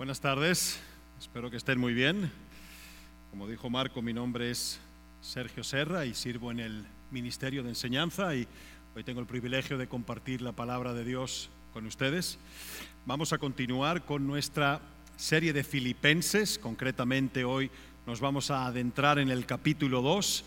Buenas 0.00 0.22
tardes, 0.22 0.80
espero 1.18 1.50
que 1.50 1.58
estén 1.58 1.78
muy 1.78 1.92
bien. 1.92 2.32
Como 3.28 3.46
dijo 3.46 3.68
Marco, 3.68 4.00
mi 4.00 4.14
nombre 4.14 4.50
es 4.50 4.80
Sergio 5.20 5.62
Serra 5.62 6.06
y 6.06 6.14
sirvo 6.14 6.50
en 6.50 6.60
el 6.60 6.86
Ministerio 7.10 7.62
de 7.62 7.68
Enseñanza 7.68 8.34
y 8.34 8.48
hoy 8.96 9.04
tengo 9.04 9.20
el 9.20 9.26
privilegio 9.26 9.76
de 9.76 9.88
compartir 9.88 10.40
la 10.40 10.52
palabra 10.52 10.94
de 10.94 11.04
Dios 11.04 11.50
con 11.74 11.84
ustedes. 11.84 12.38
Vamos 13.04 13.34
a 13.34 13.36
continuar 13.36 14.06
con 14.06 14.26
nuestra 14.26 14.80
serie 15.18 15.52
de 15.52 15.64
Filipenses, 15.64 16.58
concretamente 16.58 17.44
hoy 17.44 17.70
nos 18.06 18.20
vamos 18.20 18.50
a 18.50 18.64
adentrar 18.64 19.18
en 19.18 19.28
el 19.28 19.44
capítulo 19.44 20.00
2. 20.00 20.44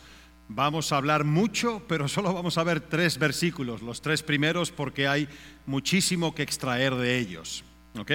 Vamos 0.48 0.92
a 0.92 0.98
hablar 0.98 1.26
mucho, 1.26 1.84
pero 1.88 2.08
solo 2.08 2.34
vamos 2.34 2.58
a 2.58 2.64
ver 2.64 2.82
tres 2.82 3.20
versículos, 3.20 3.84
los 3.84 4.02
tres 4.02 4.24
primeros, 4.24 4.72
porque 4.72 5.08
hay 5.08 5.30
muchísimo 5.68 6.34
que 6.34 6.42
extraer 6.42 6.96
de 6.96 7.20
ellos. 7.20 7.64
¿ok?, 8.00 8.12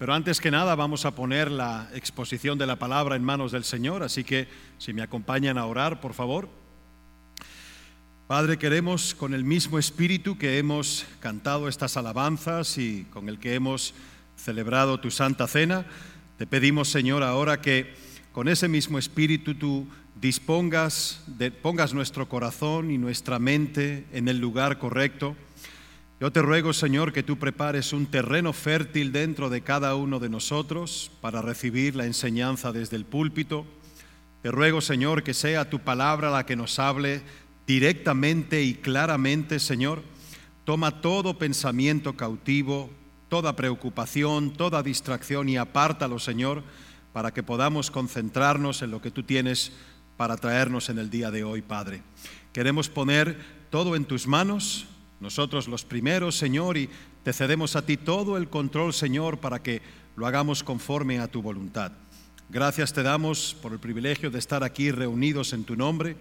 pero 0.00 0.14
antes 0.14 0.40
que 0.40 0.50
nada 0.50 0.74
vamos 0.76 1.04
a 1.04 1.14
poner 1.14 1.50
la 1.50 1.90
exposición 1.92 2.56
de 2.56 2.66
la 2.66 2.76
palabra 2.76 3.16
en 3.16 3.22
manos 3.22 3.52
del 3.52 3.64
Señor, 3.64 4.02
así 4.02 4.24
que 4.24 4.48
si 4.78 4.94
me 4.94 5.02
acompañan 5.02 5.58
a 5.58 5.66
orar, 5.66 6.00
por 6.00 6.14
favor. 6.14 6.48
Padre, 8.26 8.56
queremos 8.56 9.14
con 9.14 9.34
el 9.34 9.44
mismo 9.44 9.78
espíritu 9.78 10.38
que 10.38 10.56
hemos 10.56 11.04
cantado 11.20 11.68
estas 11.68 11.98
alabanzas 11.98 12.78
y 12.78 13.04
con 13.12 13.28
el 13.28 13.38
que 13.38 13.54
hemos 13.54 13.92
celebrado 14.36 15.00
tu 15.00 15.10
santa 15.10 15.46
cena, 15.46 15.84
te 16.38 16.46
pedimos, 16.46 16.88
Señor, 16.88 17.22
ahora 17.22 17.60
que 17.60 17.92
con 18.32 18.48
ese 18.48 18.68
mismo 18.68 18.98
espíritu 18.98 19.54
tú 19.54 19.86
dispongas, 20.18 21.22
pongas 21.60 21.92
nuestro 21.92 22.26
corazón 22.26 22.90
y 22.90 22.96
nuestra 22.96 23.38
mente 23.38 24.06
en 24.14 24.28
el 24.28 24.38
lugar 24.38 24.78
correcto 24.78 25.36
yo 26.20 26.30
te 26.30 26.42
ruego, 26.42 26.74
Señor, 26.74 27.14
que 27.14 27.22
tú 27.22 27.38
prepares 27.38 27.94
un 27.94 28.04
terreno 28.04 28.52
fértil 28.52 29.10
dentro 29.10 29.48
de 29.48 29.62
cada 29.62 29.94
uno 29.94 30.20
de 30.20 30.28
nosotros 30.28 31.10
para 31.22 31.40
recibir 31.40 31.96
la 31.96 32.04
enseñanza 32.04 32.72
desde 32.72 32.96
el 32.96 33.06
púlpito. 33.06 33.64
Te 34.42 34.50
ruego, 34.50 34.82
Señor, 34.82 35.22
que 35.22 35.32
sea 35.32 35.70
tu 35.70 35.78
palabra 35.78 36.30
la 36.30 36.44
que 36.44 36.56
nos 36.56 36.78
hable 36.78 37.22
directamente 37.66 38.62
y 38.62 38.74
claramente, 38.74 39.58
Señor. 39.58 40.02
Toma 40.66 41.00
todo 41.00 41.38
pensamiento 41.38 42.14
cautivo, 42.14 42.90
toda 43.30 43.56
preocupación, 43.56 44.52
toda 44.52 44.82
distracción 44.82 45.48
y 45.48 45.56
apártalo, 45.56 46.18
Señor, 46.18 46.62
para 47.14 47.32
que 47.32 47.42
podamos 47.42 47.90
concentrarnos 47.90 48.82
en 48.82 48.90
lo 48.90 49.00
que 49.00 49.10
tú 49.10 49.22
tienes 49.22 49.72
para 50.18 50.36
traernos 50.36 50.90
en 50.90 50.98
el 50.98 51.08
día 51.08 51.30
de 51.30 51.44
hoy, 51.44 51.62
Padre. 51.62 52.02
Queremos 52.52 52.90
poner 52.90 53.38
todo 53.70 53.96
en 53.96 54.04
tus 54.04 54.26
manos, 54.26 54.86
nosotros 55.20 55.68
los 55.68 55.84
primeros, 55.84 56.36
Señor, 56.36 56.76
y 56.76 56.88
te 57.22 57.32
cedemos 57.32 57.76
a 57.76 57.84
ti 57.84 57.96
todo 57.96 58.36
el 58.36 58.48
control, 58.48 58.94
Señor, 58.94 59.38
para 59.38 59.62
que 59.62 59.82
lo 60.16 60.26
hagamos 60.26 60.64
conforme 60.64 61.18
a 61.18 61.28
tu 61.28 61.42
voluntad. 61.42 61.92
Gracias 62.48 62.92
te 62.92 63.02
damos 63.02 63.56
por 63.62 63.72
el 63.72 63.78
privilegio 63.78 64.30
de 64.30 64.38
estar 64.38 64.64
aquí 64.64 64.90
reunidos 64.90 65.52
en 65.52 65.64
tu 65.64 65.76
nombre 65.76 66.16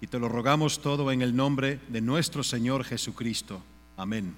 y 0.00 0.06
te 0.06 0.18
lo 0.18 0.28
rogamos 0.28 0.80
todo 0.80 1.10
en 1.12 1.20
el 1.20 1.36
nombre 1.36 1.80
de 1.88 2.00
nuestro 2.00 2.42
Señor 2.42 2.84
Jesucristo. 2.84 3.62
Amén. 3.96 4.34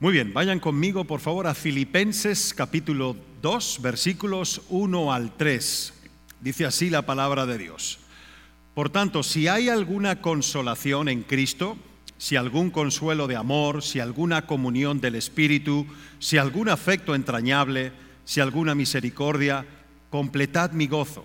Muy 0.00 0.12
bien, 0.12 0.32
vayan 0.32 0.60
conmigo 0.60 1.04
por 1.04 1.18
favor 1.18 1.48
a 1.48 1.54
Filipenses 1.54 2.54
capítulo 2.54 3.16
2, 3.42 3.80
versículos 3.82 4.62
1 4.68 5.12
al 5.12 5.36
3. 5.36 5.94
Dice 6.40 6.66
así 6.66 6.90
la 6.90 7.02
palabra 7.02 7.46
de 7.46 7.58
Dios. 7.58 7.98
Por 8.74 8.90
tanto, 8.90 9.24
si 9.24 9.48
hay 9.48 9.68
alguna 9.68 10.20
consolación 10.20 11.08
en 11.08 11.24
Cristo, 11.24 11.76
si 12.18 12.34
algún 12.34 12.70
consuelo 12.70 13.28
de 13.28 13.36
amor, 13.36 13.82
si 13.82 14.00
alguna 14.00 14.44
comunión 14.44 15.00
del 15.00 15.14
Espíritu, 15.14 15.86
si 16.18 16.36
algún 16.36 16.68
afecto 16.68 17.14
entrañable, 17.14 17.92
si 18.24 18.40
alguna 18.40 18.74
misericordia, 18.74 19.64
completad 20.10 20.72
mi 20.72 20.88
gozo, 20.88 21.24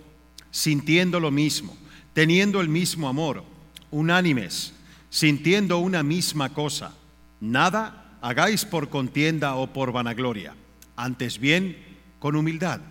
sintiendo 0.52 1.20
lo 1.20 1.32
mismo, 1.32 1.76
teniendo 2.14 2.62
el 2.62 2.70
mismo 2.70 3.10
amor, 3.10 3.44
unánimes, 3.90 4.74
sintiendo 5.10 5.80
una 5.80 6.04
misma 6.04 6.54
cosa. 6.54 6.94
Nada 7.42 8.18
hagáis 8.22 8.64
por 8.64 8.90
contienda 8.90 9.56
o 9.56 9.74
por 9.74 9.92
vanagloria, 9.92 10.54
antes 10.96 11.40
bien 11.40 11.76
con 12.20 12.36
humildad, 12.36 12.82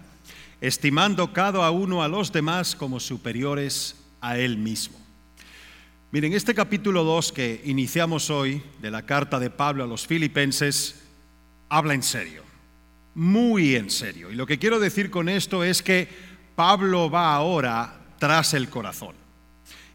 estimando 0.60 1.32
cada 1.32 1.70
uno 1.70 2.02
a 2.02 2.08
los 2.08 2.32
demás 2.32 2.74
como 2.74 2.98
superiores 2.98 3.94
a 4.20 4.38
él 4.38 4.58
mismo 4.58 5.01
Miren, 6.12 6.34
este 6.34 6.54
capítulo 6.54 7.04
2 7.04 7.32
que 7.32 7.62
iniciamos 7.64 8.28
hoy 8.28 8.62
de 8.82 8.90
la 8.90 9.06
carta 9.06 9.40
de 9.40 9.48
Pablo 9.48 9.82
a 9.82 9.86
los 9.86 10.06
filipenses 10.06 11.00
habla 11.70 11.94
en 11.94 12.02
serio, 12.02 12.42
muy 13.14 13.76
en 13.76 13.88
serio. 13.88 14.30
Y 14.30 14.34
lo 14.34 14.44
que 14.44 14.58
quiero 14.58 14.78
decir 14.78 15.10
con 15.10 15.30
esto 15.30 15.64
es 15.64 15.82
que 15.82 16.06
Pablo 16.54 17.08
va 17.08 17.34
ahora 17.34 17.98
tras 18.18 18.52
el 18.52 18.68
corazón. 18.68 19.14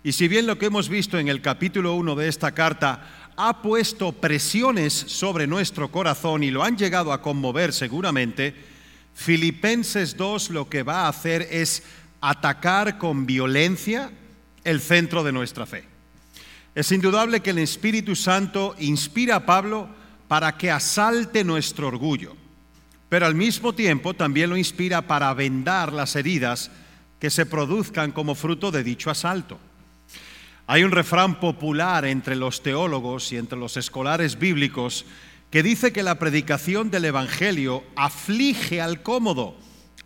Y 0.04 0.14
si 0.14 0.28
bien 0.28 0.48
lo 0.48 0.58
que 0.58 0.66
hemos 0.66 0.90
visto 0.90 1.20
en 1.20 1.28
el 1.28 1.40
capítulo 1.40 1.94
1 1.94 2.16
de 2.16 2.28
esta 2.30 2.52
carta 2.52 3.34
ha 3.38 3.62
puesto 3.62 4.12
presiones 4.12 4.94
sobre 4.94 5.46
nuestro 5.46 5.92
corazón 5.92 6.44
y 6.44 6.50
lo 6.50 6.64
han 6.64 6.78
llegado 6.78 7.14
a 7.14 7.22
conmover 7.22 7.72
seguramente, 7.72 8.56
Filipenses 9.14 10.18
2 10.18 10.50
lo 10.50 10.68
que 10.68 10.82
va 10.82 11.02
a 11.02 11.10
hacer 11.10 11.48
es 11.52 11.84
atacar 12.22 12.98
con 12.98 13.28
violencia 13.28 14.10
el 14.64 14.82
centro 14.82 15.24
de 15.24 15.32
nuestra 15.32 15.68
fe. 15.68 15.97
Es 16.78 16.92
indudable 16.92 17.40
que 17.40 17.50
el 17.50 17.58
Espíritu 17.58 18.16
Santo 18.16 18.76
inspira 18.78 19.38
a 19.38 19.46
Pablo 19.48 19.90
para 20.28 20.60
que 20.60 20.70
asalte 20.70 21.44
nuestro 21.44 21.88
orgullo, 21.88 22.38
pero 23.10 23.26
al 23.26 23.34
mismo 23.34 23.74
tiempo 23.74 24.14
también 24.14 24.52
lo 24.52 24.58
inspira 24.58 25.02
para 25.02 25.34
vendar 25.34 25.92
las 25.92 26.16
heridas 26.16 26.70
que 27.20 27.32
se 27.32 27.48
produzcan 27.48 28.12
como 28.12 28.36
fruto 28.36 28.70
de 28.70 28.84
dicho 28.84 29.10
asalto. 29.10 29.58
Hay 30.68 30.84
un 30.84 30.92
refrán 30.92 31.40
popular 31.40 32.06
entre 32.06 32.36
los 32.36 32.62
teólogos 32.62 33.32
y 33.32 33.38
entre 33.38 33.58
los 33.58 33.76
escolares 33.76 34.38
bíblicos 34.38 35.04
que 35.50 35.64
dice 35.64 35.92
que 35.92 36.04
la 36.04 36.20
predicación 36.20 36.92
del 36.92 37.06
Evangelio 37.06 37.84
aflige 37.96 38.82
al 38.82 39.02
cómodo 39.02 39.58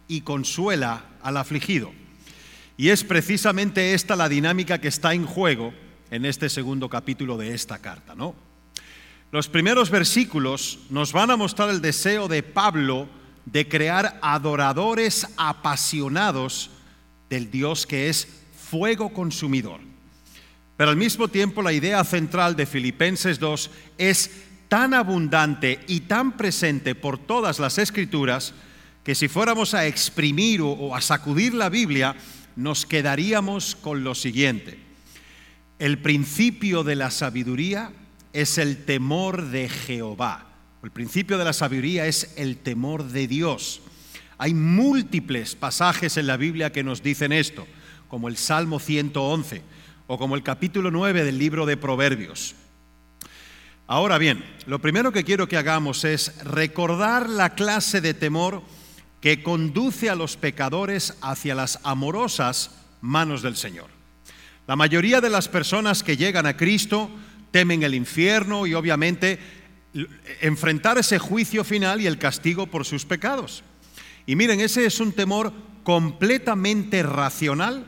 y 0.07 0.21
consuela 0.21 1.03
al 1.21 1.35
afligido. 1.35 1.91
Y 2.77 2.91
es 2.91 3.03
precisamente 3.03 3.93
esta 3.93 4.15
la 4.15 4.29
dinámica 4.29 4.79
que 4.79 4.87
está 4.87 5.13
en 5.13 5.25
juego 5.25 5.73
en 6.11 6.25
este 6.25 6.49
segundo 6.49 6.89
capítulo 6.89 7.37
de 7.37 7.55
esta 7.55 7.79
carta, 7.79 8.13
¿no? 8.13 8.35
Los 9.31 9.47
primeros 9.47 9.89
versículos 9.89 10.79
nos 10.89 11.13
van 11.13 11.31
a 11.31 11.37
mostrar 11.37 11.69
el 11.69 11.81
deseo 11.81 12.27
de 12.27 12.43
Pablo 12.43 13.07
de 13.45 13.67
crear 13.67 14.19
adoradores 14.21 15.25
apasionados 15.37 16.69
del 17.29 17.49
Dios 17.49 17.87
que 17.87 18.09
es 18.09 18.27
fuego 18.69 19.13
consumidor. 19.13 19.79
Pero 20.75 20.89
al 20.89 20.97
mismo 20.97 21.29
tiempo 21.29 21.61
la 21.61 21.71
idea 21.71 22.03
central 22.03 22.57
de 22.57 22.65
Filipenses 22.65 23.39
2 23.39 23.71
es 23.97 24.31
tan 24.67 24.93
abundante 24.93 25.79
y 25.87 26.01
tan 26.01 26.35
presente 26.35 26.93
por 26.93 27.17
todas 27.17 27.59
las 27.59 27.77
escrituras 27.77 28.53
que 29.03 29.15
si 29.15 29.27
fuéramos 29.27 29.73
a 29.73 29.87
exprimir 29.87 30.61
o, 30.61 30.93
a 30.95 31.01
sacudir 31.01 31.53
la 31.53 31.69
Biblia, 31.69 32.15
nos 32.55 32.85
quedaríamos 32.85 33.75
con 33.75 34.03
lo 34.03 34.13
siguiente. 34.13 34.90
El 35.81 35.97
principio 35.97 36.83
de 36.83 36.95
la 36.95 37.09
sabiduría 37.09 37.91
es 38.33 38.59
el 38.59 38.85
temor 38.85 39.47
de 39.47 39.67
Jehová. 39.67 40.45
El 40.83 40.91
principio 40.91 41.39
de 41.39 41.43
la 41.43 41.53
sabiduría 41.53 42.05
es 42.05 42.35
el 42.35 42.57
temor 42.57 43.05
de 43.05 43.27
Dios. 43.27 43.81
Hay 44.37 44.53
múltiples 44.53 45.55
pasajes 45.55 46.17
en 46.17 46.27
la 46.27 46.37
Biblia 46.37 46.71
que 46.71 46.83
nos 46.83 47.01
dicen 47.01 47.31
esto, 47.31 47.65
como 48.09 48.27
el 48.27 48.37
Salmo 48.37 48.79
111 48.79 49.63
o 50.05 50.19
como 50.19 50.35
el 50.35 50.43
capítulo 50.43 50.91
9 50.91 51.23
del 51.23 51.39
libro 51.39 51.65
de 51.65 51.77
Proverbios. 51.77 52.53
Ahora 53.87 54.19
bien, 54.19 54.45
lo 54.67 54.77
primero 54.77 55.11
que 55.11 55.23
quiero 55.23 55.47
que 55.47 55.57
hagamos 55.57 56.03
es 56.03 56.43
recordar 56.43 57.27
la 57.27 57.55
clase 57.55 58.01
de 58.01 58.13
temor 58.13 58.61
que 59.19 59.41
conduce 59.41 60.11
a 60.11 60.15
los 60.15 60.37
pecadores 60.37 61.17
hacia 61.21 61.55
las 61.55 61.79
amorosas 61.81 62.69
manos 63.01 63.41
del 63.41 63.55
Señor. 63.55 64.00
La 64.71 64.77
mayoría 64.77 65.19
de 65.19 65.29
las 65.29 65.49
personas 65.49 66.01
que 66.01 66.15
llegan 66.15 66.45
a 66.45 66.55
Cristo 66.55 67.09
temen 67.51 67.83
el 67.83 67.93
infierno 67.93 68.65
y 68.65 68.73
obviamente 68.73 69.37
enfrentar 70.39 70.97
ese 70.97 71.19
juicio 71.19 71.65
final 71.65 71.99
y 71.99 72.07
el 72.07 72.17
castigo 72.17 72.67
por 72.67 72.85
sus 72.85 73.03
pecados. 73.03 73.65
Y 74.25 74.37
miren, 74.37 74.61
ese 74.61 74.85
es 74.85 75.01
un 75.01 75.11
temor 75.11 75.51
completamente 75.83 77.03
racional 77.03 77.85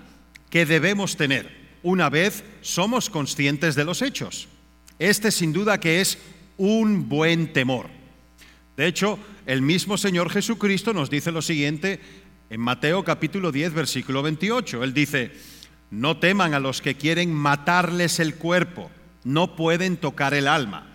que 0.50 0.66
debemos 0.66 1.16
tener 1.16 1.50
una 1.84 2.10
vez 2.10 2.44
somos 2.60 3.10
conscientes 3.10 3.76
de 3.76 3.86
los 3.86 4.02
hechos. 4.02 4.50
Este 5.00 5.32
sin 5.32 5.54
duda 5.54 5.80
que 5.80 6.02
es 6.02 6.18
un 6.58 7.08
buen 7.08 7.54
temor. 7.54 7.88
De 8.76 8.88
hecho, 8.88 9.18
el 9.46 9.62
mismo 9.62 9.98
Señor 9.98 10.30
Jesucristo 10.30 10.94
nos 10.94 11.10
dice 11.10 11.32
lo 11.32 11.42
siguiente 11.42 12.02
en 12.50 12.60
Mateo 12.60 13.06
capítulo 13.06 13.54
10, 13.54 13.74
versículo 13.74 14.22
28. 14.22 14.84
Él 14.84 14.94
dice, 14.94 15.32
no 15.94 16.18
teman 16.18 16.56
a 16.56 16.60
los 16.60 16.82
que 16.82 16.96
quieren 16.96 17.32
matarles 17.32 18.20
el 18.20 18.34
cuerpo, 18.34 18.90
no 19.24 19.56
pueden 19.56 19.98
tocar 19.98 20.34
el 20.34 20.48
alma. 20.48 20.88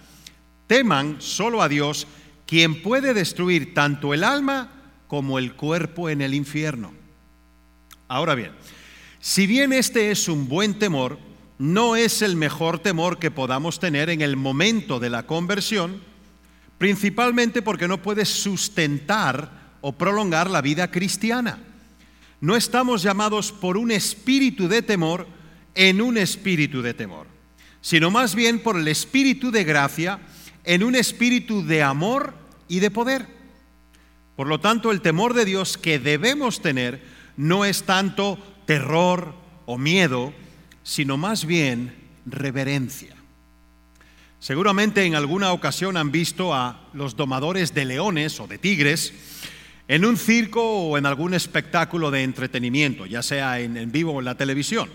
Teman 0.67 1.19
solo 1.21 1.63
a 1.63 1.69
Dios, 1.69 2.09
quien 2.47 2.83
puede 2.83 3.15
destruir 3.15 3.75
tanto 3.75 4.13
el 4.13 4.25
alma 4.25 4.73
como 5.07 5.39
el 5.39 5.55
cuerpo 5.55 6.11
en 6.11 6.21
el 6.21 6.35
infierno. 6.35 6.93
Ahora 8.09 8.35
bien, 8.35 8.51
si 9.21 9.47
bien 9.47 9.73
este 9.73 10.11
es 10.11 10.29
un 10.29 10.49
buen 10.49 10.81
temor, 10.81 11.21
no 11.59 11.95
es 11.95 12.21
el 12.21 12.35
mejor 12.35 12.81
temor 12.81 13.21
que 13.21 13.31
podamos 13.31 13.79
tener 13.79 14.11
en 14.11 14.21
el 14.21 14.37
momento 14.37 14.99
de 14.99 15.11
la 15.11 15.23
conversión, 15.23 16.03
principalmente 16.77 17.63
porque 17.63 17.87
no 17.87 18.03
puede 18.03 18.25
sustentar 18.25 19.77
o 19.81 19.93
prolongar 19.93 20.51
la 20.51 20.61
vida 20.61 20.91
cristiana. 20.91 21.68
No 22.41 22.57
estamos 22.57 23.03
llamados 23.03 23.53
por 23.53 23.77
un 23.77 23.91
espíritu 23.91 24.69
de 24.69 24.83
temor 24.83 25.27
en 25.75 26.01
un 26.01 26.17
espíritu 26.17 26.83
de 26.83 26.95
temor, 26.95 27.27
sino 27.81 28.11
más 28.11 28.35
bien 28.35 28.61
por 28.61 28.77
el 28.77 28.87
espíritu 28.89 29.51
de 29.51 29.65
gracia 29.65 30.21
en 30.65 30.83
un 30.83 30.95
espíritu 30.95 31.65
de 31.65 31.83
amor 31.83 32.35
y 32.69 32.81
de 32.81 32.91
poder. 32.91 33.27
Por 34.37 34.47
lo 34.47 34.61
tanto, 34.61 34.93
el 34.93 35.01
temor 35.01 35.35
de 35.35 35.45
Dios 35.45 35.79
que 35.79 35.99
debemos 35.99 36.63
tener 36.63 37.03
no 37.37 37.65
es 37.65 37.85
tanto 37.85 38.39
terror 38.67 39.35
o 39.67 39.79
miedo, 39.79 40.33
sino 40.85 41.17
más 41.17 41.45
bien 41.45 41.95
reverencia. 42.25 43.17
Seguramente 44.41 45.05
en 45.05 45.17
alguna 45.17 45.53
ocasión 45.53 45.97
han 45.97 46.13
visto 46.13 46.55
a 46.55 46.89
los 46.93 47.17
domadores 47.17 47.75
de 47.75 47.85
leones 47.85 48.39
o 48.39 48.47
de 48.47 48.59
tigres 48.59 49.13
en 49.89 50.05
un 50.05 50.19
circo 50.19 50.63
o 50.63 50.99
en 50.99 51.07
algún 51.07 51.33
espectáculo 51.33 52.11
de 52.11 52.23
entretenimiento, 52.23 53.07
ya 53.07 53.23
sea 53.23 53.59
en, 53.59 53.91
vivo 53.91 54.13
o 54.13 54.19
en 54.19 54.27
la 54.27 54.37
televisión. 54.37 54.91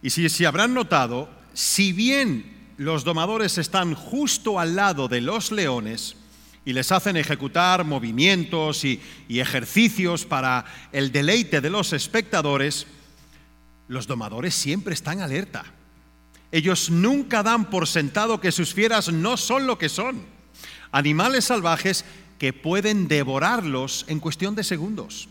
Y 0.00 0.10
si, 0.10 0.44
habrán 0.44 0.74
notado, 0.74 1.28
si 1.52 1.92
bien 1.92 2.72
los 2.76 3.02
domadores 3.02 3.58
están 3.58 3.94
justo 3.94 4.60
al 4.60 4.76
lado 4.76 5.08
de 5.08 5.20
los 5.20 5.50
leones 5.50 6.16
y 6.64 6.72
les 6.72 6.92
hacen 6.92 7.16
ejecutar 7.16 7.84
movimientos 7.84 8.84
y 8.84 9.00
ejercicios 9.28 10.24
para 10.24 10.64
el 10.92 11.10
deleite 11.10 11.60
de 11.60 11.70
los 11.70 11.92
espectadores, 11.92 12.86
los 13.88 14.06
domadores 14.06 14.54
siempre 14.54 14.94
están 14.94 15.20
alerta. 15.20 15.64
Ellos 16.52 16.90
nunca 16.90 17.42
dan 17.42 17.68
por 17.68 17.88
sentado 17.88 18.40
que 18.40 18.52
sus 18.52 18.72
fieras 18.72 19.12
no 19.12 19.36
son 19.36 19.66
lo 19.66 19.76
que 19.78 19.88
son, 19.88 20.24
animales 20.92 21.46
salvajes 21.46 22.04
que 22.44 22.52
pueden 22.52 23.08
devorarlos 23.08 24.04
en 24.06 24.20
cuestión 24.20 24.54
de 24.54 24.64
segundos. 24.64 25.30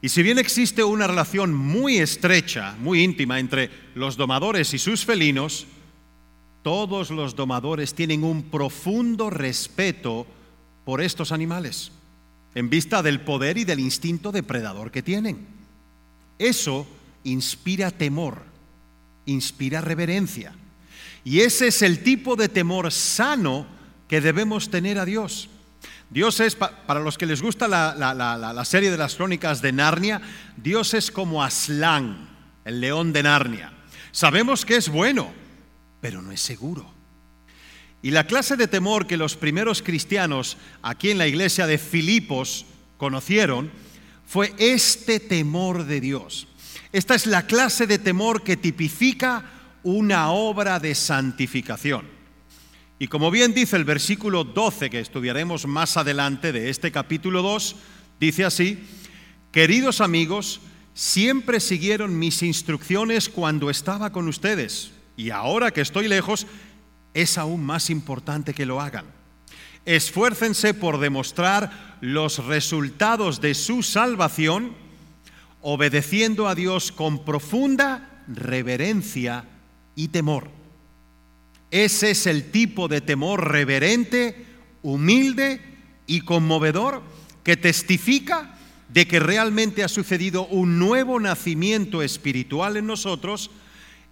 Y 0.00 0.08
si 0.08 0.22
bien 0.22 0.38
existe 0.38 0.82
una 0.82 1.06
relación 1.06 1.52
muy 1.54 1.98
estrecha, 1.98 2.74
muy 2.80 3.02
íntima 3.02 3.38
entre 3.38 3.68
los 3.94 4.16
domadores 4.16 4.72
y 4.72 4.78
sus 4.78 5.04
felinos, 5.04 5.66
todos 6.62 7.10
los 7.10 7.36
domadores 7.36 7.92
tienen 7.92 8.24
un 8.24 8.44
profundo 8.44 9.28
respeto 9.28 10.26
por 10.86 11.02
estos 11.02 11.32
animales, 11.32 11.92
en 12.54 12.70
vista 12.70 13.02
del 13.02 13.20
poder 13.20 13.58
y 13.58 13.64
del 13.64 13.80
instinto 13.80 14.32
depredador 14.32 14.90
que 14.90 15.02
tienen. 15.02 15.48
Eso 16.38 16.86
inspira 17.24 17.90
temor, 17.90 18.42
inspira 19.26 19.82
reverencia. 19.82 20.54
Y 21.24 21.40
ese 21.40 21.66
es 21.66 21.82
el 21.82 22.02
tipo 22.02 22.36
de 22.36 22.48
temor 22.48 22.90
sano 22.90 23.66
que 24.08 24.22
debemos 24.22 24.70
tener 24.70 24.98
a 24.98 25.04
Dios. 25.04 25.50
Dios 26.10 26.40
es, 26.40 26.56
para 26.56 26.98
los 26.98 27.16
que 27.16 27.26
les 27.26 27.40
gusta 27.40 27.68
la, 27.68 28.64
serie 28.64 28.90
de 28.90 28.96
las 28.96 29.14
crónicas 29.14 29.62
de 29.62 29.70
Narnia, 29.70 30.20
Dios 30.56 30.92
es 30.94 31.12
como 31.12 31.42
Aslan, 31.42 32.28
el 32.64 32.80
león 32.80 33.12
de 33.12 33.22
Narnia. 33.22 33.72
Sabemos 34.10 34.64
que 34.64 34.76
es 34.76 34.88
bueno, 34.88 35.32
pero 36.00 36.20
no 36.20 36.32
es 36.32 36.40
seguro. 36.40 36.92
Y 38.02 38.10
la 38.10 38.26
clase 38.26 38.56
de 38.56 38.66
temor 38.66 39.06
que 39.06 39.16
los 39.16 39.36
primeros 39.36 39.82
cristianos 39.82 40.56
aquí 40.82 41.10
en 41.10 41.18
la 41.18 41.28
iglesia 41.28 41.68
de 41.68 41.78
Filipos 41.78 42.66
conocieron 42.96 43.70
fue 44.26 44.52
este 44.58 45.20
temor 45.20 45.84
de 45.84 46.00
Dios. 46.00 46.48
Esta 46.92 47.14
es 47.14 47.26
la 47.26 47.46
clase 47.46 47.86
de 47.86 47.98
temor 47.98 48.42
que 48.42 48.56
tipifica 48.56 49.44
una 49.84 50.32
obra 50.32 50.80
de 50.80 50.94
santificación. 50.96 52.19
Y 53.02 53.08
como 53.08 53.30
bien 53.30 53.54
dice 53.54 53.76
el 53.76 53.86
versículo 53.86 54.44
12 54.44 54.90
que 54.90 55.00
estudiaremos 55.00 55.66
más 55.66 55.96
adelante 55.96 56.52
de 56.52 56.68
este 56.68 56.92
capítulo 56.92 57.40
2, 57.40 57.76
dice 58.20 58.44
así, 58.44 58.78
queridos 59.52 60.02
amigos, 60.02 60.60
siempre 60.92 61.60
siguieron 61.60 62.18
mis 62.18 62.42
instrucciones 62.42 63.30
cuando 63.30 63.70
estaba 63.70 64.12
con 64.12 64.28
ustedes 64.28 64.90
y 65.16 65.30
ahora 65.30 65.70
que 65.70 65.80
estoy 65.80 66.08
lejos, 66.08 66.46
es 67.14 67.38
aún 67.38 67.64
más 67.64 67.88
importante 67.88 68.52
que 68.52 68.66
lo 68.66 68.82
hagan. 68.82 69.06
Esfuércense 69.86 70.74
por 70.74 71.00
demostrar 71.00 71.96
los 72.02 72.44
resultados 72.44 73.40
de 73.40 73.54
su 73.54 73.82
salvación, 73.82 74.74
obedeciendo 75.62 76.48
a 76.48 76.54
Dios 76.54 76.92
con 76.92 77.24
profunda 77.24 78.24
reverencia 78.28 79.46
y 79.96 80.08
temor. 80.08 80.59
Ese 81.70 82.10
es 82.10 82.26
el 82.26 82.50
tipo 82.50 82.88
de 82.88 83.00
temor 83.00 83.52
reverente, 83.52 84.46
humilde 84.82 85.60
y 86.06 86.22
conmovedor 86.22 87.02
que 87.44 87.56
testifica 87.56 88.56
de 88.88 89.06
que 89.06 89.20
realmente 89.20 89.84
ha 89.84 89.88
sucedido 89.88 90.46
un 90.46 90.78
nuevo 90.78 91.20
nacimiento 91.20 92.02
espiritual 92.02 92.76
en 92.76 92.86
nosotros 92.86 93.50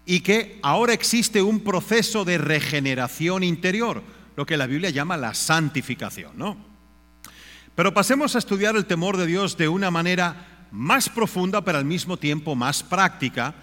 y 0.06 0.20
que 0.20 0.58
ahora 0.62 0.93
existe 0.93 1.43
un 1.43 1.60
proceso 1.60 2.25
de 2.25 2.38
regeneración 2.38 3.43
interior, 3.43 4.02
lo 4.37 4.46
que 4.46 4.56
la 4.56 4.66
Biblia 4.66 4.90
llama 4.90 5.16
la 5.16 5.34
santificación, 5.34 6.38
¿no? 6.38 6.56
Pero 7.75 7.93
pasemos 7.93 8.34
a 8.34 8.38
estudiar 8.38 8.76
el 8.76 8.87
temor 8.87 9.16
de 9.16 9.26
Dios 9.26 9.56
de 9.56 9.69
una 9.69 9.90
manera 9.90 10.66
más 10.70 11.08
profunda, 11.08 11.64
pero 11.64 11.78
al 11.78 11.84
mismo 11.84 12.16
tiempo 12.16 12.55
más 12.55 12.82
práctica, 12.82 13.55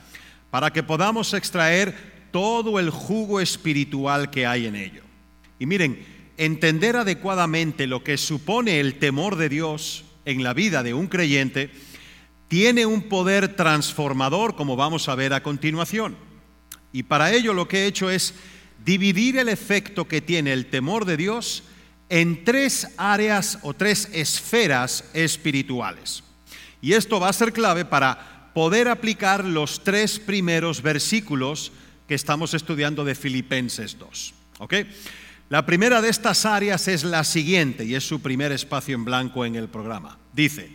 para 0.51 0.71
que 0.71 0.83
podamos 0.83 1.33
extraer 1.33 2.14
todo 2.35 2.81
el 2.81 2.89
jugo 2.89 3.39
espiritual 3.39 4.29
que 4.29 4.45
hay 4.45 4.65
en 4.65 4.75
ello. 4.75 5.03
Y 5.57 5.65
miren, 5.65 6.05
entender 6.35 6.97
adecuadamente 6.97 7.87
lo 7.87 8.03
que 8.03 8.17
supone 8.17 8.81
el 8.81 8.99
temor 8.99 9.37
de 9.37 9.47
Dios 9.47 10.03
en 10.25 10.43
la 10.43 10.53
vida 10.53 10.83
de 10.83 10.93
un 10.93 11.07
creyente 11.07 11.71
tiene 12.49 12.85
un 12.85 13.03
poder 13.03 13.55
transformador, 13.55 14.57
como 14.57 14.75
vamos 14.75 15.07
a 15.07 15.15
ver 15.15 15.31
a 15.31 15.43
continuación. 15.43 16.17
Y 16.91 17.03
para 17.03 17.31
ello 17.31 17.53
lo 17.53 17.69
que 17.69 17.83
he 17.83 17.87
hecho 17.87 18.09
es 18.09 18.33
dividir 18.83 19.37
el 19.37 19.47
efecto 19.47 20.09
que 20.09 20.19
tiene 20.19 20.51
el 20.51 20.65
temor 20.65 21.05
de 21.05 21.15
Dios 21.15 21.63
en 22.09 22.43
tres 22.43 22.89
áreas 22.97 23.59
o 23.61 23.73
tres 23.73 24.09
esferas 24.11 25.05
espirituales. 25.13 26.21
Y 26.81 26.95
esto 26.95 27.21
va 27.21 27.29
a 27.29 27.33
ser 27.33 27.53
clave 27.53 27.85
para 27.85 28.51
poder 28.53 28.89
aplicar 28.89 29.45
los 29.45 29.85
tres 29.85 30.19
primeros 30.19 30.81
versículos 30.81 31.71
que 32.07 32.15
estamos 32.15 32.53
estudiando 32.53 33.03
de 33.03 33.15
Filipenses 33.15 33.97
2. 33.97 34.33
La 35.49 35.65
primera 35.65 36.01
de 36.01 36.09
estas 36.09 36.45
áreas 36.45 36.87
es 36.87 37.03
la 37.03 37.23
siguiente, 37.23 37.85
y 37.85 37.95
es 37.95 38.07
su 38.07 38.21
primer 38.21 38.51
espacio 38.51 38.95
en 38.95 39.05
blanco 39.05 39.45
en 39.45 39.55
el 39.55 39.67
programa. 39.67 40.17
Dice, 40.33 40.69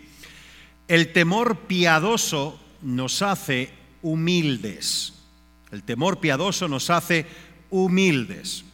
el 0.87 1.13
temor 1.13 1.67
piadoso 1.67 2.61
nos 2.83 3.23
hace 3.23 3.71
humildes. 4.03 5.15
El 5.71 5.83
temor 5.83 6.21
piadoso 6.21 6.69
nos 6.69 6.91
hace 6.91 7.27
humildes. 7.71 8.65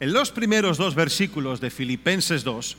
En 0.00 0.12
los 0.12 0.30
primeros 0.30 0.78
dos 0.78 0.94
versículos 0.94 1.60
de 1.60 1.70
Filipenses 1.70 2.44
2, 2.44 2.76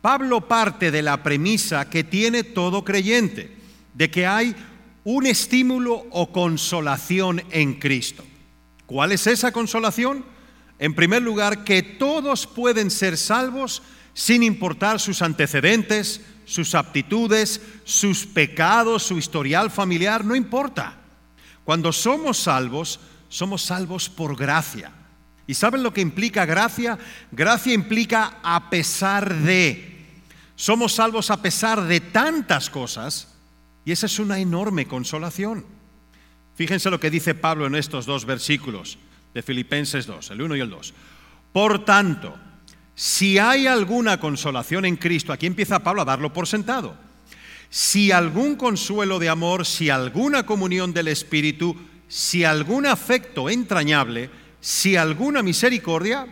Pablo 0.00 0.46
parte 0.46 0.90
de 0.90 1.02
la 1.02 1.22
premisa 1.22 1.90
que 1.90 2.04
tiene 2.04 2.44
todo 2.44 2.84
creyente, 2.84 3.56
de 3.94 4.10
que 4.10 4.26
hay 4.26 4.54
un 5.04 5.26
estímulo 5.26 6.06
o 6.10 6.32
consolación 6.32 7.42
en 7.50 7.74
Cristo. 7.74 8.24
¿Cuál 8.86 9.12
es 9.12 9.26
esa 9.26 9.52
consolación? 9.52 10.24
En 10.78 10.94
primer 10.94 11.22
lugar, 11.22 11.64
que 11.64 11.82
todos 11.82 12.46
pueden 12.46 12.90
ser 12.90 13.16
salvos 13.16 13.82
sin 14.14 14.42
importar 14.42 15.00
sus 15.00 15.22
antecedentes, 15.22 16.20
sus 16.44 16.74
aptitudes, 16.74 17.60
sus 17.84 18.26
pecados, 18.26 19.02
su 19.02 19.18
historial 19.18 19.70
familiar, 19.70 20.24
no 20.24 20.36
importa. 20.36 20.96
Cuando 21.64 21.92
somos 21.92 22.38
salvos, 22.38 23.00
somos 23.28 23.62
salvos 23.62 24.08
por 24.08 24.36
gracia. 24.36 24.92
¿Y 25.46 25.54
saben 25.54 25.82
lo 25.82 25.92
que 25.92 26.00
implica 26.00 26.44
gracia? 26.44 26.98
Gracia 27.30 27.72
implica 27.72 28.38
a 28.42 28.70
pesar 28.70 29.34
de. 29.34 30.22
Somos 30.54 30.94
salvos 30.94 31.30
a 31.30 31.42
pesar 31.42 31.82
de 31.82 32.00
tantas 32.00 32.70
cosas 32.70 33.34
y 33.84 33.92
esa 33.92 34.06
es 34.06 34.18
una 34.18 34.38
enorme 34.38 34.86
consolación. 34.86 35.75
Fíjense 36.56 36.90
lo 36.90 36.98
que 36.98 37.10
dice 37.10 37.34
Pablo 37.34 37.66
en 37.66 37.76
estos 37.76 38.06
dos 38.06 38.24
versículos 38.24 38.98
de 39.32 39.42
Filipenses 39.42 40.06
2, 40.06 40.30
el 40.32 40.42
1 40.42 40.56
y 40.56 40.60
el 40.60 40.70
2. 40.70 40.94
Por 41.52 41.84
tanto, 41.84 42.34
si 42.94 43.38
hay 43.38 43.66
alguna 43.66 44.18
consolación 44.18 44.84
en 44.84 44.96
Cristo, 44.96 45.32
aquí 45.32 45.46
empieza 45.46 45.78
Pablo 45.78 46.02
a 46.02 46.06
darlo 46.06 46.32
por 46.32 46.48
sentado 46.48 47.06
si 47.70 48.10
algún 48.10 48.56
consuelo 48.56 49.18
de 49.18 49.28
amor, 49.28 49.66
si 49.66 49.90
alguna 49.90 50.46
comunión 50.46 50.92
del 50.92 51.08
Espíritu, 51.08 51.76
si 52.08 52.44
algún 52.44 52.86
afecto 52.86 53.50
entrañable, 53.50 54.30
si 54.60 54.96
alguna 54.96 55.42
misericordia, 55.42 56.26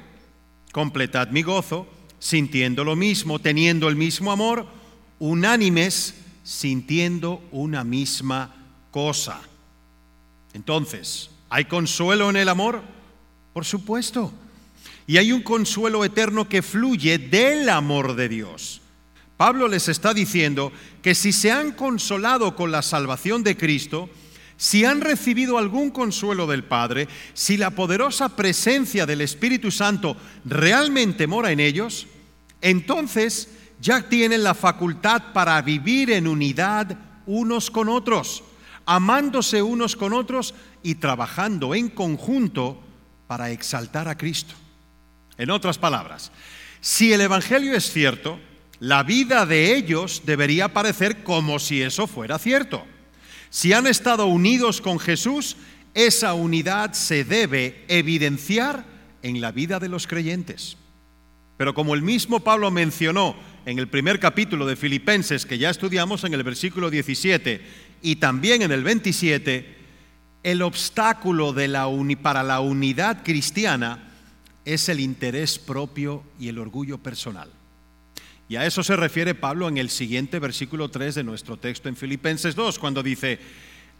completad 0.73 1.29
mi 1.29 1.43
gozo, 1.43 1.87
sintiendo 2.19 2.85
lo 2.85 2.97
mismo, 2.97 3.39
teniendo 3.39 3.89
el 3.89 3.97
mismo 3.97 4.33
amor, 4.33 4.67
unánimes, 5.19 6.15
sintiendo 6.43 7.43
una 7.51 7.85
misma 7.85 8.55
cosa. 8.91 9.41
Entonces, 10.55 11.31
¿hay 11.51 11.67
consuelo 11.67 12.31
en 12.31 12.37
el 12.37 12.49
amor? 12.49 12.83
Por 13.53 13.65
supuesto. 13.65 14.33
Y 15.07 15.19
hay 15.19 15.33
un 15.33 15.43
consuelo 15.43 16.05
eterno 16.05 16.49
que 16.49 16.63
fluye 16.63 17.19
del 17.19 17.69
amor 17.69 18.17
de 18.17 18.29
Dios. 18.29 18.81
Pablo 19.37 19.69
les 19.69 19.89
está 19.89 20.15
diciendo 20.15 20.73
que 21.03 21.15
si 21.15 21.33
se 21.33 21.51
han 21.51 21.73
consolado 21.73 22.57
con 22.57 22.71
la 22.71 22.83
salvación 22.83 23.43
de 23.43 23.57
Cristo, 23.57 24.09
si 24.57 24.85
han 24.85 25.01
recibido 25.01 25.59
algún 25.59 25.91
consuelo 25.91 26.47
del 26.47 26.65
Padre, 26.65 27.09
si 27.35 27.57
la 27.57 27.71
poderosa 27.71 28.37
presencia 28.37 29.05
del 29.05 29.21
Espíritu 29.21 29.71
Santo 29.71 30.17
realmente 30.45 31.27
mora 31.27 31.51
en 31.51 31.61
ellos, 31.61 32.07
entonces 32.61 33.49
ya 33.81 34.09
tienen 34.09 34.45
la 34.45 34.55
facultad 34.55 35.33
para 35.33 35.61
vivir 35.63 36.13
en 36.13 36.29
unidad 36.29 36.97
unos 37.27 37.71
con 37.71 37.89
otros, 37.89 38.45
amándose 38.87 39.63
unos 39.63 39.97
con 39.97 40.13
otros 40.13 40.55
y 40.83 40.97
trabajando 40.97 41.75
en 41.75 41.89
conjunto 41.89 42.81
para 43.27 43.51
exaltar 43.51 44.09
a 44.09 44.17
Cristo. 44.17 44.55
En 45.37 45.51
otras 45.51 45.79
palabras, 45.79 46.31
si 46.81 47.13
el 47.13 47.23
Evangelio 47.23 47.75
es 47.75 47.91
cierto, 47.91 48.39
la 48.79 49.03
vida 49.03 49.47
de 49.47 49.75
ellos 49.77 50.23
debería 50.27 50.73
parecer 50.73 51.23
como 51.25 51.59
si 51.59 51.83
eso 51.83 52.07
fuera 52.07 52.39
cierto. 52.39 52.85
Si 53.51 53.73
han 53.73 53.87
estado 53.87 54.27
unidos 54.27 54.81
con 54.81 54.99
Jesús, 54.99 55.57
esa 55.95 56.35
unidad 56.35 56.93
se 56.93 57.25
debe 57.25 57.85
evidenciar 57.89 58.85
en 59.23 59.41
la 59.41 59.53
vida 59.53 59.79
de 59.79 59.89
los 59.89 60.07
creyentes. 60.07 60.77
Pero 61.57 61.73
como 61.73 61.95
el 61.95 62.03
mismo 62.03 62.41
Pablo 62.41 62.71
mencionó 62.71 63.37
en 63.65 63.79
el 63.79 63.89
primer 63.89 64.21
capítulo 64.21 64.67
de 64.67 64.77
Filipenses, 64.77 65.47
que 65.47 65.57
ya 65.57 65.71
estudiamos 65.71 66.25
en 66.25 66.35
el 66.35 66.43
versículo 66.43 66.91
17 66.91 67.63
y 68.05 68.17
también 68.17 68.61
en 68.61 68.71
el 68.71 68.85
27, 68.85 69.77
el 70.43 70.61
obstáculo 70.61 71.55
para 72.21 72.43
la 72.43 72.61
unidad 72.61 73.25
cristiana 73.25 74.13
es 74.63 74.91
el 74.91 75.01
interés 75.01 75.59
propio 75.59 76.23
y 76.39 76.49
el 76.49 76.59
orgullo 76.59 76.99
personal. 76.99 77.51
Y 78.47 78.57
a 78.57 78.67
eso 78.67 78.83
se 78.83 78.95
refiere 78.95 79.35
Pablo 79.35 79.69
en 79.69 79.79
el 79.79 79.89
siguiente 79.89 80.39
versículo 80.39 80.91
3 80.91 81.15
de 81.15 81.25
nuestro 81.25 81.57
texto 81.57 81.89
en 81.89 81.97
Filipenses 81.97 82.55
2, 82.55 82.79
cuando 82.79 83.03
dice, 83.03 83.39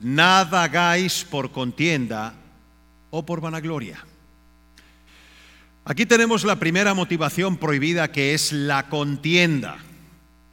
nada 0.01 0.65
hagáis 0.65 1.25
por 1.25 1.51
contienda 1.51 2.35
o 3.09 3.25
por 3.25 3.41
vanagloria. 3.41 4.05
Aquí 5.87 6.05
tenemos 6.05 6.45
la 6.45 6.57
primera 6.57 6.93
motivación 6.93 7.57
prohibida 7.57 8.13
que 8.13 8.35
es 8.35 8.53
la 8.53 8.91
contienda. 8.91 9.79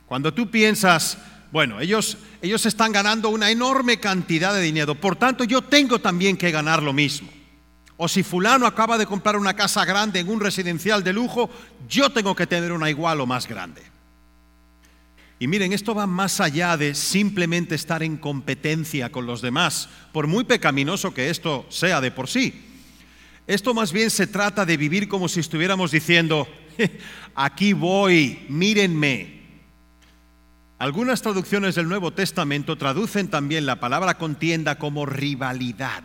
Cuando 0.05 0.33
tú 0.33 0.49
piensas, 0.49 1.17
bueno, 1.51 1.81
ellos, 1.81 2.17
ellos 2.41 2.65
están 2.65 2.91
ganando 2.91 3.29
una 3.29 3.51
enorme 3.51 3.99
cantidad 3.99 4.53
de 4.53 4.61
dinero, 4.61 4.95
por 4.95 5.15
tanto 5.15 5.43
yo 5.43 5.61
tengo 5.61 5.99
también 5.99 6.37
que 6.37 6.51
ganar 6.51 6.81
lo 6.81 6.93
mismo. 6.93 7.29
O 7.97 8.07
si 8.07 8.23
fulano 8.23 8.65
acaba 8.65 8.97
de 8.97 9.05
comprar 9.05 9.35
una 9.35 9.55
casa 9.55 9.85
grande 9.85 10.19
en 10.19 10.29
un 10.29 10.39
residencial 10.39 11.03
de 11.03 11.13
lujo, 11.13 11.49
yo 11.87 12.09
tengo 12.09 12.35
que 12.35 12.47
tener 12.47 12.71
una 12.71 12.89
igual 12.89 13.21
o 13.21 13.27
más 13.27 13.47
grande. 13.47 13.83
Y 15.37 15.47
miren, 15.47 15.73
esto 15.73 15.93
va 15.93 16.07
más 16.07 16.39
allá 16.39 16.77
de 16.77 16.95
simplemente 16.95 17.75
estar 17.75 18.01
en 18.01 18.17
competencia 18.17 19.11
con 19.11 19.25
los 19.25 19.41
demás, 19.41 19.89
por 20.11 20.27
muy 20.27 20.45
pecaminoso 20.45 21.13
que 21.13 21.29
esto 21.29 21.65
sea 21.69 21.99
de 21.99 22.11
por 22.11 22.27
sí. 22.27 22.53
Esto 23.45 23.73
más 23.73 23.91
bien 23.91 24.09
se 24.09 24.27
trata 24.27 24.65
de 24.65 24.77
vivir 24.77 25.07
como 25.07 25.27
si 25.27 25.39
estuviéramos 25.39 25.91
diciendo, 25.91 26.47
aquí 27.35 27.73
voy, 27.73 28.45
mírenme. 28.49 29.40
Algunas 30.81 31.21
traducciones 31.21 31.75
del 31.75 31.87
Nuevo 31.87 32.11
Testamento 32.11 32.75
traducen 32.75 33.27
también 33.27 33.67
la 33.67 33.79
palabra 33.79 34.17
contienda 34.17 34.79
como 34.79 35.05
rivalidad 35.05 36.03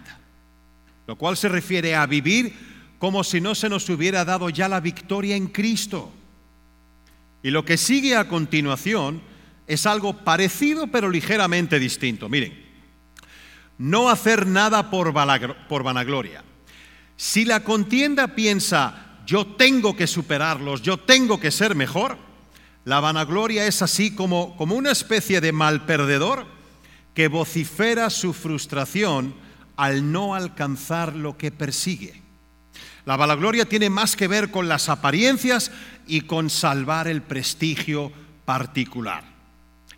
lo 1.06 1.16
cual 1.16 1.36
se 1.36 1.48
refiere 1.48 1.94
a 1.94 2.06
vivir 2.06 2.52
como 2.98 3.22
si 3.24 3.40
no 3.40 3.54
se 3.54 3.68
nos 3.68 3.88
hubiera 3.88 4.24
dado 4.24 4.50
ya 4.50 4.68
la 4.68 4.80
victoria 4.80 5.36
en 5.36 5.48
Cristo. 5.48 6.12
Y 7.42 7.50
lo 7.50 7.64
que 7.64 7.76
sigue 7.76 8.16
a 8.16 8.28
continuación 8.28 9.22
es 9.66 9.86
algo 9.86 10.24
parecido 10.24 10.88
pero 10.88 11.08
ligeramente 11.10 11.78
distinto. 11.78 12.28
Miren, 12.28 12.64
no 13.78 14.08
hacer 14.08 14.46
nada 14.46 14.90
por, 14.90 15.14
por 15.68 15.82
vanagloria. 15.82 16.42
Si 17.16 17.44
la 17.44 17.62
contienda 17.62 18.34
piensa, 18.34 19.20
yo 19.26 19.46
tengo 19.46 19.94
que 19.94 20.06
superarlos, 20.06 20.82
yo 20.82 20.96
tengo 20.96 21.38
que 21.38 21.50
ser 21.50 21.74
mejor, 21.74 22.18
la 22.86 23.00
vanagloria 23.00 23.66
es 23.66 23.82
así 23.82 24.14
como, 24.14 24.56
como 24.56 24.76
una 24.76 24.92
especie 24.92 25.40
de 25.40 25.50
mal 25.50 25.86
perdedor 25.86 26.46
que 27.14 27.26
vocifera 27.26 28.10
su 28.10 28.32
frustración 28.32 29.34
al 29.74 30.12
no 30.12 30.36
alcanzar 30.36 31.16
lo 31.16 31.36
que 31.36 31.50
persigue. 31.50 32.22
La 33.04 33.16
vanagloria 33.16 33.68
tiene 33.68 33.90
más 33.90 34.14
que 34.14 34.28
ver 34.28 34.52
con 34.52 34.68
las 34.68 34.88
apariencias 34.88 35.72
y 36.06 36.20
con 36.20 36.48
salvar 36.48 37.08
el 37.08 37.22
prestigio 37.22 38.12
particular. 38.44 39.24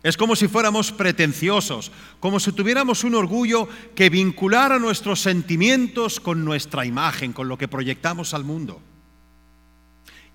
Es 0.01 0.17
como 0.17 0.35
si 0.35 0.47
fuéramos 0.47 0.91
pretenciosos, 0.91 1.91
como 2.19 2.39
si 2.39 2.53
tuviéramos 2.53 3.03
un 3.03 3.13
orgullo 3.13 3.69
que 3.93 4.09
vinculara 4.09 4.79
nuestros 4.79 5.19
sentimientos 5.19 6.19
con 6.19 6.43
nuestra 6.43 6.87
imagen, 6.87 7.33
con 7.33 7.49
lo 7.49 7.57
que 7.59 7.67
proyectamos 7.67 8.33
al 8.33 8.45
mundo. 8.45 8.81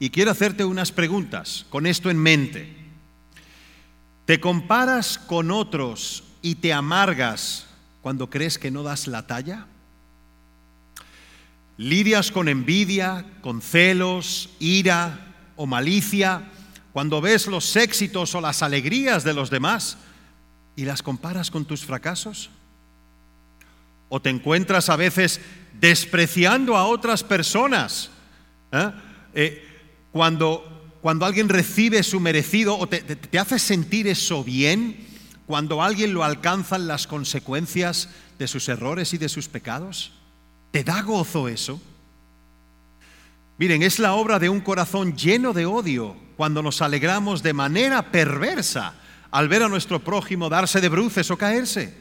Y 0.05 0.11
quiero 0.11 0.33
hacerte 0.33 0.67
unas 0.67 0.93
preguntas 0.93 1.65
con 1.71 1.87
esto 1.87 2.11
en 2.11 2.19
mente. 2.19 2.77
¿Te 4.27 4.39
comparas 4.39 5.17
con 5.17 5.51
otros 5.51 6.25
y 6.43 6.57
te 6.57 6.75
amargas 6.75 7.65
cuando 8.03 8.29
crees 8.29 8.59
que 8.59 8.71
no 8.71 8.83
das 8.83 9.07
la 9.07 9.27
talla? 9.27 9.67
¿Lidias 11.79 12.31
con 12.31 12.51
envidia, 12.51 13.25
con 13.41 13.63
celos, 13.63 14.51
ira 14.59 15.35
o 15.57 15.65
malicia 15.65 16.51
cuando 16.93 17.23
ves 17.23 17.47
los 17.47 17.75
éxitos 17.75 18.35
o 18.35 18.43
las 18.43 18.63
alegrías 18.63 19.25
de 19.25 19.33
los 19.33 19.49
demás 19.49 19.97
y 20.77 20.85
las 20.85 21.03
comparas 21.03 21.51
con 21.51 21.65
tus 21.65 21.83
fracasos? 21.83 22.51
¿O 24.11 24.21
te 24.21 24.29
encuentras 24.29 24.91
a 24.91 24.97
veces 24.97 25.41
despreciando 25.81 26.77
a 26.77 26.85
otras 26.85 27.25
personas? 27.25 28.11
¿eh? 28.71 28.91
Eh, 29.33 29.71
cuando, 30.15 30.63
cuando 31.03 31.27
alguien 31.27 31.49
recibe 31.49 32.05
su 32.05 32.21
merecido 32.21 32.79
o 32.79 32.87
te, 32.87 33.19
hace 33.37 33.59
sentir 33.59 34.07
eso 34.07 34.45
bien, 34.45 35.09
cuando 35.45 35.83
alguien 35.83 36.15
lo 36.15 36.23
alcanzan 36.23 36.87
las 36.87 37.09
consecuencias 37.09 38.09
de 38.39 38.47
sus 38.47 38.69
errores 38.69 39.13
y 39.13 39.19
de 39.19 39.29
sus 39.29 39.49
pecados? 39.49 40.13
¿Te 40.71 40.85
da 40.85 41.03
gozo 41.03 41.49
eso? 41.49 41.83
Miren, 43.59 43.83
es 43.83 43.99
la 43.99 44.15
obra 44.15 44.39
de 44.39 44.49
un 44.49 44.61
corazón 44.61 45.17
lleno 45.17 45.53
de 45.53 45.67
odio 45.67 46.15
cuando 46.37 46.63
nos 46.63 46.81
alegramos 46.81 47.43
de 47.43 47.53
manera 47.53 48.13
perversa 48.13 48.95
al 49.33 49.49
ver 49.49 49.65
a 49.65 49.69
nuestro 49.69 49.99
prójimo 49.99 50.49
darse 50.49 50.81
de 50.81 50.91
bruces 50.91 51.29
o 51.33 51.37
caerse. 51.37 51.93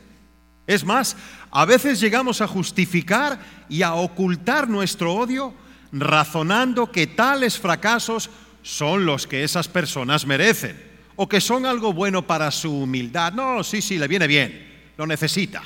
Es 0.67 0.86
más, 0.86 1.17
a 1.50 1.65
veces 1.65 2.00
llegamos 2.00 2.41
a 2.41 2.48
justificar 2.48 3.39
y 3.70 3.82
a 3.82 3.96
ocultar 3.96 4.70
nuestro 4.70 5.15
odio 5.15 5.55
razonando 5.93 6.91
que 6.91 7.07
tales 7.07 7.59
fracasos 7.59 8.29
son 8.63 9.05
los 9.05 9.27
que 9.27 9.43
esas 9.43 9.67
personas 9.67 10.25
merecen 10.25 10.75
o 11.15 11.29
que 11.29 11.39
son 11.39 11.65
algo 11.65 11.93
bueno 11.93 12.25
para 12.25 12.50
su 12.50 12.71
humildad. 12.71 13.31
No, 13.33 13.63
sí, 13.63 13.81
sí, 13.81 13.97
le 14.00 14.07
viene 14.07 14.27
bien, 14.27 14.91
lo 14.97 15.05
necesita. 15.05 15.62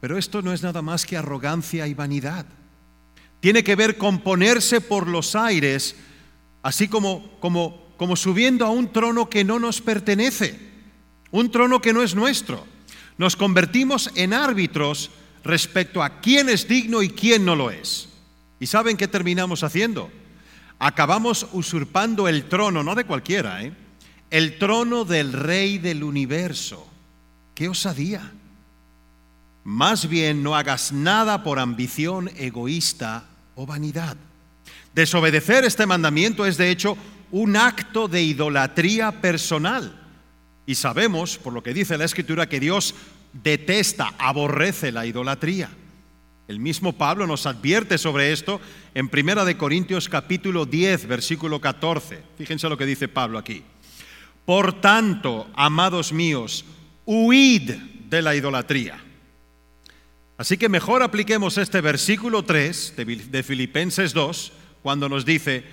Pero 0.00 0.18
esto 0.18 0.42
no 0.42 0.52
es 0.52 0.62
nada 0.62 0.82
más 0.82 1.06
que 1.06 1.16
arrogancia 1.16 1.86
y 1.86 1.94
vanidad. 1.94 2.44
Tiene 3.40 3.64
que 3.64 3.76
ver 3.76 3.96
con 3.96 4.20
ponerse 4.20 4.80
por 4.80 5.08
los 5.08 5.34
aires, 5.34 5.96
así 6.62 6.86
como, 6.86 7.38
como, 7.40 7.94
como 7.96 8.14
subiendo 8.14 8.66
a 8.66 8.70
un 8.70 8.92
trono 8.92 9.30
que 9.30 9.42
no 9.42 9.58
nos 9.58 9.80
pertenece, 9.80 10.58
un 11.30 11.50
trono 11.50 11.80
que 11.80 11.92
no 11.92 12.02
es 12.02 12.14
nuestro. 12.14 12.66
Nos 13.16 13.36
convertimos 13.36 14.10
en 14.16 14.34
árbitros 14.34 15.10
respecto 15.44 16.02
a 16.02 16.20
quién 16.20 16.48
es 16.48 16.68
digno 16.68 17.02
y 17.02 17.08
quién 17.08 17.44
no 17.44 17.56
lo 17.56 17.70
es. 17.70 18.11
¿Y 18.62 18.68
saben 18.68 18.96
qué 18.96 19.08
terminamos 19.08 19.64
haciendo? 19.64 20.08
Acabamos 20.78 21.48
usurpando 21.50 22.28
el 22.28 22.48
trono, 22.48 22.84
no 22.84 22.94
de 22.94 23.04
cualquiera, 23.04 23.64
¿eh? 23.64 23.72
el 24.30 24.56
trono 24.56 25.04
del 25.04 25.32
rey 25.32 25.78
del 25.78 26.04
universo. 26.04 26.86
¡Qué 27.56 27.68
osadía! 27.68 28.30
Más 29.64 30.08
bien 30.08 30.44
no 30.44 30.54
hagas 30.54 30.92
nada 30.92 31.42
por 31.42 31.58
ambición 31.58 32.30
egoísta 32.36 33.24
o 33.56 33.66
vanidad. 33.66 34.16
Desobedecer 34.94 35.64
este 35.64 35.84
mandamiento 35.84 36.46
es 36.46 36.56
de 36.56 36.70
hecho 36.70 36.96
un 37.32 37.56
acto 37.56 38.06
de 38.06 38.22
idolatría 38.22 39.20
personal. 39.20 40.00
Y 40.66 40.76
sabemos, 40.76 41.36
por 41.36 41.52
lo 41.52 41.64
que 41.64 41.74
dice 41.74 41.98
la 41.98 42.04
Escritura, 42.04 42.48
que 42.48 42.60
Dios 42.60 42.94
detesta, 43.32 44.14
aborrece 44.18 44.92
la 44.92 45.04
idolatría. 45.04 45.68
El 46.48 46.58
mismo 46.58 46.92
Pablo 46.92 47.26
nos 47.26 47.46
advierte 47.46 47.98
sobre 47.98 48.32
esto 48.32 48.60
en 48.94 49.10
1 49.12 49.44
de 49.44 49.56
Corintios 49.56 50.08
capítulo 50.08 50.66
10, 50.66 51.06
versículo 51.06 51.60
14. 51.60 52.20
Fíjense 52.36 52.68
lo 52.68 52.76
que 52.76 52.84
dice 52.84 53.06
Pablo 53.06 53.38
aquí. 53.38 53.62
Por 54.44 54.80
tanto, 54.80 55.48
amados 55.54 56.12
míos, 56.12 56.64
huid 57.06 57.70
de 58.08 58.22
la 58.22 58.34
idolatría. 58.34 59.02
Así 60.36 60.56
que 60.56 60.68
mejor 60.68 61.04
apliquemos 61.04 61.58
este 61.58 61.80
versículo 61.80 62.44
3 62.44 62.94
de 63.30 63.42
Filipenses 63.44 64.12
2, 64.12 64.52
cuando 64.82 65.08
nos 65.08 65.24
dice, 65.24 65.64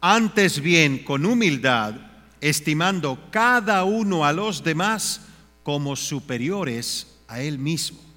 antes 0.00 0.60
bien 0.60 1.04
con 1.04 1.24
humildad, 1.24 1.94
estimando 2.40 3.28
cada 3.30 3.84
uno 3.84 4.24
a 4.24 4.32
los 4.32 4.64
demás 4.64 5.20
como 5.62 5.94
superiores 5.94 7.18
a 7.28 7.40
él 7.40 7.58
mismo. 7.58 8.07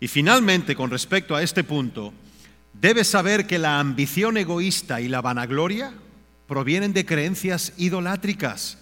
Y 0.00 0.08
finalmente, 0.08 0.74
con 0.74 0.90
respecto 0.90 1.34
a 1.34 1.42
este 1.42 1.64
punto, 1.64 2.12
debes 2.72 3.08
saber 3.08 3.46
que 3.46 3.58
la 3.58 3.80
ambición 3.80 4.36
egoísta 4.36 5.00
y 5.00 5.08
la 5.08 5.22
vanagloria 5.22 5.92
provienen 6.46 6.92
de 6.92 7.06
creencias 7.06 7.72
idolátricas, 7.76 8.78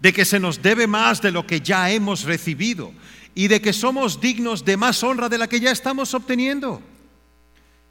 de 0.00 0.12
que 0.12 0.24
se 0.24 0.40
nos 0.40 0.62
debe 0.62 0.86
más 0.86 1.22
de 1.22 1.30
lo 1.30 1.46
que 1.46 1.60
ya 1.60 1.90
hemos 1.90 2.24
recibido 2.24 2.92
y 3.34 3.48
de 3.48 3.60
que 3.60 3.72
somos 3.72 4.20
dignos 4.20 4.64
de 4.64 4.76
más 4.76 5.02
honra 5.02 5.28
de 5.28 5.38
la 5.38 5.48
que 5.48 5.60
ya 5.60 5.70
estamos 5.70 6.14
obteniendo. 6.14 6.82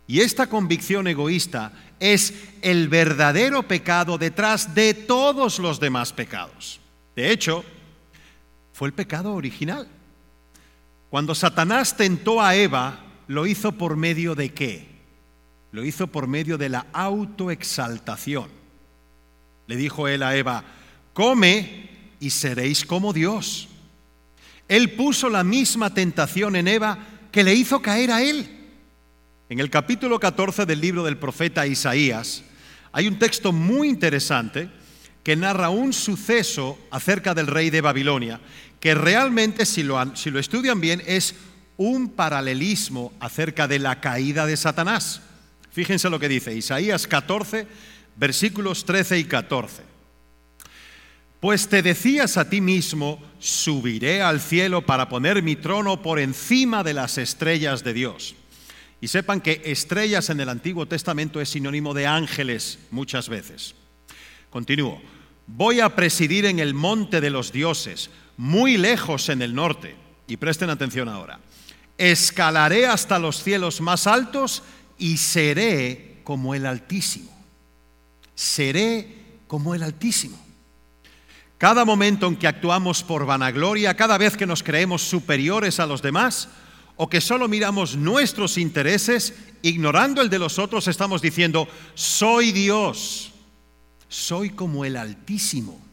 Y 0.07 0.21
esta 0.21 0.47
convicción 0.47 1.07
egoísta 1.07 1.71
es 1.99 2.33
el 2.61 2.87
verdadero 2.87 3.63
pecado 3.63 4.17
detrás 4.17 4.73
de 4.73 4.93
todos 4.93 5.59
los 5.59 5.79
demás 5.79 6.13
pecados. 6.13 6.79
De 7.15 7.31
hecho, 7.31 7.63
fue 8.73 8.87
el 8.87 8.93
pecado 8.93 9.33
original. 9.33 9.87
Cuando 11.09 11.33
Satanás 11.33 11.97
tentó 11.97 12.41
a 12.41 12.55
Eva, 12.55 12.99
lo 13.27 13.47
hizo 13.47 13.71
por 13.71 13.95
medio 13.95 14.35
de 14.35 14.53
qué? 14.53 14.87
Lo 15.71 15.83
hizo 15.83 16.07
por 16.07 16.27
medio 16.27 16.57
de 16.57 16.69
la 16.69 16.87
autoexaltación. 16.93 18.49
Le 19.67 19.75
dijo 19.75 20.07
él 20.07 20.23
a 20.23 20.35
Eva, 20.35 20.63
come 21.13 21.89
y 22.19 22.29
seréis 22.29 22.85
como 22.85 23.13
Dios. 23.13 23.67
Él 24.67 24.91
puso 24.91 25.29
la 25.29 25.43
misma 25.43 25.93
tentación 25.93 26.55
en 26.55 26.67
Eva 26.67 26.97
que 27.31 27.43
le 27.43 27.53
hizo 27.53 27.81
caer 27.81 28.11
a 28.11 28.21
él. 28.21 28.47
En 29.49 29.59
el 29.59 29.69
capítulo 29.69 30.19
14 30.19 30.65
del 30.65 30.79
libro 30.79 31.03
del 31.03 31.17
profeta 31.17 31.65
Isaías 31.65 32.43
hay 32.91 33.07
un 33.07 33.17
texto 33.17 33.51
muy 33.51 33.89
interesante 33.89 34.69
que 35.23 35.35
narra 35.35 35.69
un 35.69 35.93
suceso 35.93 36.79
acerca 36.91 37.33
del 37.33 37.47
rey 37.47 37.69
de 37.69 37.81
Babilonia, 37.81 38.39
que 38.79 38.95
realmente 38.95 39.65
si 39.65 39.83
lo, 39.83 40.01
estudian 40.39 40.79
bien 40.79 41.01
es 41.05 41.35
un 41.77 42.09
paralelismo 42.09 43.13
acerca 43.19 43.67
de 43.67 43.79
la 43.79 44.01
caída 44.01 44.45
de 44.45 44.57
Satanás. 44.57 45.21
Fíjense 45.71 46.09
lo 46.09 46.19
que 46.19 46.29
dice 46.29 46.55
Isaías 46.55 47.07
14, 47.07 47.67
versículos 48.15 48.85
13 48.85 49.19
y 49.19 49.23
14. 49.25 49.83
Pues 51.39 51.69
te 51.69 51.81
decías 51.81 52.35
a 52.35 52.49
ti 52.49 52.59
mismo, 52.59 53.21
subiré 53.39 54.21
al 54.21 54.41
cielo 54.41 54.85
para 54.85 55.07
poner 55.07 55.41
mi 55.41 55.55
trono 55.55 56.01
por 56.01 56.19
encima 56.19 56.83
de 56.83 56.93
las 56.93 57.17
estrellas 57.17 57.83
de 57.83 57.93
Dios. 57.93 58.35
Y 58.99 59.07
sepan 59.07 59.39
que 59.39 59.61
estrellas 59.63 60.29
en 60.29 60.41
el 60.41 60.49
Antiguo 60.49 60.85
Testamento 60.85 61.39
es 61.39 61.49
sinónimo 61.49 61.93
de 61.93 62.07
ángeles 62.07 62.79
muchas 62.91 63.29
veces. 63.29 63.73
Continúo. 64.49 65.01
Voy 65.47 65.79
a 65.79 65.95
presidir 65.95 66.45
en 66.45 66.59
el 66.59 66.73
monte 66.73 67.21
de 67.21 67.29
los 67.29 67.53
dioses, 67.53 68.09
muy 68.39 68.77
lejos 68.77 69.27
en 69.27 69.41
el 69.41 69.53
norte. 69.53 69.97
Y 70.25 70.37
presten 70.37 70.69
atención 70.69 71.09
ahora. 71.09 71.41
Escalaré 71.97 72.87
hasta 72.87 73.19
los 73.19 73.43
cielos 73.43 73.81
más 73.81 74.07
altos 74.07 74.63
y 74.97 75.17
seré 75.17 76.21
como 76.23 76.55
el 76.55 76.65
Altísimo. 76.65 77.29
Seré 78.33 79.41
como 79.45 79.75
el 79.75 79.83
Altísimo. 79.83 80.39
Cada 81.57 81.83
momento 81.83 82.27
en 82.27 82.37
que 82.37 82.47
actuamos 82.47 83.03
por 83.03 83.25
vanagloria, 83.25 83.97
cada 83.97 84.17
vez 84.17 84.37
que 84.37 84.45
nos 84.45 84.63
creemos 84.63 85.01
superiores 85.01 85.81
a 85.81 85.85
los 85.85 86.01
demás, 86.01 86.47
o 86.95 87.09
que 87.09 87.19
solo 87.19 87.49
miramos 87.49 87.97
nuestros 87.97 88.57
intereses, 88.57 89.33
ignorando 89.63 90.21
el 90.21 90.29
de 90.29 90.39
los 90.39 90.59
otros, 90.59 90.87
estamos 90.87 91.21
diciendo, 91.21 91.67
soy 91.93 92.53
Dios, 92.53 93.33
soy 94.07 94.51
como 94.51 94.85
el 94.85 94.95
Altísimo. 94.95 95.88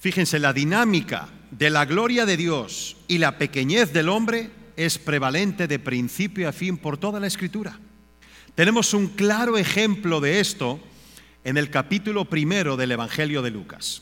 Fíjense, 0.00 0.38
la 0.38 0.54
dinámica 0.54 1.28
de 1.50 1.68
la 1.68 1.84
gloria 1.84 2.24
de 2.24 2.38
Dios 2.38 2.96
y 3.06 3.18
la 3.18 3.36
pequeñez 3.36 3.92
del 3.92 4.08
hombre 4.08 4.50
es 4.74 4.96
prevalente 4.98 5.68
de 5.68 5.78
principio 5.78 6.48
a 6.48 6.52
fin 6.52 6.78
por 6.78 6.96
toda 6.96 7.20
la 7.20 7.26
escritura. 7.26 7.78
Tenemos 8.54 8.94
un 8.94 9.08
claro 9.08 9.58
ejemplo 9.58 10.22
de 10.22 10.40
esto 10.40 10.80
en 11.44 11.58
el 11.58 11.68
capítulo 11.68 12.24
primero 12.24 12.78
del 12.78 12.92
Evangelio 12.92 13.42
de 13.42 13.50
Lucas. 13.50 14.00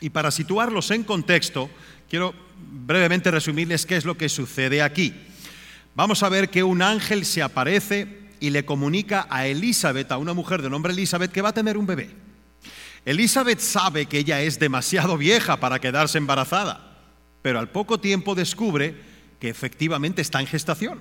Y 0.00 0.10
para 0.10 0.30
situarlos 0.30 0.92
en 0.92 1.02
contexto, 1.02 1.68
quiero 2.08 2.32
brevemente 2.70 3.32
resumirles 3.32 3.86
qué 3.86 3.96
es 3.96 4.04
lo 4.04 4.16
que 4.16 4.28
sucede 4.28 4.82
aquí. 4.82 5.14
Vamos 5.96 6.22
a 6.22 6.28
ver 6.28 6.48
que 6.48 6.62
un 6.62 6.80
ángel 6.80 7.24
se 7.24 7.42
aparece 7.42 8.20
y 8.38 8.50
le 8.50 8.64
comunica 8.64 9.26
a 9.28 9.48
Elizabeth, 9.48 10.12
a 10.12 10.16
una 10.16 10.32
mujer 10.32 10.62
de 10.62 10.70
nombre 10.70 10.92
Elizabeth, 10.92 11.32
que 11.32 11.42
va 11.42 11.48
a 11.48 11.54
tener 11.54 11.76
un 11.76 11.86
bebé. 11.86 12.23
Elizabeth 13.04 13.60
sabe 13.60 14.06
que 14.06 14.18
ella 14.18 14.40
es 14.42 14.58
demasiado 14.58 15.18
vieja 15.18 15.60
para 15.60 15.78
quedarse 15.78 16.18
embarazada, 16.18 16.98
pero 17.42 17.58
al 17.58 17.70
poco 17.70 18.00
tiempo 18.00 18.34
descubre 18.34 18.94
que 19.38 19.50
efectivamente 19.50 20.22
está 20.22 20.40
en 20.40 20.46
gestación. 20.46 21.00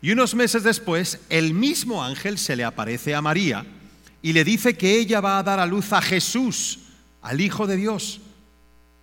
Y 0.00 0.12
unos 0.12 0.34
meses 0.34 0.62
después, 0.62 1.20
el 1.28 1.52
mismo 1.52 2.04
ángel 2.04 2.38
se 2.38 2.56
le 2.56 2.64
aparece 2.64 3.14
a 3.14 3.20
María 3.20 3.66
y 4.22 4.32
le 4.32 4.44
dice 4.44 4.76
que 4.76 4.98
ella 4.98 5.20
va 5.20 5.38
a 5.38 5.42
dar 5.42 5.60
a 5.60 5.66
luz 5.66 5.92
a 5.92 6.00
Jesús, 6.00 6.80
al 7.20 7.40
Hijo 7.40 7.66
de 7.66 7.76
Dios. 7.76 8.20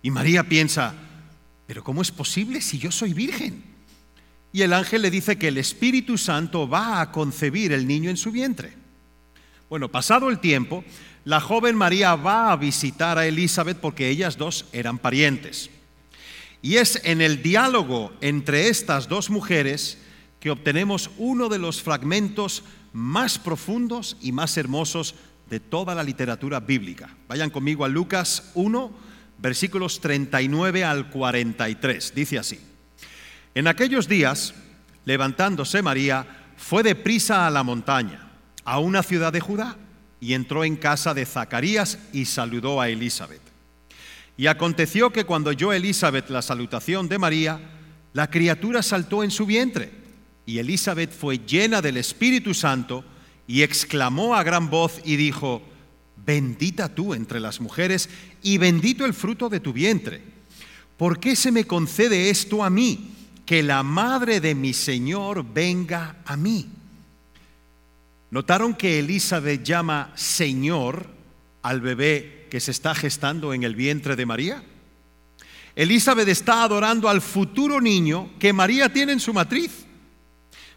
Y 0.02 0.10
María 0.10 0.44
piensa, 0.44 0.94
pero 1.66 1.84
¿cómo 1.84 2.02
es 2.02 2.10
posible 2.10 2.60
si 2.60 2.78
yo 2.78 2.90
soy 2.90 3.12
virgen? 3.12 3.62
Y 4.52 4.62
el 4.62 4.72
ángel 4.72 5.02
le 5.02 5.10
dice 5.10 5.36
que 5.36 5.48
el 5.48 5.58
Espíritu 5.58 6.16
Santo 6.16 6.68
va 6.68 7.00
a 7.00 7.12
concebir 7.12 7.72
el 7.72 7.86
niño 7.86 8.08
en 8.08 8.16
su 8.16 8.32
vientre. 8.32 8.72
Bueno, 9.68 9.90
pasado 9.90 10.30
el 10.30 10.38
tiempo, 10.38 10.84
la 11.26 11.40
joven 11.40 11.74
María 11.74 12.14
va 12.14 12.52
a 12.52 12.56
visitar 12.56 13.18
a 13.18 13.26
Elizabeth 13.26 13.78
porque 13.78 14.08
ellas 14.08 14.38
dos 14.38 14.64
eran 14.72 14.96
parientes. 14.96 15.70
Y 16.62 16.76
es 16.76 17.00
en 17.02 17.20
el 17.20 17.42
diálogo 17.42 18.12
entre 18.20 18.68
estas 18.68 19.08
dos 19.08 19.28
mujeres 19.28 19.98
que 20.38 20.52
obtenemos 20.52 21.10
uno 21.18 21.48
de 21.48 21.58
los 21.58 21.82
fragmentos 21.82 22.62
más 22.92 23.40
profundos 23.40 24.16
y 24.20 24.30
más 24.30 24.56
hermosos 24.56 25.16
de 25.50 25.58
toda 25.58 25.96
la 25.96 26.04
literatura 26.04 26.60
bíblica. 26.60 27.10
Vayan 27.26 27.50
conmigo 27.50 27.84
a 27.84 27.88
Lucas 27.88 28.52
1, 28.54 28.92
versículos 29.38 30.00
39 30.00 30.84
al 30.84 31.10
43. 31.10 32.14
Dice 32.14 32.38
así. 32.38 32.60
En 33.56 33.66
aquellos 33.66 34.06
días, 34.06 34.54
levantándose 35.04 35.82
María, 35.82 36.52
fue 36.56 36.84
deprisa 36.84 37.48
a 37.48 37.50
la 37.50 37.64
montaña, 37.64 38.30
a 38.64 38.78
una 38.78 39.02
ciudad 39.02 39.32
de 39.32 39.40
Judá, 39.40 39.76
y 40.20 40.34
entró 40.34 40.64
en 40.64 40.76
casa 40.76 41.14
de 41.14 41.26
Zacarías 41.26 41.98
y 42.12 42.24
saludó 42.24 42.80
a 42.80 42.88
Elizabeth. 42.88 43.42
Y 44.36 44.46
aconteció 44.46 45.10
que 45.10 45.24
cuando 45.24 45.50
oyó 45.50 45.72
Elizabeth 45.72 46.28
la 46.30 46.42
salutación 46.42 47.08
de 47.08 47.18
María, 47.18 47.60
la 48.12 48.30
criatura 48.30 48.82
saltó 48.82 49.22
en 49.24 49.30
su 49.30 49.46
vientre, 49.46 49.90
y 50.44 50.58
Elizabeth 50.58 51.12
fue 51.12 51.38
llena 51.38 51.82
del 51.82 51.96
Espíritu 51.96 52.54
Santo, 52.54 53.04
y 53.46 53.62
exclamó 53.62 54.34
a 54.34 54.42
gran 54.42 54.70
voz 54.70 55.00
y 55.04 55.16
dijo, 55.16 55.62
bendita 56.24 56.94
tú 56.94 57.14
entre 57.14 57.40
las 57.40 57.60
mujeres 57.60 58.08
y 58.42 58.58
bendito 58.58 59.04
el 59.04 59.14
fruto 59.14 59.48
de 59.48 59.60
tu 59.60 59.72
vientre. 59.72 60.20
¿Por 60.96 61.20
qué 61.20 61.36
se 61.36 61.52
me 61.52 61.64
concede 61.64 62.30
esto 62.30 62.64
a 62.64 62.70
mí, 62.70 63.12
que 63.44 63.62
la 63.62 63.82
madre 63.82 64.40
de 64.40 64.54
mi 64.54 64.72
Señor 64.72 65.44
venga 65.44 66.16
a 66.24 66.36
mí? 66.36 66.66
¿Notaron 68.36 68.74
que 68.74 68.98
Elizabeth 68.98 69.62
llama 69.62 70.12
Señor 70.14 71.06
al 71.62 71.80
bebé 71.80 72.48
que 72.50 72.60
se 72.60 72.70
está 72.70 72.94
gestando 72.94 73.54
en 73.54 73.62
el 73.62 73.74
vientre 73.74 74.14
de 74.14 74.26
María? 74.26 74.62
Elizabeth 75.74 76.28
está 76.28 76.62
adorando 76.62 77.08
al 77.08 77.22
futuro 77.22 77.80
niño 77.80 78.28
que 78.38 78.52
María 78.52 78.92
tiene 78.92 79.12
en 79.12 79.20
su 79.20 79.32
matriz. 79.32 79.86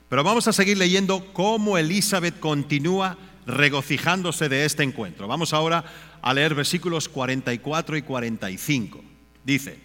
Pero 0.07 0.23
vamos 0.23 0.47
a 0.47 0.53
seguir 0.53 0.77
leyendo 0.77 1.33
cómo 1.33 1.77
Elizabeth 1.77 2.39
continúa 2.39 3.17
regocijándose 3.45 4.47
de 4.47 4.63
este 4.63 4.83
encuentro. 4.83 5.27
Vamos 5.27 5.51
ahora 5.51 5.83
a 6.21 6.33
leer 6.33 6.55
versículos 6.55 7.09
44 7.09 7.97
y 7.97 8.01
45. 8.03 9.03
Dice, 9.43 9.77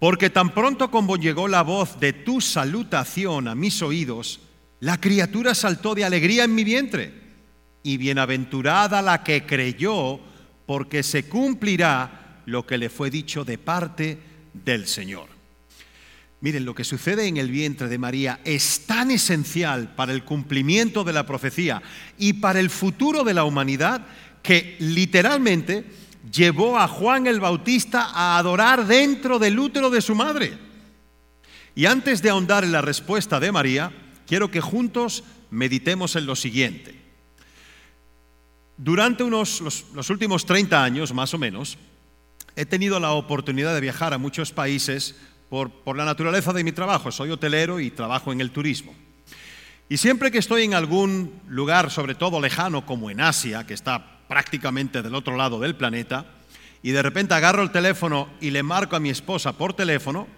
porque 0.00 0.28
tan 0.28 0.52
pronto 0.52 0.90
como 0.90 1.16
llegó 1.16 1.46
la 1.46 1.62
voz 1.62 2.00
de 2.00 2.12
tu 2.12 2.40
salutación 2.40 3.46
a 3.46 3.54
mis 3.54 3.80
oídos, 3.80 4.40
la 4.80 5.00
criatura 5.00 5.54
saltó 5.54 5.94
de 5.94 6.04
alegría 6.04 6.44
en 6.44 6.54
mi 6.54 6.64
vientre, 6.64 7.20
y 7.82 7.96
bienaventurada 7.96 9.00
la 9.02 9.22
que 9.22 9.46
creyó, 9.46 10.20
porque 10.66 11.02
se 11.02 11.24
cumplirá 11.24 12.42
lo 12.46 12.66
que 12.66 12.78
le 12.78 12.90
fue 12.90 13.10
dicho 13.10 13.44
de 13.44 13.58
parte 13.58 14.18
del 14.52 14.86
Señor. 14.86 15.28
Miren, 16.42 16.64
lo 16.64 16.74
que 16.74 16.84
sucede 16.84 17.26
en 17.26 17.36
el 17.36 17.50
vientre 17.50 17.88
de 17.88 17.98
María 17.98 18.40
es 18.44 18.86
tan 18.86 19.10
esencial 19.10 19.94
para 19.94 20.12
el 20.12 20.24
cumplimiento 20.24 21.04
de 21.04 21.12
la 21.12 21.26
profecía 21.26 21.82
y 22.18 22.34
para 22.34 22.60
el 22.60 22.70
futuro 22.70 23.24
de 23.24 23.34
la 23.34 23.44
humanidad 23.44 24.06
que 24.42 24.76
literalmente 24.78 25.84
llevó 26.32 26.78
a 26.78 26.88
Juan 26.88 27.26
el 27.26 27.40
Bautista 27.40 28.10
a 28.14 28.38
adorar 28.38 28.86
dentro 28.86 29.38
del 29.38 29.58
útero 29.58 29.90
de 29.90 30.00
su 30.00 30.14
madre. 30.14 30.56
Y 31.74 31.84
antes 31.84 32.22
de 32.22 32.30
ahondar 32.30 32.64
en 32.64 32.72
la 32.72 32.80
respuesta 32.80 33.38
de 33.38 33.52
María, 33.52 33.92
quiero 34.30 34.48
que 34.48 34.60
juntos 34.60 35.24
meditemos 35.50 36.14
en 36.14 36.24
lo 36.24 36.36
siguiente. 36.36 36.94
Durante 38.76 39.24
unos, 39.24 39.60
los, 39.60 40.08
últimos 40.08 40.46
30 40.46 40.84
años, 40.84 41.12
más 41.12 41.34
o 41.34 41.38
menos, 41.38 41.76
he 42.54 42.64
tenido 42.64 43.00
la 43.00 43.10
oportunidad 43.10 43.74
de 43.74 43.80
viajar 43.80 44.14
a 44.14 44.18
muchos 44.18 44.52
países 44.52 45.16
por, 45.48 45.72
por 45.72 45.96
la 45.96 46.04
naturaleza 46.04 46.52
de 46.52 46.62
mi 46.62 46.70
trabajo. 46.70 47.10
Soy 47.10 47.30
hotelero 47.30 47.80
y 47.80 47.90
trabajo 47.90 48.32
en 48.32 48.40
el 48.40 48.52
turismo. 48.52 48.94
Y 49.88 49.96
siempre 49.96 50.30
que 50.30 50.38
estoy 50.38 50.62
en 50.62 50.74
algún 50.74 51.40
lugar, 51.48 51.90
sobre 51.90 52.14
todo 52.14 52.40
lejano, 52.40 52.86
como 52.86 53.10
en 53.10 53.20
Asia, 53.20 53.66
que 53.66 53.74
está 53.74 54.20
prácticamente 54.28 55.02
del 55.02 55.16
otro 55.16 55.36
lado 55.36 55.58
del 55.58 55.74
planeta, 55.74 56.24
y 56.84 56.92
de 56.92 57.02
repente 57.02 57.34
agarro 57.34 57.64
el 57.64 57.72
teléfono 57.72 58.28
y 58.40 58.50
le 58.50 58.62
marco 58.62 58.94
a 58.94 59.00
mi 59.00 59.10
esposa 59.10 59.54
por 59.54 59.74
teléfono, 59.74 60.28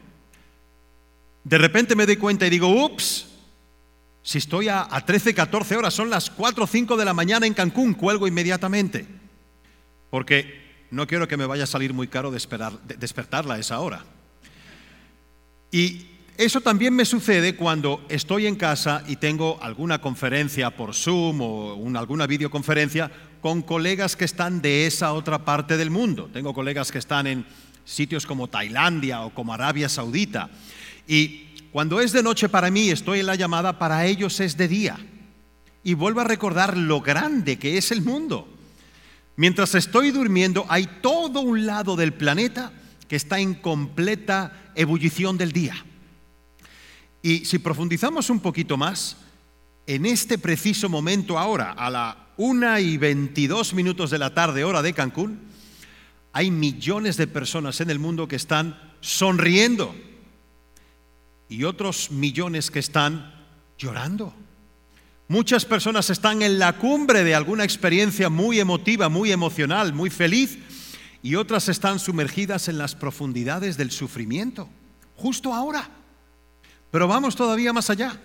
de 1.44 1.59
repente 1.59 1.94
me 1.94 2.07
doy 2.07 2.16
cuenta 2.16 2.46
y 2.46 2.50
digo, 2.50 2.68
ups, 2.68 3.31
si 4.22 4.38
estoy 4.38 4.68
a, 4.68 4.87
13, 4.87 5.35
14 5.35 5.76
horas, 5.76 5.94
son 5.94 6.08
las 6.08 6.30
4 6.30 6.64
o 6.64 6.66
5 6.66 6.96
de 6.96 7.04
la 7.04 7.14
mañana 7.14 7.46
en 7.46 7.54
Cancún, 7.54 7.94
cuelgo 7.94 8.28
inmediatamente, 8.28 9.06
porque 10.11 10.62
no 10.90 11.06
quiero 11.06 11.26
que 11.26 11.37
me 11.37 11.46
vaya 11.46 11.64
a 11.64 11.66
salir 11.66 11.92
muy 11.92 12.06
caro 12.06 12.30
despertarla 12.30 13.54
a 13.54 13.58
esa 13.58 13.80
hora. 13.80 14.04
Y 15.70 16.06
eso 16.37 16.61
también 16.61 16.94
me 16.94 17.04
sucede 17.04 17.56
cuando 17.56 18.04
estoy 18.08 18.46
en 18.46 18.56
casa 18.56 19.02
y 19.08 19.16
tengo 19.16 19.58
alguna 19.61 20.00
conferencia 20.00 20.70
por 20.70 20.94
Zoom 20.94 21.40
o 21.40 21.98
alguna 21.98 22.26
videoconferencia 22.26 23.11
con 23.40 23.62
colegas 23.62 24.16
que 24.16 24.24
están 24.24 24.62
de 24.62 24.87
esa 24.87 25.12
otra 25.12 25.44
parte 25.44 25.76
del 25.76 25.90
mundo. 25.90 26.30
Tengo 26.32 26.54
colegas 26.54 26.92
que 26.92 26.98
están 26.98 27.26
en 27.26 27.44
sitios 27.85 28.24
como 28.24 28.48
Tailandia 28.48 29.22
o 29.22 29.30
como 29.30 29.52
Arabia 29.52 29.88
Saudita. 29.88 30.48
Y 31.06 31.48
cuando 31.72 32.02
es 32.02 32.12
de 32.12 32.22
noche 32.22 32.50
para 32.50 32.70
mí, 32.70 32.90
estoy 32.90 33.20
en 33.20 33.26
la 33.26 33.35
llamada, 33.35 33.78
para 33.78 34.04
ellos 34.04 34.40
es 34.40 34.58
de 34.58 34.68
día. 34.68 34.98
Y 35.82 35.94
vuelvo 35.94 36.20
a 36.20 36.24
recordar 36.24 36.76
lo 36.76 37.00
grande 37.00 37.58
que 37.58 37.78
es 37.78 37.90
el 37.90 38.02
mundo. 38.02 38.46
Mientras 39.37 39.74
estoy 39.74 40.11
durmiendo, 40.11 40.66
hay 40.68 40.87
todo 41.00 41.40
un 41.40 41.64
lado 41.64 41.96
del 41.96 42.12
planeta 42.12 42.72
que 43.08 43.16
está 43.16 43.40
en 43.40 43.54
completa 43.54 44.72
ebullición 44.74 45.38
del 45.38 45.52
día. 45.52 45.74
Y 47.22 47.46
si 47.46 47.58
profundizamos 47.58 48.28
un 48.28 48.40
poquito 48.40 48.76
más, 48.76 49.16
en 49.87 50.04
este 50.04 50.37
preciso 50.37 50.90
momento 50.90 51.38
ahora, 51.38 51.72
a 51.72 51.88
la 51.88 52.28
una 52.37 52.80
y 52.80 52.98
22 52.98 53.72
minutos 53.72 54.11
de 54.11 54.18
la 54.18 54.35
tarde, 54.35 54.64
hora 54.64 54.82
de 54.82 54.92
Cancún, 54.92 55.40
hay 56.35 56.50
millones 56.50 57.16
de 57.16 57.26
personas 57.26 57.80
en 57.80 57.88
el 57.88 57.98
mundo 57.98 58.28
que 58.28 58.37
están 58.37 58.78
sonriendo 59.00 59.94
y 61.52 61.64
otros 61.64 62.10
millones 62.10 62.70
que 62.70 62.78
están 62.78 63.34
llorando. 63.76 64.32
Muchas 65.28 65.66
personas 65.66 66.08
están 66.08 66.40
en 66.40 66.58
la 66.58 66.78
cumbre 66.78 67.24
de 67.24 67.34
alguna 67.34 67.62
experiencia 67.62 68.30
muy 68.30 68.58
emotiva, 68.58 69.10
muy 69.10 69.32
emocional, 69.32 69.92
muy 69.92 70.08
feliz, 70.08 70.58
y 71.22 71.34
otras 71.34 71.68
están 71.68 71.98
sumergidas 71.98 72.68
en 72.68 72.78
las 72.78 72.94
profundidades 72.94 73.76
del 73.76 73.90
sufrimiento, 73.90 74.68
justo 75.14 75.52
ahora. 75.52 75.90
Pero 76.90 77.06
vamos 77.06 77.36
todavía 77.36 77.72
más 77.72 77.90
allá. 77.90 78.18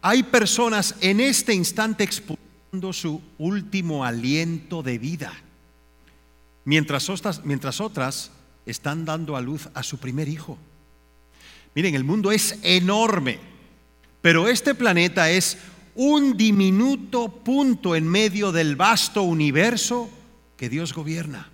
Hay 0.00 0.22
personas 0.22 0.94
en 1.00 1.20
este 1.20 1.54
instante 1.54 2.04
expulsando 2.04 2.92
su 2.92 3.20
último 3.38 4.04
aliento 4.04 4.84
de 4.84 4.98
vida, 4.98 5.32
mientras 6.64 7.10
otras, 7.10 7.44
mientras 7.44 7.80
otras 7.80 8.30
están 8.66 9.04
dando 9.04 9.36
a 9.36 9.40
luz 9.40 9.68
a 9.74 9.82
su 9.82 9.98
primer 9.98 10.28
hijo. 10.28 10.58
Miren, 11.74 11.94
el 11.94 12.04
mundo 12.04 12.32
es 12.32 12.58
enorme, 12.62 13.38
pero 14.20 14.48
este 14.48 14.74
planeta 14.74 15.30
es 15.30 15.58
un 15.94 16.36
diminuto 16.36 17.28
punto 17.28 17.96
en 17.96 18.06
medio 18.06 18.52
del 18.52 18.76
vasto 18.76 19.22
universo 19.22 20.10
que 20.56 20.68
Dios 20.68 20.92
gobierna. 20.92 21.50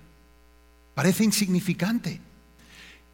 Parece 0.95 1.25
insignificante. 1.25 2.21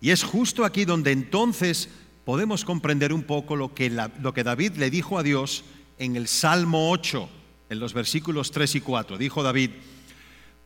Y 0.00 0.10
es 0.10 0.22
justo 0.22 0.64
aquí 0.64 0.84
donde 0.84 1.12
entonces 1.12 1.88
podemos 2.24 2.64
comprender 2.64 3.12
un 3.12 3.22
poco 3.22 3.56
lo 3.56 3.74
que, 3.74 3.90
lo 3.90 4.34
que 4.34 4.44
David 4.44 4.72
le 4.76 4.90
dijo 4.90 5.18
a 5.18 5.22
Dios 5.22 5.64
en 5.98 6.16
el 6.16 6.28
Salmo 6.28 6.90
8, 6.90 7.28
en 7.70 7.78
los 7.78 7.94
versículos 7.94 8.50
3 8.50 8.76
y 8.76 8.80
4. 8.80 9.18
Dijo 9.18 9.42
David, 9.42 9.70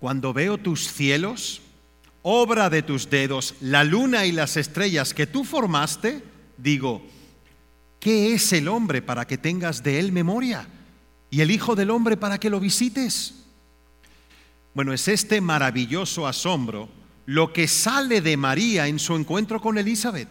cuando 0.01 0.33
veo 0.33 0.59
tus 0.59 0.93
cielos, 0.93 1.61
obra 2.23 2.71
de 2.71 2.83
tus 2.83 3.11
dedos, 3.11 3.55
la 3.61 3.85
luna 3.85 4.27
y 4.27 4.33
las 4.33 4.57
estrellas 4.57 5.15
que 5.15 5.27
tú 5.27 5.45
formaste, 5.45 6.23
digo, 6.59 7.01
¿qué 7.99 8.35
es 8.35 8.53
el 8.53 8.69
hombre 8.69 9.01
para 9.01 9.27
que 9.27 9.39
tengas 9.39 9.83
de 9.83 9.99
él 9.99 10.13
memoria? 10.13 10.69
¿Y 11.31 11.41
el 11.41 11.51
Hijo 11.51 11.75
del 11.75 11.91
Hombre 11.91 12.17
para 12.17 12.39
que 12.39 12.51
lo 12.51 12.61
visites? 12.61 13.35
Bueno, 14.75 14.93
es 14.93 15.09
este 15.09 15.41
maravilloso 15.41 16.27
asombro 16.27 16.89
lo 17.27 17.53
que 17.53 17.69
sale 17.69 18.21
de 18.21 18.37
María 18.37 18.87
en 18.87 18.99
su 18.99 19.15
encuentro 19.15 19.61
con 19.61 19.77
Elizabeth. 19.77 20.29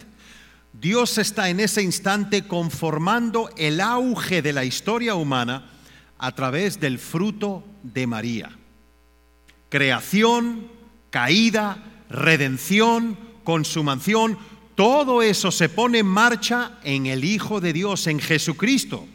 Dios 0.73 1.17
está 1.17 1.49
en 1.49 1.59
ese 1.59 1.83
instante 1.83 2.47
conformando 2.47 3.49
el 3.57 3.81
auge 3.81 4.41
de 4.41 4.53
la 4.53 4.65
historia 4.65 5.15
humana 5.15 5.69
a 6.17 6.33
través 6.33 6.79
del 6.79 6.97
fruto 6.97 7.63
de 7.83 8.07
María. 8.07 8.49
Creación, 9.69 10.67
caída, 11.09 12.03
redención, 12.09 13.17
consumación, 13.43 14.37
todo 14.77 15.21
eso 15.21 15.51
se 15.51 15.67
pone 15.67 15.97
en 15.97 16.05
marcha 16.05 16.77
en 16.85 17.07
el 17.07 17.25
Hijo 17.25 17.59
de 17.59 17.73
Dios, 17.73 18.07
en 18.07 18.21
Jesucristo, 18.21 19.05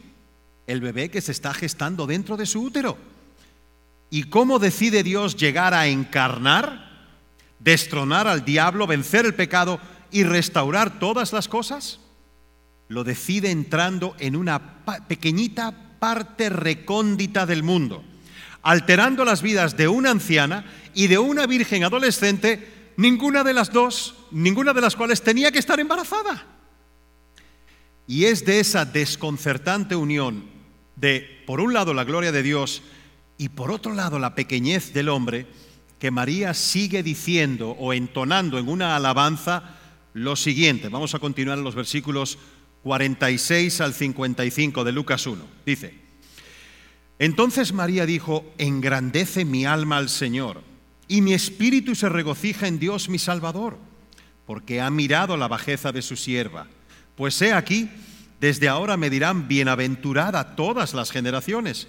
el 0.67 0.79
bebé 0.79 1.09
que 1.09 1.21
se 1.21 1.31
está 1.31 1.55
gestando 1.55 2.05
dentro 2.05 2.37
de 2.37 2.45
su 2.45 2.61
útero. 2.61 2.99
¿Y 4.11 4.25
cómo 4.25 4.59
decide 4.59 5.01
Dios 5.01 5.35
llegar 5.35 5.73
a 5.73 5.87
encarnar, 5.87 7.07
destronar 7.57 8.27
al 8.27 8.45
diablo, 8.45 8.85
vencer 8.85 9.25
el 9.25 9.33
pecado? 9.33 9.79
y 10.13 10.23
restaurar 10.23 10.99
todas 10.99 11.33
las 11.33 11.49
cosas? 11.49 11.99
Lo 12.87 13.03
decide 13.03 13.51
entrando 13.51 14.15
en 14.19 14.37
una 14.37 14.85
pequeñita 15.07 15.73
parte 15.99 16.49
recóndita 16.49 17.45
del 17.45 17.63
mundo, 17.63 18.03
alterando 18.61 19.25
las 19.25 19.41
vidas 19.41 19.75
de 19.75 19.87
una 19.89 20.11
anciana 20.11 20.65
y 20.93 21.07
de 21.07 21.17
una 21.17 21.47
virgen 21.47 21.83
adolescente, 21.83 22.82
ninguna 22.97 23.43
de 23.43 23.53
las 23.53 23.71
dos, 23.71 24.15
ninguna 24.31 24.73
de 24.73 24.81
las 24.81 24.95
cuales 24.95 25.21
tenía 25.21 25.51
que 25.51 25.59
estar 25.59 25.79
embarazada. 25.79 26.45
Y 28.07 28.25
es 28.25 28.45
de 28.45 28.59
esa 28.59 28.85
desconcertante 28.85 29.95
unión 29.95 30.45
de, 30.95 31.43
por 31.47 31.61
un 31.61 31.73
lado, 31.73 31.93
la 31.93 32.03
gloria 32.03 32.31
de 32.31 32.43
Dios 32.43 32.81
y 33.37 33.49
por 33.49 33.71
otro 33.71 33.93
lado, 33.93 34.19
la 34.19 34.35
pequeñez 34.35 34.93
del 34.93 35.09
hombre, 35.09 35.47
que 35.99 36.11
María 36.11 36.53
sigue 36.53 37.01
diciendo 37.01 37.71
o 37.71 37.93
entonando 37.93 38.59
en 38.59 38.67
una 38.67 38.95
alabanza 38.95 39.77
lo 40.13 40.35
siguiente. 40.35 40.89
Vamos 40.89 41.15
a 41.15 41.19
continuar 41.19 41.57
en 41.57 41.63
los 41.63 41.75
versículos 41.75 42.37
46 42.83 43.81
al 43.81 43.93
55 43.93 44.83
de 44.83 44.91
Lucas 44.91 45.25
1. 45.25 45.41
Dice, 45.65 46.03
entonces 47.19 47.73
María 47.73 48.05
dijo, 48.05 48.45
engrandece 48.57 49.45
mi 49.45 49.65
alma 49.65 49.97
al 49.97 50.09
Señor, 50.09 50.61
y 51.07 51.21
mi 51.21 51.33
espíritu 51.33 51.95
se 51.95 52.09
regocija 52.09 52.67
en 52.67 52.79
Dios 52.79 53.09
mi 53.09 53.19
Salvador, 53.19 53.77
porque 54.45 54.81
ha 54.81 54.89
mirado 54.89 55.37
la 55.37 55.47
bajeza 55.47 55.91
de 55.91 56.01
su 56.01 56.15
sierva. 56.15 56.67
Pues 57.15 57.41
he 57.41 57.53
aquí, 57.53 57.89
desde 58.39 58.67
ahora 58.67 58.97
me 58.97 59.09
dirán 59.09 59.47
bienaventurada 59.47 60.55
todas 60.55 60.93
las 60.93 61.11
generaciones, 61.11 61.87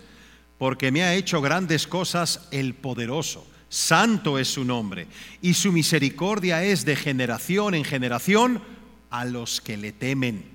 porque 0.58 0.92
me 0.92 1.02
ha 1.02 1.14
hecho 1.14 1.40
grandes 1.40 1.86
cosas 1.86 2.48
el 2.50 2.74
poderoso 2.74 3.46
Santo 3.74 4.38
es 4.38 4.46
su 4.46 4.64
nombre 4.64 5.08
y 5.42 5.54
su 5.54 5.72
misericordia 5.72 6.62
es 6.62 6.84
de 6.84 6.94
generación 6.94 7.74
en 7.74 7.82
generación 7.82 8.62
a 9.10 9.24
los 9.24 9.60
que 9.60 9.76
le 9.76 9.90
temen. 9.90 10.53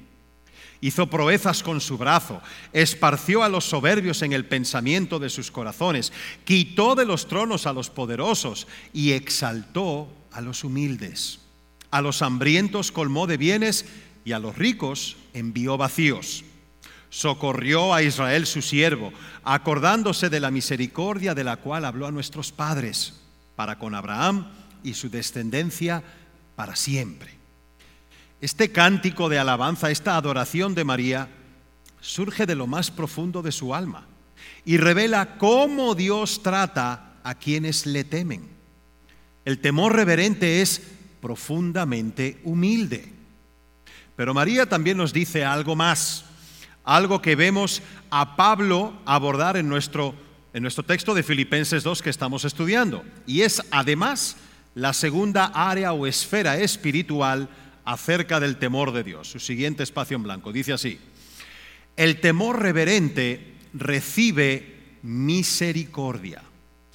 Hizo 0.81 1.07
proezas 1.07 1.61
con 1.61 1.81
su 1.81 1.97
brazo, 1.97 2.41
esparció 2.71 3.43
a 3.43 3.49
los 3.49 3.65
soberbios 3.65 4.21
en 4.21 4.33
el 4.33 4.45
pensamiento 4.45 5.19
de 5.19 5.29
sus 5.29 5.51
corazones, 5.51 6.13
quitó 6.45 6.95
de 6.95 7.05
los 7.05 7.27
tronos 7.27 7.67
a 7.67 7.73
los 7.73 7.89
poderosos 7.89 8.67
y 8.93 9.11
exaltó 9.11 10.07
a 10.31 10.41
los 10.41 10.63
humildes. 10.63 11.39
A 11.91 12.01
los 12.01 12.21
hambrientos 12.21 12.91
colmó 12.91 13.27
de 13.27 13.37
bienes 13.37 13.85
y 14.23 14.31
a 14.31 14.39
los 14.39 14.57
ricos 14.57 15.17
envió 15.33 15.75
vacíos 15.77 16.45
socorrió 17.09 17.93
a 17.93 18.03
Israel 18.03 18.45
su 18.45 18.61
siervo, 18.61 19.11
acordándose 19.43 20.29
de 20.29 20.39
la 20.39 20.51
misericordia 20.51 21.33
de 21.33 21.43
la 21.43 21.57
cual 21.57 21.85
habló 21.85 22.07
a 22.07 22.11
nuestros 22.11 22.51
padres, 22.51 23.19
para 23.55 23.79
con 23.79 23.95
Abraham 23.95 24.47
y 24.83 24.93
su 24.93 25.09
descendencia 25.09 26.03
para 26.55 26.75
siempre. 26.75 27.38
Este 28.41 28.71
cántico 28.71 29.27
de 29.27 29.37
alabanza, 29.37 29.91
esta 29.91 30.15
adoración 30.15 30.73
de 30.73 30.85
María, 30.85 31.27
surge 31.99 32.45
de 32.45 32.55
lo 32.55 32.67
más 32.67 32.89
profundo 32.89 33.41
de 33.41 33.51
su 33.51 33.75
alma 33.75 34.07
y 34.63 34.77
revela 34.77 35.37
cómo 35.37 35.93
Dios 35.93 36.41
trata 36.41 37.15
a 37.23 37.35
quienes 37.35 37.85
le 37.85 38.05
temen. 38.05 38.47
El 39.43 39.59
temor 39.59 39.93
reverente 39.93 40.61
es 40.61 40.81
profundamente 41.21 42.39
humilde. 42.43 43.11
Pero 44.15 44.33
María 44.33 44.67
también 44.67 44.97
nos 44.97 45.11
dice 45.11 45.43
algo 45.43 45.75
más, 45.75 46.25
algo 46.83 47.21
que 47.21 47.35
vemos 47.35 47.81
a 48.09 48.37
Pablo 48.37 48.93
abordar 49.05 49.57
en 49.57 49.67
nuestro, 49.67 50.15
en 50.53 50.61
nuestro 50.61 50.83
texto 50.83 51.13
de 51.13 51.23
Filipenses 51.23 51.83
2 51.83 52.01
que 52.01 52.09
estamos 52.09 52.45
estudiando. 52.45 53.03
Y 53.25 53.41
es 53.41 53.61
además 53.71 54.37
la 54.75 54.93
segunda 54.93 55.45
área 55.53 55.91
o 55.91 56.07
esfera 56.07 56.57
espiritual 56.57 57.49
acerca 57.89 58.39
del 58.39 58.57
temor 58.57 58.91
de 58.91 59.03
Dios. 59.03 59.31
Su 59.31 59.39
siguiente 59.39 59.81
espacio 59.81 60.15
en 60.15 60.21
blanco 60.21 60.53
dice 60.53 60.73
así, 60.73 60.99
el 61.97 62.19
temor 62.21 62.61
reverente 62.61 63.55
recibe 63.73 64.75
misericordia. 65.01 66.43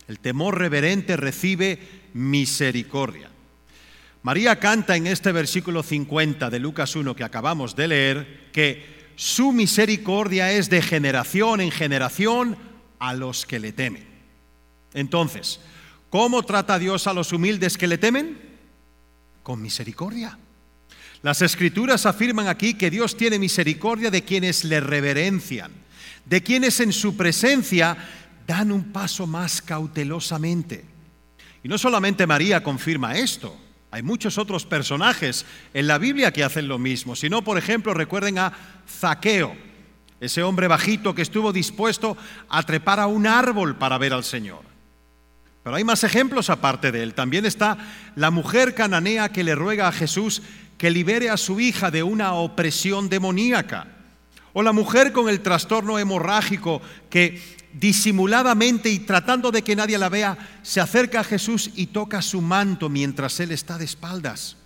El 0.06 0.20
temor 0.20 0.56
reverente 0.56 1.16
recibe 1.16 1.80
misericordia. 2.12 3.28
María 4.22 4.60
canta 4.60 4.94
en 4.94 5.08
este 5.08 5.32
versículo 5.32 5.82
50 5.82 6.48
de 6.48 6.60
Lucas 6.60 6.94
1 6.94 7.16
que 7.16 7.24
acabamos 7.24 7.74
de 7.74 7.88
leer 7.88 8.50
que 8.52 9.10
su 9.16 9.50
misericordia 9.50 10.52
es 10.52 10.70
de 10.70 10.80
generación 10.80 11.60
en 11.60 11.72
generación 11.72 12.56
a 13.00 13.14
los 13.14 13.46
que 13.46 13.58
le 13.58 13.72
temen. 13.72 14.06
Entonces, 14.92 15.58
¿cómo 16.08 16.44
trata 16.44 16.78
Dios 16.78 17.08
a 17.08 17.12
los 17.12 17.32
humildes 17.32 17.76
que 17.76 17.88
le 17.88 17.98
temen? 17.98 18.38
Con 19.42 19.60
misericordia. 19.60 20.38
Las 21.24 21.40
escrituras 21.40 22.04
afirman 22.04 22.48
aquí 22.48 22.74
que 22.74 22.90
Dios 22.90 23.16
tiene 23.16 23.38
misericordia 23.38 24.10
de 24.10 24.24
quienes 24.24 24.62
le 24.62 24.78
reverencian, 24.78 25.72
de 26.26 26.42
quienes 26.42 26.80
en 26.80 26.92
su 26.92 27.16
presencia 27.16 27.96
dan 28.46 28.70
un 28.70 28.92
paso 28.92 29.26
más 29.26 29.62
cautelosamente. 29.62 30.84
Y 31.62 31.68
no 31.68 31.78
solamente 31.78 32.26
María 32.26 32.62
confirma 32.62 33.16
esto, 33.16 33.58
hay 33.90 34.02
muchos 34.02 34.36
otros 34.36 34.66
personajes 34.66 35.46
en 35.72 35.86
la 35.86 35.96
Biblia 35.96 36.30
que 36.30 36.44
hacen 36.44 36.68
lo 36.68 36.78
mismo. 36.78 37.16
Si 37.16 37.30
no, 37.30 37.42
por 37.42 37.56
ejemplo, 37.56 37.94
recuerden 37.94 38.38
a 38.38 38.52
Zaqueo, 38.86 39.56
ese 40.20 40.42
hombre 40.42 40.68
bajito 40.68 41.14
que 41.14 41.22
estuvo 41.22 41.54
dispuesto 41.54 42.18
a 42.50 42.62
trepar 42.64 43.00
a 43.00 43.06
un 43.06 43.26
árbol 43.26 43.76
para 43.76 43.96
ver 43.96 44.12
al 44.12 44.24
Señor. 44.24 44.74
Pero 45.62 45.76
hay 45.76 45.84
más 45.84 46.04
ejemplos 46.04 46.50
aparte 46.50 46.92
de 46.92 47.02
él. 47.02 47.14
También 47.14 47.46
está 47.46 47.78
la 48.14 48.30
mujer 48.30 48.74
cananea 48.74 49.30
que 49.30 49.42
le 49.42 49.54
ruega 49.54 49.88
a 49.88 49.92
Jesús 49.92 50.42
que 50.78 50.90
libere 50.90 51.30
a 51.30 51.36
su 51.36 51.60
hija 51.60 51.90
de 51.90 52.02
una 52.02 52.34
opresión 52.34 53.08
demoníaca. 53.08 53.88
O 54.52 54.62
la 54.62 54.72
mujer 54.72 55.12
con 55.12 55.28
el 55.28 55.40
trastorno 55.40 55.98
hemorrágico 55.98 56.80
que 57.10 57.40
disimuladamente 57.74 58.88
y 58.88 59.00
tratando 59.00 59.50
de 59.50 59.62
que 59.62 59.76
nadie 59.76 59.98
la 59.98 60.08
vea, 60.08 60.60
se 60.62 60.80
acerca 60.80 61.20
a 61.20 61.24
Jesús 61.24 61.70
y 61.74 61.86
toca 61.86 62.22
su 62.22 62.40
manto 62.40 62.88
mientras 62.88 63.40
él 63.40 63.50
está 63.50 63.76
de 63.76 63.84
espaldas. 63.84 64.56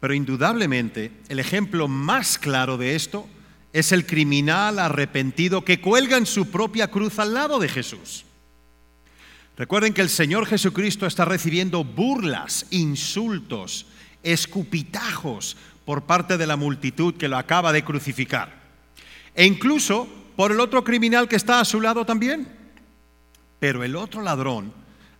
Pero 0.00 0.14
indudablemente 0.14 1.12
el 1.28 1.38
ejemplo 1.38 1.88
más 1.88 2.38
claro 2.38 2.76
de 2.76 2.94
esto 2.94 3.26
es 3.72 3.92
el 3.92 4.06
criminal 4.06 4.78
arrepentido 4.78 5.64
que 5.64 5.80
cuelga 5.80 6.16
en 6.16 6.26
su 6.26 6.50
propia 6.50 6.88
cruz 6.88 7.18
al 7.18 7.34
lado 7.34 7.58
de 7.58 7.68
Jesús. 7.68 8.24
Recuerden 9.56 9.92
que 9.92 10.00
el 10.00 10.08
Señor 10.08 10.46
Jesucristo 10.46 11.06
está 11.06 11.24
recibiendo 11.24 11.84
burlas, 11.84 12.66
insultos, 12.70 13.86
escupitajos 14.22 15.56
por 15.84 16.02
parte 16.02 16.36
de 16.38 16.46
la 16.46 16.56
multitud 16.56 17.14
que 17.14 17.28
lo 17.28 17.36
acaba 17.36 17.72
de 17.72 17.84
crucificar. 17.84 18.62
E 19.34 19.44
incluso 19.44 20.08
por 20.36 20.52
el 20.52 20.60
otro 20.60 20.84
criminal 20.84 21.28
que 21.28 21.36
está 21.36 21.60
a 21.60 21.64
su 21.64 21.80
lado 21.80 22.04
también. 22.04 22.48
Pero 23.58 23.84
el 23.84 23.96
otro 23.96 24.22
ladrón 24.22 24.72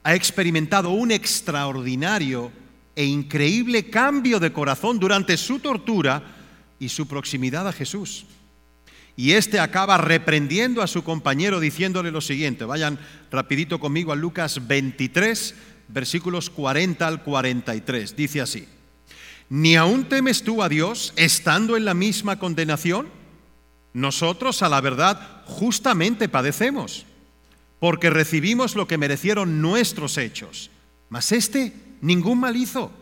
ha 0.03 0.15
experimentado 0.15 0.91
un 0.91 1.12
extraordinario 1.12 2.51
e 2.95 3.05
increíble 3.05 3.88
cambio 3.88 4.41
de 4.41 4.53
corazón 4.53 4.99
durante 4.99 5.37
su 5.37 5.61
tortura 5.61 6.23
y 6.79 6.88
su 6.88 7.07
proximidad 7.07 7.67
a 7.69 7.73
Jesús. 7.73 8.27
Y 9.17 9.33
este 9.33 9.61
acaba 9.61 9.99
reprendiendo 9.99 10.83
a 10.83 10.87
su 10.87 11.05
compañero 11.05 11.61
diciéndole 11.61 12.11
lo 12.11 12.21
siguiente. 12.21 12.65
Vayan 12.65 12.99
rapidito 13.31 13.79
conmigo 13.79 14.12
a 14.12 14.17
Lucas 14.17 14.67
23, 14.67 15.55
versículos 15.88 16.51
40 16.51 17.07
al 17.07 17.23
43. 17.23 18.17
Dice 18.17 18.41
así, 18.41 18.67
¿ni 19.53 19.77
aún 19.77 20.09
temes 20.09 20.45
tú 20.45 20.62
a 20.62 20.71
Dios 20.71 21.12
estando 21.15 21.77
en 21.77 21.85
la 21.85 21.93
misma 21.93 22.38
condenación? 22.38 23.11
Nosotros, 23.93 24.62
a 24.62 24.71
la 24.71 24.81
verdad, 24.81 25.45
justamente 25.45 26.27
padecemos, 26.27 27.05
porque 27.79 28.09
recibimos 28.09 28.77
lo 28.77 28.88
que 28.88 28.97
merecieron 28.97 29.61
nuestros 29.61 30.17
hechos, 30.17 30.71
mas 31.11 31.33
este 31.33 31.75
ningún 32.01 32.41
mal 32.41 32.57
hizo. 32.57 32.93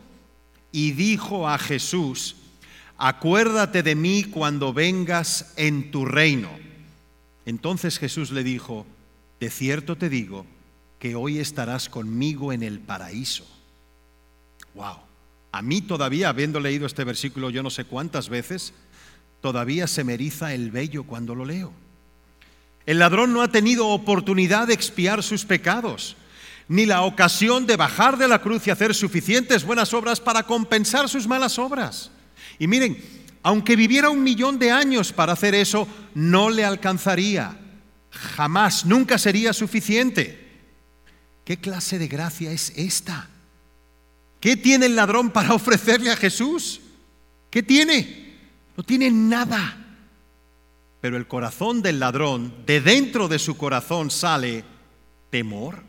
Y 0.73 0.91
dijo 0.91 1.47
a 1.47 1.57
Jesús, 1.57 2.35
acuérdate 2.97 3.81
de 3.81 3.95
mí 3.95 4.25
cuando 4.25 4.73
vengas 4.73 5.53
en 5.55 5.89
tu 5.89 6.03
reino. 6.03 6.49
Entonces 7.45 7.97
Jesús 7.97 8.29
le 8.29 8.43
dijo, 8.43 8.85
de 9.39 9.49
cierto 9.49 9.95
te 9.97 10.09
digo 10.09 10.45
que 10.99 11.15
hoy 11.15 11.39
estarás 11.39 11.87
conmigo 11.87 12.51
en 12.51 12.61
el 12.61 12.81
paraíso. 12.81 13.47
Wow. 14.73 15.10
A 15.51 15.61
mí 15.61 15.81
todavía, 15.81 16.29
habiendo 16.29 16.59
leído 16.59 16.85
este 16.85 17.03
versículo 17.03 17.49
yo 17.49 17.61
no 17.61 17.69
sé 17.69 17.83
cuántas 17.83 18.29
veces, 18.29 18.73
todavía 19.41 19.87
se 19.87 20.03
me 20.03 20.13
eriza 20.13 20.53
el 20.53 20.71
vello 20.71 21.03
cuando 21.03 21.35
lo 21.35 21.45
leo. 21.45 21.73
El 22.85 22.99
ladrón 22.99 23.33
no 23.33 23.41
ha 23.41 23.49
tenido 23.49 23.87
oportunidad 23.87 24.67
de 24.67 24.73
expiar 24.73 25.21
sus 25.23 25.45
pecados, 25.45 26.15
ni 26.67 26.85
la 26.85 27.01
ocasión 27.01 27.65
de 27.65 27.75
bajar 27.75 28.17
de 28.17 28.27
la 28.27 28.41
cruz 28.41 28.65
y 28.65 28.71
hacer 28.71 28.95
suficientes 28.95 29.63
buenas 29.63 29.93
obras 29.93 30.19
para 30.19 30.43
compensar 30.43 31.09
sus 31.09 31.27
malas 31.27 31.59
obras. 31.59 32.11
Y 32.57 32.67
miren, 32.67 33.03
aunque 33.43 33.75
viviera 33.75 34.09
un 34.09 34.23
millón 34.23 34.57
de 34.57 34.71
años 34.71 35.11
para 35.11 35.33
hacer 35.33 35.53
eso, 35.53 35.87
no 36.13 36.49
le 36.49 36.63
alcanzaría. 36.63 37.57
Jamás, 38.11 38.85
nunca 38.85 39.17
sería 39.17 39.51
suficiente. 39.51 40.49
¿Qué 41.43 41.57
clase 41.57 41.97
de 41.97 42.07
gracia 42.07 42.51
es 42.51 42.71
esta? 42.75 43.29
¿Qué 44.41 44.57
tiene 44.57 44.87
el 44.87 44.95
ladrón 44.95 45.29
para 45.29 45.53
ofrecerle 45.53 46.11
a 46.11 46.17
Jesús? 46.17 46.81
¿Qué 47.49 47.63
tiene? 47.63 48.35
No 48.75 48.83
tiene 48.83 49.09
nada. 49.09 49.77
Pero 50.99 51.15
el 51.17 51.27
corazón 51.27 51.81
del 51.81 51.99
ladrón, 51.99 52.53
de 52.65 52.81
dentro 52.81 53.27
de 53.27 53.39
su 53.39 53.55
corazón 53.55 54.11
sale 54.11 54.63
temor, 55.29 55.83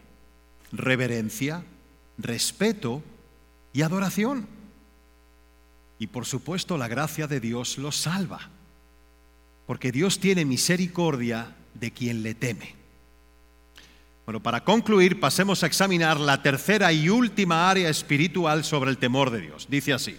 reverencia, 0.70 1.64
respeto 2.18 3.02
y 3.72 3.82
adoración. 3.82 4.46
Y 5.98 6.06
por 6.08 6.26
supuesto 6.26 6.76
la 6.76 6.88
gracia 6.88 7.26
de 7.26 7.40
Dios 7.40 7.78
lo 7.78 7.92
salva, 7.92 8.50
porque 9.66 9.92
Dios 9.92 10.18
tiene 10.18 10.44
misericordia 10.44 11.54
de 11.74 11.90
quien 11.90 12.22
le 12.22 12.34
teme. 12.34 12.81
Bueno, 14.24 14.40
para 14.40 14.62
concluir, 14.62 15.18
pasemos 15.18 15.62
a 15.62 15.66
examinar 15.66 16.20
la 16.20 16.42
tercera 16.42 16.92
y 16.92 17.08
última 17.08 17.68
área 17.68 17.88
espiritual 17.88 18.62
sobre 18.62 18.90
el 18.90 18.98
temor 18.98 19.30
de 19.30 19.40
Dios. 19.40 19.66
Dice 19.68 19.92
así. 19.92 20.16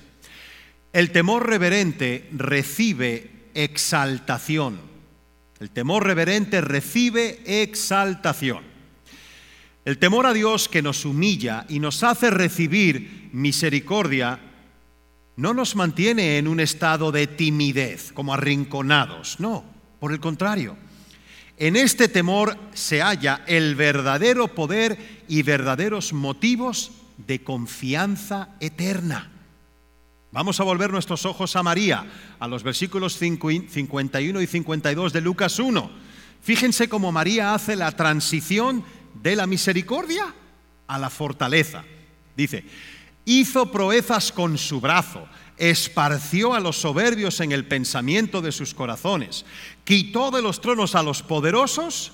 El 0.91 1.11
temor 1.11 1.47
reverente 1.47 2.29
recibe 2.33 3.31
exaltación. 3.53 4.79
El 5.59 5.71
temor 5.71 6.05
reverente 6.05 6.59
recibe 6.59 7.41
exaltación. 7.45 8.63
El 9.85 9.97
temor 9.97 10.25
a 10.25 10.33
Dios 10.33 10.67
que 10.67 10.81
nos 10.81 11.05
humilla 11.05 11.65
y 11.69 11.79
nos 11.79 12.03
hace 12.03 12.29
recibir 12.29 13.29
misericordia 13.31 14.39
no 15.35 15.53
nos 15.53 15.75
mantiene 15.75 16.37
en 16.37 16.47
un 16.47 16.59
estado 16.59 17.11
de 17.11 17.27
timidez, 17.27 18.11
como 18.11 18.33
arrinconados, 18.33 19.39
no, 19.39 19.63
por 19.99 20.11
el 20.11 20.19
contrario. 20.19 20.77
En 21.57 21.75
este 21.75 22.07
temor 22.07 22.57
se 22.73 23.01
halla 23.01 23.43
el 23.47 23.75
verdadero 23.75 24.47
poder 24.47 25.23
y 25.27 25.43
verdaderos 25.43 26.13
motivos 26.13 26.91
de 27.17 27.43
confianza 27.43 28.49
eterna. 28.59 29.29
Vamos 30.31 30.59
a 30.59 30.63
volver 30.63 30.91
nuestros 30.91 31.27
ojos 31.27 31.55
a 31.55 31.61
María, 31.61 32.07
a 32.39 32.47
los 32.47 32.63
versículos 32.63 33.17
51 33.17 34.41
y 34.41 34.47
52 34.47 35.13
de 35.13 35.21
Lucas 35.21 35.59
1. 35.59 35.91
Fíjense 36.41 36.89
cómo 36.89 37.11
María 37.11 37.53
hace 37.53 37.75
la 37.75 37.91
transición 37.91 38.83
de 39.21 39.35
la 39.35 39.45
misericordia 39.45 40.33
a 40.87 40.97
la 40.97 41.11
fortaleza. 41.11 41.83
Dice, 42.35 42.65
hizo 43.25 43.71
proezas 43.71 44.31
con 44.31 44.57
su 44.57 44.81
brazo, 44.81 45.27
esparció 45.57 46.55
a 46.55 46.59
los 46.59 46.77
soberbios 46.77 47.39
en 47.39 47.51
el 47.51 47.65
pensamiento 47.65 48.41
de 48.41 48.51
sus 48.51 48.73
corazones, 48.73 49.45
quitó 49.83 50.31
de 50.31 50.41
los 50.41 50.61
tronos 50.61 50.95
a 50.95 51.03
los 51.03 51.21
poderosos 51.21 52.11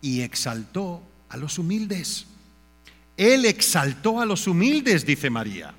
y 0.00 0.20
exaltó 0.20 1.02
a 1.28 1.36
los 1.36 1.58
humildes. 1.58 2.26
Él 3.16 3.44
exaltó 3.44 4.20
a 4.20 4.26
los 4.26 4.46
humildes, 4.46 5.04
dice 5.04 5.28
María. 5.28 5.74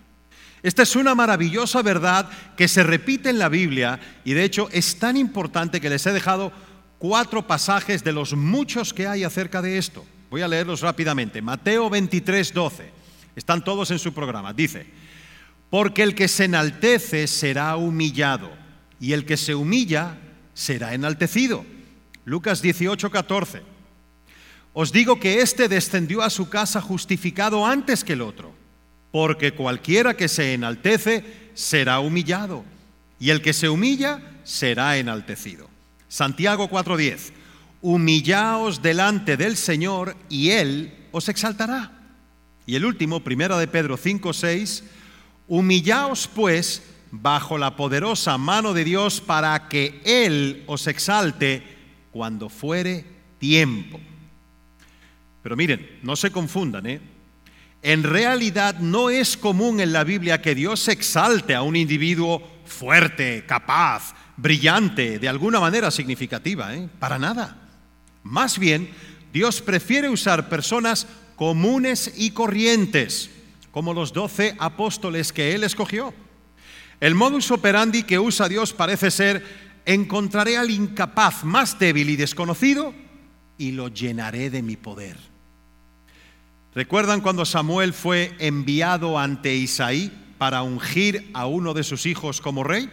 Esta 0.61 0.83
es 0.83 0.95
una 0.97 1.15
maravillosa 1.15 1.81
verdad 1.81 2.29
que 2.57 2.67
se 2.67 2.83
repite 2.83 3.29
en 3.29 3.39
la 3.39 3.47
Biblia 3.47 3.99
y 4.25 4.33
de 4.33 4.43
hecho 4.43 4.67
es 4.73 4.99
tan 4.99 5.15
importante 5.15 5.79
que 5.79 5.89
les 5.89 6.05
he 6.05 6.11
dejado 6.11 6.51
cuatro 6.97 7.47
pasajes 7.47 8.03
de 8.03 8.11
los 8.11 8.33
muchos 8.33 8.93
que 8.93 9.07
hay 9.07 9.23
acerca 9.23 9.61
de 9.61 9.77
esto. 9.77 10.05
Voy 10.29 10.41
a 10.41 10.47
leerlos 10.49 10.81
rápidamente. 10.81 11.41
Mateo 11.41 11.89
23, 11.89 12.53
12. 12.53 12.91
Están 13.37 13.63
todos 13.63 13.89
en 13.91 13.99
su 13.99 14.13
programa. 14.13 14.51
Dice, 14.51 14.85
porque 15.69 16.03
el 16.03 16.13
que 16.13 16.27
se 16.27 16.45
enaltece 16.45 17.25
será 17.25 17.77
humillado 17.77 18.51
y 18.99 19.13
el 19.13 19.25
que 19.25 19.37
se 19.37 19.55
humilla 19.55 20.17
será 20.59 20.93
enaltecido. 20.93 21.65
Lucas 22.25 22.61
18, 22.61 23.09
14. 23.09 23.61
Os 24.73 24.91
digo 24.91 25.17
que 25.17 25.41
éste 25.41 25.69
descendió 25.69 26.21
a 26.21 26.29
su 26.29 26.49
casa 26.49 26.81
justificado 26.81 27.65
antes 27.65 28.03
que 28.03 28.13
el 28.13 28.21
otro, 28.21 28.53
porque 29.11 29.53
cualquiera 29.53 30.17
que 30.17 30.27
se 30.27 30.53
enaltece 30.53 31.23
será 31.53 32.01
humillado, 32.01 32.65
y 33.21 33.29
el 33.29 33.41
que 33.41 33.53
se 33.53 33.69
humilla 33.69 34.21
será 34.43 34.97
enaltecido. 34.97 35.69
Santiago 36.09 36.69
4:10, 36.69 37.31
humillaos 37.81 38.81
delante 38.81 39.37
del 39.37 39.55
Señor 39.55 40.17
y 40.27 40.49
Él 40.49 40.93
os 41.11 41.29
exaltará. 41.29 41.91
Y 42.65 42.75
el 42.75 42.83
último, 42.83 43.23
primera 43.23 43.57
de 43.57 43.67
Pedro 43.67 43.95
5:6, 43.97 44.83
humillaos 45.47 46.27
pues 46.27 46.83
bajo 47.11 47.57
la 47.57 47.75
poderosa 47.75 48.37
mano 48.37 48.73
de 48.73 48.83
Dios 48.83 49.21
para 49.21 49.67
que 49.67 50.01
Él 50.05 50.63
os 50.67 50.87
exalte 50.87 51.63
cuando 52.11 52.49
fuere 52.49 53.05
tiempo. 53.39 53.99
Pero 55.41 55.55
miren, 55.55 55.99
no 56.03 56.15
se 56.15 56.31
confundan, 56.31 56.85
¿eh? 56.85 57.01
En 57.81 58.03
realidad 58.03 58.79
no 58.79 59.09
es 59.09 59.37
común 59.37 59.79
en 59.79 59.93
la 59.93 60.03
Biblia 60.03 60.41
que 60.41 60.53
Dios 60.53 60.87
exalte 60.89 61.55
a 61.55 61.61
un 61.61 61.77
individuo 61.77 62.43
fuerte, 62.65 63.45
capaz, 63.47 64.13
brillante, 64.35 65.17
de 65.17 65.29
alguna 65.29 65.59
manera 65.61 65.89
significativa, 65.89 66.75
¿eh? 66.75 66.89
Para 66.99 67.17
nada. 67.17 67.69
Más 68.23 68.59
bien, 68.59 68.89
Dios 69.31 69.61
prefiere 69.61 70.09
usar 70.09 70.49
personas 70.49 71.07
comunes 71.35 72.13
y 72.17 72.31
corrientes, 72.31 73.29
como 73.71 73.93
los 73.93 74.11
doce 74.11 74.55
apóstoles 74.59 75.31
que 75.31 75.55
Él 75.55 75.63
escogió. 75.63 76.13
El 76.99 77.15
modus 77.15 77.49
operandi 77.51 78.03
que 78.03 78.19
usa 78.19 78.49
Dios 78.49 78.73
parece 78.73 79.09
ser, 79.11 79.43
encontraré 79.85 80.57
al 80.57 80.69
incapaz 80.69 81.43
más 81.43 81.79
débil 81.79 82.09
y 82.09 82.15
desconocido 82.15 82.93
y 83.57 83.71
lo 83.71 83.87
llenaré 83.87 84.49
de 84.49 84.61
mi 84.61 84.75
poder. 84.75 85.17
¿Recuerdan 86.75 87.21
cuando 87.21 87.45
Samuel 87.45 87.93
fue 87.93 88.35
enviado 88.39 89.17
ante 89.17 89.55
Isaí 89.55 90.11
para 90.37 90.61
ungir 90.61 91.29
a 91.33 91.45
uno 91.45 91.73
de 91.73 91.83
sus 91.83 92.05
hijos 92.05 92.41
como 92.41 92.63
rey? 92.63 92.89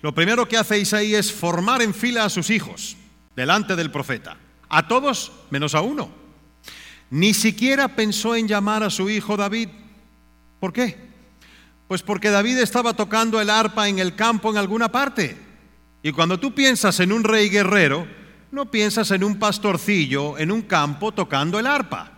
Lo 0.00 0.14
primero 0.14 0.48
que 0.48 0.56
hace 0.56 0.78
Isaí 0.78 1.14
es 1.14 1.32
formar 1.32 1.82
en 1.82 1.94
fila 1.94 2.24
a 2.24 2.30
sus 2.30 2.50
hijos 2.50 2.96
delante 3.36 3.76
del 3.76 3.90
profeta, 3.90 4.36
a 4.68 4.88
todos 4.88 5.32
menos 5.50 5.74
a 5.74 5.80
uno. 5.80 6.10
Ni 7.10 7.34
siquiera 7.34 7.96
pensó 7.96 8.34
en 8.34 8.48
llamar 8.48 8.82
a 8.82 8.90
su 8.90 9.08
hijo 9.08 9.36
David. 9.36 9.68
¿Por 10.60 10.72
qué? 10.72 11.07
Pues 11.88 12.02
porque 12.02 12.30
David 12.30 12.58
estaba 12.58 12.92
tocando 12.92 13.40
el 13.40 13.48
arpa 13.48 13.88
en 13.88 13.98
el 13.98 14.14
campo 14.14 14.50
en 14.50 14.58
alguna 14.58 14.92
parte. 14.92 15.36
Y 16.02 16.12
cuando 16.12 16.38
tú 16.38 16.54
piensas 16.54 17.00
en 17.00 17.12
un 17.12 17.24
rey 17.24 17.48
guerrero, 17.48 18.06
no 18.50 18.70
piensas 18.70 19.10
en 19.10 19.24
un 19.24 19.38
pastorcillo 19.38 20.38
en 20.38 20.52
un 20.52 20.62
campo 20.62 21.12
tocando 21.12 21.58
el 21.58 21.66
arpa. 21.66 22.12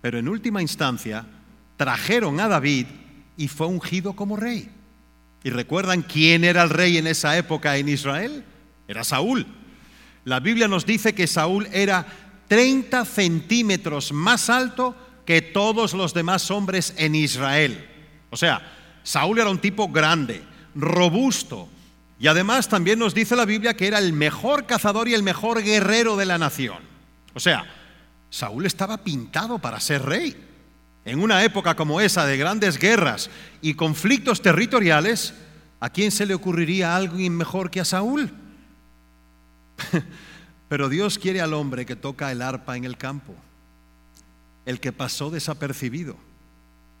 Pero 0.00 0.18
en 0.18 0.28
última 0.28 0.60
instancia, 0.60 1.24
trajeron 1.76 2.40
a 2.40 2.48
David 2.48 2.86
y 3.36 3.48
fue 3.48 3.68
ungido 3.68 4.14
como 4.14 4.36
rey. 4.36 4.68
¿Y 5.44 5.50
recuerdan 5.50 6.02
quién 6.02 6.42
era 6.44 6.62
el 6.62 6.70
rey 6.70 6.98
en 6.98 7.06
esa 7.06 7.38
época 7.38 7.76
en 7.76 7.88
Israel? 7.88 8.44
Era 8.88 9.04
Saúl. 9.04 9.46
La 10.24 10.40
Biblia 10.40 10.66
nos 10.66 10.84
dice 10.84 11.14
que 11.14 11.28
Saúl 11.28 11.68
era 11.72 12.04
30 12.48 13.04
centímetros 13.04 14.12
más 14.12 14.50
alto 14.50 14.96
que 15.24 15.40
todos 15.40 15.94
los 15.94 16.14
demás 16.14 16.50
hombres 16.50 16.94
en 16.96 17.14
Israel. 17.14 17.95
O 18.30 18.36
sea, 18.36 18.60
Saúl 19.02 19.38
era 19.38 19.50
un 19.50 19.58
tipo 19.58 19.88
grande, 19.88 20.42
robusto, 20.74 21.68
y 22.18 22.28
además 22.28 22.68
también 22.68 22.98
nos 22.98 23.14
dice 23.14 23.36
la 23.36 23.44
Biblia 23.44 23.74
que 23.74 23.86
era 23.86 23.98
el 23.98 24.12
mejor 24.12 24.66
cazador 24.66 25.08
y 25.08 25.14
el 25.14 25.22
mejor 25.22 25.62
guerrero 25.62 26.16
de 26.16 26.26
la 26.26 26.38
nación. 26.38 26.78
O 27.34 27.40
sea, 27.40 27.66
Saúl 28.30 28.66
estaba 28.66 28.98
pintado 28.98 29.58
para 29.58 29.80
ser 29.80 30.02
rey. 30.02 30.36
En 31.04 31.20
una 31.20 31.44
época 31.44 31.76
como 31.76 32.00
esa 32.00 32.26
de 32.26 32.36
grandes 32.36 32.78
guerras 32.78 33.30
y 33.60 33.74
conflictos 33.74 34.42
territoriales, 34.42 35.34
¿a 35.78 35.90
quién 35.90 36.10
se 36.10 36.26
le 36.26 36.34
ocurriría 36.34 36.96
alguien 36.96 37.36
mejor 37.36 37.70
que 37.70 37.80
a 37.80 37.84
Saúl? 37.84 38.32
Pero 40.68 40.88
Dios 40.88 41.18
quiere 41.18 41.40
al 41.40 41.54
hombre 41.54 41.86
que 41.86 41.94
toca 41.94 42.32
el 42.32 42.42
arpa 42.42 42.76
en 42.76 42.84
el 42.84 42.96
campo, 42.96 43.34
el 44.64 44.80
que 44.80 44.90
pasó 44.90 45.30
desapercibido 45.30 46.16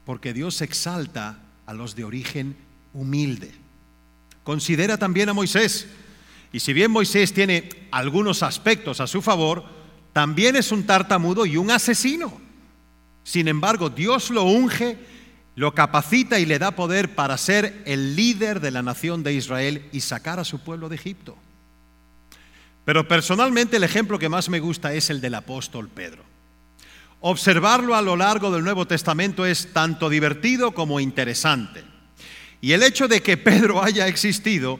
porque 0.06 0.32
Dios 0.32 0.62
exalta 0.62 1.40
a 1.66 1.74
los 1.74 1.96
de 1.96 2.04
origen 2.04 2.56
humilde. 2.94 3.52
Considera 4.44 4.96
también 4.96 5.28
a 5.28 5.34
Moisés. 5.34 5.88
Y 6.52 6.60
si 6.60 6.72
bien 6.72 6.92
Moisés 6.92 7.34
tiene 7.34 7.68
algunos 7.90 8.44
aspectos 8.44 9.00
a 9.00 9.08
su 9.08 9.20
favor, 9.20 9.64
también 10.12 10.54
es 10.54 10.70
un 10.70 10.86
tartamudo 10.86 11.44
y 11.44 11.56
un 11.56 11.72
asesino. 11.72 12.40
Sin 13.24 13.48
embargo, 13.48 13.90
Dios 13.90 14.30
lo 14.30 14.44
unge, 14.44 14.96
lo 15.56 15.74
capacita 15.74 16.38
y 16.38 16.46
le 16.46 16.60
da 16.60 16.70
poder 16.70 17.16
para 17.16 17.36
ser 17.36 17.82
el 17.84 18.14
líder 18.14 18.60
de 18.60 18.70
la 18.70 18.82
nación 18.82 19.24
de 19.24 19.34
Israel 19.34 19.88
y 19.90 20.00
sacar 20.00 20.38
a 20.38 20.44
su 20.44 20.60
pueblo 20.60 20.88
de 20.88 20.94
Egipto. 20.94 21.36
Pero 22.84 23.08
personalmente 23.08 23.76
el 23.76 23.82
ejemplo 23.82 24.20
que 24.20 24.28
más 24.28 24.48
me 24.48 24.60
gusta 24.60 24.94
es 24.94 25.10
el 25.10 25.20
del 25.20 25.34
apóstol 25.34 25.88
Pedro. 25.88 26.35
Observarlo 27.20 27.94
a 27.94 28.02
lo 28.02 28.16
largo 28.16 28.50
del 28.50 28.62
Nuevo 28.64 28.86
Testamento 28.86 29.46
es 29.46 29.72
tanto 29.72 30.08
divertido 30.08 30.72
como 30.72 31.00
interesante. 31.00 31.84
Y 32.60 32.72
el 32.72 32.82
hecho 32.82 33.08
de 33.08 33.22
que 33.22 33.36
Pedro 33.36 33.82
haya 33.84 34.06
existido 34.06 34.78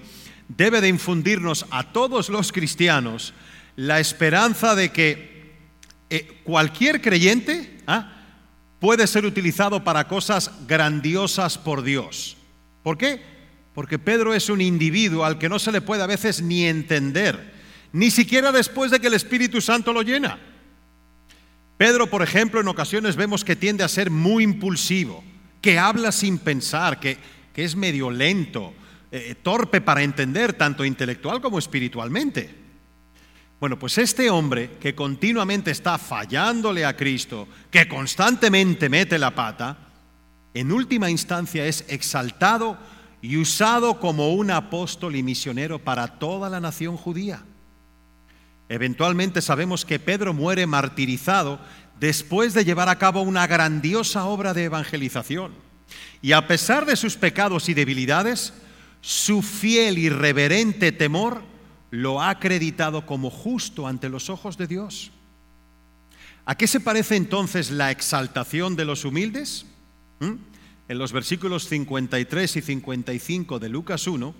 debe 0.49 0.81
de 0.81 0.89
infundirnos 0.89 1.67
a 1.71 1.93
todos 1.93 2.29
los 2.29 2.53
cristianos 2.53 3.35
la 3.75 4.01
esperanza 4.01 4.75
de 4.75 4.91
que 4.91 5.55
eh, 6.09 6.41
cualquier 6.45 7.01
creyente 7.01 7.79
¿ah? 7.87 8.13
puede 8.79 9.07
ser 9.07 9.27
utilizado 9.27 9.83
para 9.83 10.07
cosas 10.07 10.51
grandiosas 10.67 11.59
por 11.59 11.83
Dios. 11.83 12.37
¿Por 12.83 12.97
qué? 12.97 13.21
Porque 13.75 13.99
Pedro 13.99 14.33
es 14.33 14.49
un 14.49 14.61
individuo 14.61 15.25
al 15.25 15.39
que 15.39 15.49
no 15.49 15.59
se 15.59 15.73
le 15.73 15.81
puede 15.81 16.03
a 16.03 16.07
veces 16.07 16.41
ni 16.41 16.65
entender, 16.65 17.53
ni 17.93 18.11
siquiera 18.11 18.53
después 18.53 18.91
de 18.91 19.01
que 19.01 19.09
el 19.09 19.15
Espíritu 19.15 19.61
Santo 19.61 19.93
lo 19.93 20.03
llena. 20.03 20.39
Pedro, 21.77 22.09
por 22.09 22.23
ejemplo, 22.23 22.61
en 22.61 22.69
ocasiones 22.69 23.17
vemos 23.17 23.45
que 23.45 23.57
tiende 23.57 23.85
a 23.85 23.89
ser 23.89 24.11
muy 24.11 24.45
impulsivo, 24.45 25.23
que 25.61 25.79
habla 25.79 26.11
sin 26.11 26.39
pensar, 26.39 26.99
que, 27.01 27.19
es 27.55 27.75
medio 27.75 28.11
lento, 28.11 28.75
eh, 29.11 29.35
torpe 29.43 29.81
para 29.81 30.03
entender, 30.03 30.53
tanto 30.53 30.85
intelectual 30.85 31.41
como 31.41 31.59
espiritualmente. 31.59 32.55
Bueno, 33.59 33.79
pues 33.79 33.97
este 33.97 34.29
hombre 34.29 34.73
que 34.79 34.95
continuamente 34.95 35.71
está 35.71 35.97
fallándole 35.97 36.85
a 36.85 36.95
Cristo, 36.95 37.49
que 37.71 37.89
constantemente 37.89 38.91
mete 38.91 39.19
la 39.19 39.35
pata, 39.35 39.79
en 40.53 40.73
última 40.73 41.11
instancia 41.11 41.67
es 41.67 41.85
exaltado 41.89 42.79
y 43.23 43.39
usado 43.39 43.99
como 44.01 44.35
un 44.35 44.51
apóstol 44.51 45.17
y 45.17 45.23
misionero 45.23 45.79
para 45.79 46.19
toda 46.19 46.51
la 46.51 46.61
nación 46.61 46.97
judía. 46.97 47.43
Eventualmente 48.69 49.43
sabemos 49.43 49.85
que 49.85 49.99
Pedro 49.99 50.35
muere 50.35 50.67
martirizado 50.67 51.61
después 52.01 52.53
de 52.53 52.65
llevar 52.65 52.89
a 52.89 52.99
cabo 52.99 53.23
una 53.23 53.47
grandiosa 53.47 54.25
obra 54.25 54.55
de 54.55 54.65
evangelización. 54.65 55.53
Y 56.21 56.33
a 56.33 56.49
pesar 56.49 56.85
de 56.85 56.97
sus 56.97 57.17
pecados 57.17 57.69
y 57.69 57.75
debilidades, 57.75 58.53
su 59.01 59.43
fiel 59.43 59.99
y 59.99 60.09
reverente 60.09 60.91
temor 60.91 61.43
lo 61.91 62.21
ha 62.21 62.31
acreditado 62.31 63.07
como 63.07 63.31
justo 63.31 63.87
ante 63.87 64.09
los 64.09 64.29
ojos 64.31 64.59
de 64.59 64.67
Dios. 64.67 65.13
¿A 66.45 66.57
qué 66.57 66.67
se 66.67 66.81
parece 66.81 67.17
entonces 67.17 67.71
la 67.71 67.91
exaltación 67.91 68.77
de 68.77 68.85
los 68.85 69.05
humildes? 69.05 69.67
¿Mm? 70.21 70.35
En 70.89 70.99
los 70.99 71.13
versículos 71.13 71.69
53 71.69 72.57
y 72.57 72.63
55 72.63 73.59
de 73.59 73.69
Lucas 73.69 74.07
1, 74.07 74.35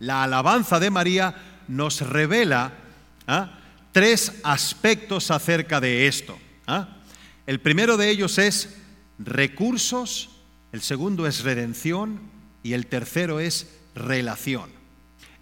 la 0.00 0.24
alabanza 0.24 0.80
de 0.80 0.90
María 0.90 1.62
nos 1.68 2.00
revela 2.00 2.72
¿ah? 3.26 3.59
Tres 3.92 4.32
aspectos 4.44 5.30
acerca 5.30 5.80
de 5.80 6.06
esto. 6.06 6.38
¿ah? 6.66 6.98
El 7.46 7.60
primero 7.60 7.96
de 7.96 8.10
ellos 8.10 8.38
es 8.38 8.76
recursos, 9.18 10.30
el 10.72 10.80
segundo 10.80 11.26
es 11.26 11.42
redención 11.42 12.20
y 12.62 12.74
el 12.74 12.86
tercero 12.86 13.40
es 13.40 13.68
relación. 13.94 14.70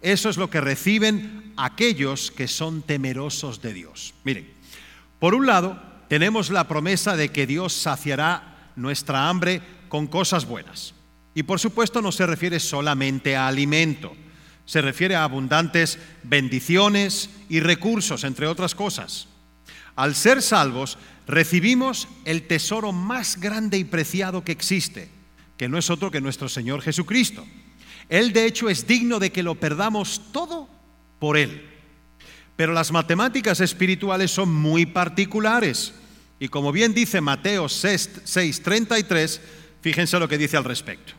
Eso 0.01 0.29
es 0.29 0.37
lo 0.37 0.49
que 0.49 0.61
reciben 0.61 1.53
aquellos 1.57 2.31
que 2.31 2.47
son 2.47 2.81
temerosos 2.81 3.61
de 3.61 3.73
Dios. 3.73 4.13
Miren, 4.23 4.49
por 5.19 5.35
un 5.35 5.45
lado, 5.45 5.81
tenemos 6.07 6.49
la 6.49 6.67
promesa 6.67 7.15
de 7.17 7.29
que 7.29 7.45
Dios 7.45 7.73
saciará 7.73 8.71
nuestra 8.75 9.27
hambre 9.27 9.61
con 9.89 10.07
cosas 10.07 10.45
buenas. 10.45 10.93
Y 11.35 11.43
por 11.43 11.59
supuesto 11.59 12.01
no 12.01 12.11
se 12.11 12.25
refiere 12.25 12.59
solamente 12.59 13.35
a 13.35 13.47
alimento 13.47 14.15
se 14.69 14.83
refiere 14.83 15.15
a 15.15 15.23
abundantes 15.23 15.97
bendiciones 16.21 17.31
y 17.49 17.59
recursos, 17.59 18.23
entre 18.23 18.45
otras 18.45 18.75
cosas. 18.75 19.27
al 19.95 20.13
ser 20.13 20.43
salvos, 20.43 20.99
recibimos 21.25 22.07
el 22.23 22.43
tesoro 22.43 22.91
más 22.91 23.39
grande 23.39 23.79
y 23.79 23.83
preciado 23.83 24.43
que 24.43 24.51
existe, 24.51 25.09
que 25.57 25.67
no 25.67 25.79
es 25.79 25.89
otro 25.89 26.11
que 26.11 26.21
nuestro 26.21 26.47
Señor 26.47 26.83
Jesucristo. 26.83 27.47
Él 28.09 28.31
de 28.31 28.45
hecho 28.45 28.69
es 28.69 28.85
digno 28.85 29.17
de 29.17 29.31
que 29.31 29.41
lo 29.41 29.55
perdamos 29.55 30.21
todo 30.31 30.69
por 31.17 31.35
Él. 31.35 31.67
Pero 32.55 32.71
las 32.71 32.91
matemáticas 32.91 33.61
espirituales 33.61 34.29
son 34.29 34.53
muy 34.53 34.85
particulares. 34.85 35.93
Y 36.39 36.47
como 36.47 36.71
bien 36.71 36.93
dice 36.93 37.21
Mateo 37.21 37.65
6:33, 37.65 39.41
fíjense 39.81 40.19
lo 40.19 40.29
que 40.29 40.37
dice 40.37 40.57
al 40.57 40.63
respecto. 40.63 41.18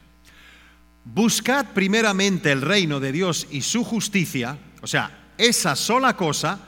Buscad 1.05 1.67
primeramente 1.73 2.53
el 2.53 2.63
reino 2.63 3.01
de 3.01 3.13
Dios 3.13 3.47
y 3.51 3.63
su 3.63 3.85
justicia, 3.85 4.59
o 4.83 4.87
sea, 4.87 5.33
esa 5.39 5.75
sola 5.75 6.17
cosa, 6.17 6.61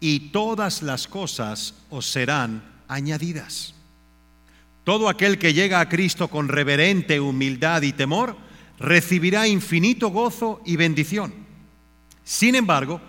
y 0.00 0.30
todas 0.30 0.82
las 0.82 1.08
cosas 1.08 1.74
os 1.90 2.06
serán 2.06 2.62
añadidas. 2.86 3.74
Todo 4.84 5.08
aquel 5.08 5.38
que 5.38 5.52
llega 5.52 5.80
a 5.80 5.88
Cristo 5.88 6.28
con 6.28 6.48
reverente 6.48 7.20
humildad 7.20 7.82
y 7.82 7.92
temor, 7.92 8.36
recibirá 8.78 9.48
infinito 9.48 10.08
gozo 10.08 10.62
y 10.64 10.76
bendición. 10.76 11.34
Sin 12.24 12.54
embargo, 12.54 13.00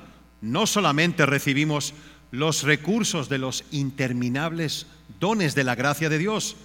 no 0.41 0.65
solamente 0.65 1.25
recibimos 1.25 1.93
los 2.31 2.63
recursos 2.63 3.29
de 3.29 3.37
los 3.37 3.63
interminables 3.71 4.87
dones 5.19 5.55
de 5.55 5.63
la 5.63 5.75
gracia 5.75 6.09
de 6.09 6.17
Dios, 6.17 6.55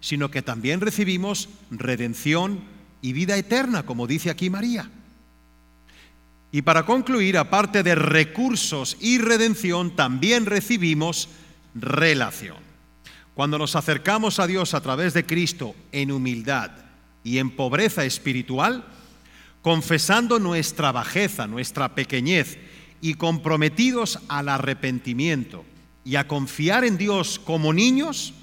sino 0.00 0.30
que 0.30 0.42
también 0.42 0.80
recibimos 0.80 1.48
redención 1.70 2.60
y 3.02 3.12
vida 3.12 3.36
eterna, 3.36 3.82
como 3.82 4.06
dice 4.06 4.30
aquí 4.30 4.48
María. 4.48 4.88
Y 6.52 6.62
para 6.62 6.86
concluir, 6.86 7.36
aparte 7.36 7.82
de 7.82 7.94
recursos 7.94 8.96
y 9.00 9.18
redención, 9.18 9.96
también 9.96 10.46
recibimos 10.46 11.28
relación. 11.74 12.58
Cuando 13.34 13.58
nos 13.58 13.74
acercamos 13.74 14.38
a 14.38 14.46
Dios 14.46 14.74
a 14.74 14.80
través 14.82 15.14
de 15.14 15.26
Cristo 15.26 15.74
en 15.90 16.12
humildad 16.12 16.70
y 17.24 17.38
en 17.38 17.50
pobreza 17.50 18.04
espiritual, 18.04 18.84
confesando 19.62 20.38
nuestra 20.38 20.92
bajeza, 20.92 21.46
nuestra 21.46 21.94
pequeñez 21.94 22.58
y 23.00 23.14
comprometidos 23.14 24.18
al 24.28 24.48
arrepentimiento 24.48 25.64
y 26.04 26.16
a 26.16 26.28
confiar 26.28 26.84
en 26.84 26.98
Dios 26.98 27.38
como 27.38 27.72
niños, 27.72 28.34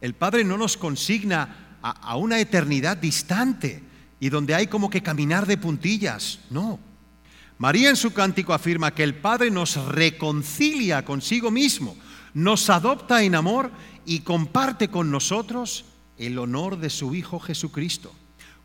el 0.00 0.14
Padre 0.14 0.42
no 0.42 0.56
nos 0.58 0.76
consigna 0.76 1.67
a, 1.82 2.16
una 2.16 2.40
eternidad 2.40 2.96
distante 2.96 3.82
y 4.20 4.28
donde 4.28 4.54
hay 4.54 4.66
como 4.66 4.90
que 4.90 5.02
caminar 5.02 5.46
de 5.46 5.56
puntillas, 5.56 6.40
no. 6.50 6.78
María 7.58 7.90
en 7.90 7.96
su 7.96 8.12
cántico 8.12 8.52
afirma 8.52 8.94
que 8.94 9.02
el 9.02 9.14
Padre 9.14 9.50
nos 9.50 9.76
reconcilia 9.86 11.04
consigo 11.04 11.50
mismo, 11.50 11.96
nos 12.34 12.70
adopta 12.70 13.22
en 13.22 13.34
amor 13.34 13.70
y 14.04 14.20
comparte 14.20 14.88
con 14.88 15.10
nosotros 15.10 15.84
el 16.16 16.38
honor 16.38 16.78
de 16.78 16.90
su 16.90 17.14
Hijo 17.14 17.40
Jesucristo, 17.40 18.12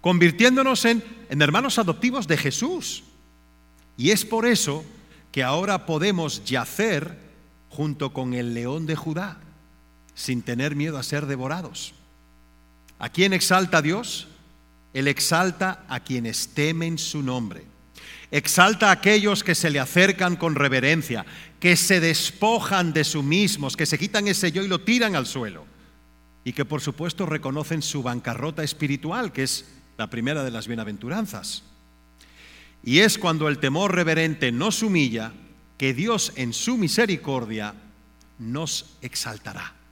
convirtiéndonos 0.01 0.85
en, 0.85 1.03
en 1.29 1.41
hermanos 1.41 1.79
adoptivos 1.79 2.27
de 2.27 2.37
Jesús. 2.37 3.03
Y 3.97 4.11
es 4.11 4.25
por 4.25 4.45
eso 4.45 4.83
que 5.31 5.43
ahora 5.43 5.85
podemos 5.85 6.43
yacer 6.45 7.17
junto 7.69 8.13
con 8.13 8.35
el 8.35 8.53
león 8.53 8.85
de 8.85 8.95
Judá, 8.95 9.39
sin 10.13 10.43
tener 10.43 10.75
miedo 10.75 10.99
a 10.99 11.03
ser 11.03 11.25
devorados. 11.25 11.95
¿A 13.03 13.09
quién 13.09 13.33
exalta 13.33 13.81
Dios? 13.81 14.29
Él 14.93 15.09
exalta 15.09 15.83
a 15.89 15.99
quienes 15.99 16.53
temen 16.53 16.97
su 16.97 17.21
nombre. 17.21 17.65
Exalta 18.31 18.87
a 18.87 18.91
aquellos 18.93 19.43
que 19.43 19.55
se 19.55 19.69
le 19.69 19.81
acercan 19.81 20.37
con 20.37 20.55
reverencia, 20.55 21.25
que 21.59 21.75
se 21.75 21.99
despojan 21.99 22.93
de 22.93 23.03
sí 23.03 23.17
mismos, 23.17 23.75
que 23.75 23.85
se 23.85 23.99
quitan 23.99 24.29
ese 24.29 24.53
yo 24.53 24.63
y 24.63 24.69
lo 24.69 24.79
tiran 24.79 25.17
al 25.17 25.25
suelo 25.25 25.65
y 26.45 26.53
que 26.53 26.63
por 26.63 26.79
supuesto 26.79 27.25
reconocen 27.25 27.81
su 27.81 28.03
bancarrota 28.03 28.63
espiritual, 28.63 29.33
que 29.33 29.43
es 29.43 29.65
la 29.97 30.09
primera 30.09 30.45
de 30.45 30.51
las 30.51 30.69
bienaventuranzas. 30.69 31.63
Y 32.85 32.99
es 32.99 33.17
cuando 33.17 33.49
el 33.49 33.59
temor 33.59 33.93
reverente 33.93 34.53
nos 34.53 34.81
humilla 34.81 35.33
que 35.77 35.93
Dios 35.93 36.31
en 36.37 36.53
su 36.53 36.77
misericordia 36.77 37.75
nos 38.39 38.95
exaltará. 39.01 39.82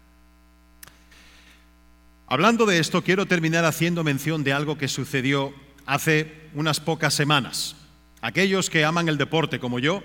Hablando 2.31 2.65
de 2.65 2.79
esto, 2.79 3.03
quiero 3.03 3.25
terminar 3.25 3.65
haciendo 3.65 4.05
mención 4.05 4.41
de 4.45 4.53
algo 4.53 4.77
que 4.77 4.87
sucedió 4.87 5.53
hace 5.85 6.47
unas 6.53 6.79
pocas 6.79 7.13
semanas. 7.13 7.75
Aquellos 8.21 8.69
que 8.69 8.85
aman 8.85 9.09
el 9.09 9.17
deporte 9.17 9.59
como 9.59 9.79
yo, 9.79 10.01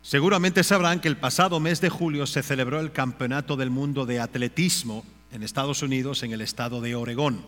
seguramente 0.00 0.64
sabrán 0.64 0.98
que 0.98 1.06
el 1.06 1.16
pasado 1.16 1.60
mes 1.60 1.80
de 1.80 1.90
julio 1.90 2.26
se 2.26 2.42
celebró 2.42 2.80
el 2.80 2.90
Campeonato 2.90 3.54
del 3.54 3.70
Mundo 3.70 4.04
de 4.04 4.18
Atletismo 4.18 5.04
en 5.30 5.44
Estados 5.44 5.82
Unidos, 5.82 6.24
en 6.24 6.32
el 6.32 6.40
estado 6.40 6.80
de 6.80 6.96
Oregón. 6.96 7.46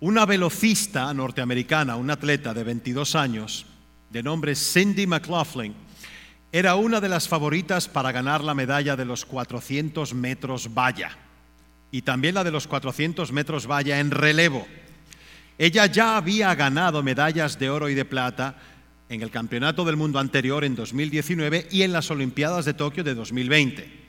Una 0.00 0.26
velocista 0.26 1.14
norteamericana, 1.14 1.94
un 1.94 2.10
atleta 2.10 2.52
de 2.52 2.64
22 2.64 3.14
años, 3.14 3.66
de 4.10 4.20
nombre 4.20 4.56
Cindy 4.56 5.06
McLaughlin, 5.06 5.76
era 6.50 6.74
una 6.74 7.00
de 7.00 7.08
las 7.08 7.28
favoritas 7.28 7.86
para 7.86 8.10
ganar 8.10 8.42
la 8.42 8.54
medalla 8.54 8.96
de 8.96 9.04
los 9.04 9.24
400 9.24 10.12
metros 10.12 10.74
valla 10.74 11.16
y 11.92 12.02
también 12.02 12.34
la 12.34 12.42
de 12.42 12.50
los 12.50 12.66
400 12.66 13.30
metros 13.30 13.68
valla 13.68 14.00
en 14.00 14.10
relevo. 14.10 14.66
Ella 15.58 15.86
ya 15.86 16.16
había 16.16 16.52
ganado 16.54 17.02
medallas 17.02 17.58
de 17.58 17.70
oro 17.70 17.88
y 17.88 17.94
de 17.94 18.06
plata 18.06 18.56
en 19.10 19.22
el 19.22 19.30
Campeonato 19.30 19.84
del 19.84 19.96
Mundo 19.96 20.18
anterior 20.18 20.64
en 20.64 20.74
2019 20.74 21.68
y 21.70 21.82
en 21.82 21.92
las 21.92 22.10
Olimpiadas 22.10 22.64
de 22.64 22.72
Tokio 22.72 23.04
de 23.04 23.14
2020. 23.14 24.00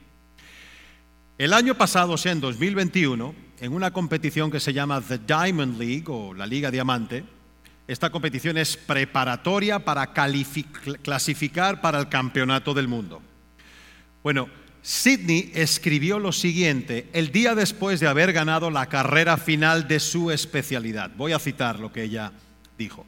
El 1.38 1.52
año 1.52 1.76
pasado, 1.76 2.14
o 2.14 2.18
sea, 2.18 2.32
en 2.32 2.40
2021, 2.40 3.36
en 3.60 3.74
una 3.74 3.92
competición 3.92 4.50
que 4.50 4.62
se 4.62 4.72
llama 4.72 5.02
The 5.02 5.20
Diamond 5.20 5.78
League 5.78 6.06
o 6.08 6.34
la 6.34 6.48
Liga 6.48 6.72
Diamante, 6.72 7.26
esta 7.86 8.10
competición 8.10 8.58
es 8.58 8.78
preparatoria 8.78 9.80
para 9.80 10.14
clasificar 10.14 11.82
para 11.82 12.00
el 12.00 12.08
Campeonato 12.08 12.74
del 12.74 12.88
Mundo. 12.88 13.22
Bueno, 14.24 14.48
Sidney 14.84 15.50
escribió 15.56 16.20
lo 16.20 16.34
siguiente 16.34 17.08
el 17.14 17.32
día 17.32 17.56
después 17.56 18.02
de 18.02 18.08
haber 18.08 18.34
ganado 18.34 18.70
la 18.70 18.88
carrera 18.88 19.38
final 19.38 19.88
de 19.88 20.02
su 20.02 20.30
especialidad. 20.30 21.10
Voy 21.16 21.32
a 21.32 21.40
citar 21.40 21.80
lo 21.80 21.94
que 21.94 22.04
ella 22.04 22.34
dijo. 22.78 23.06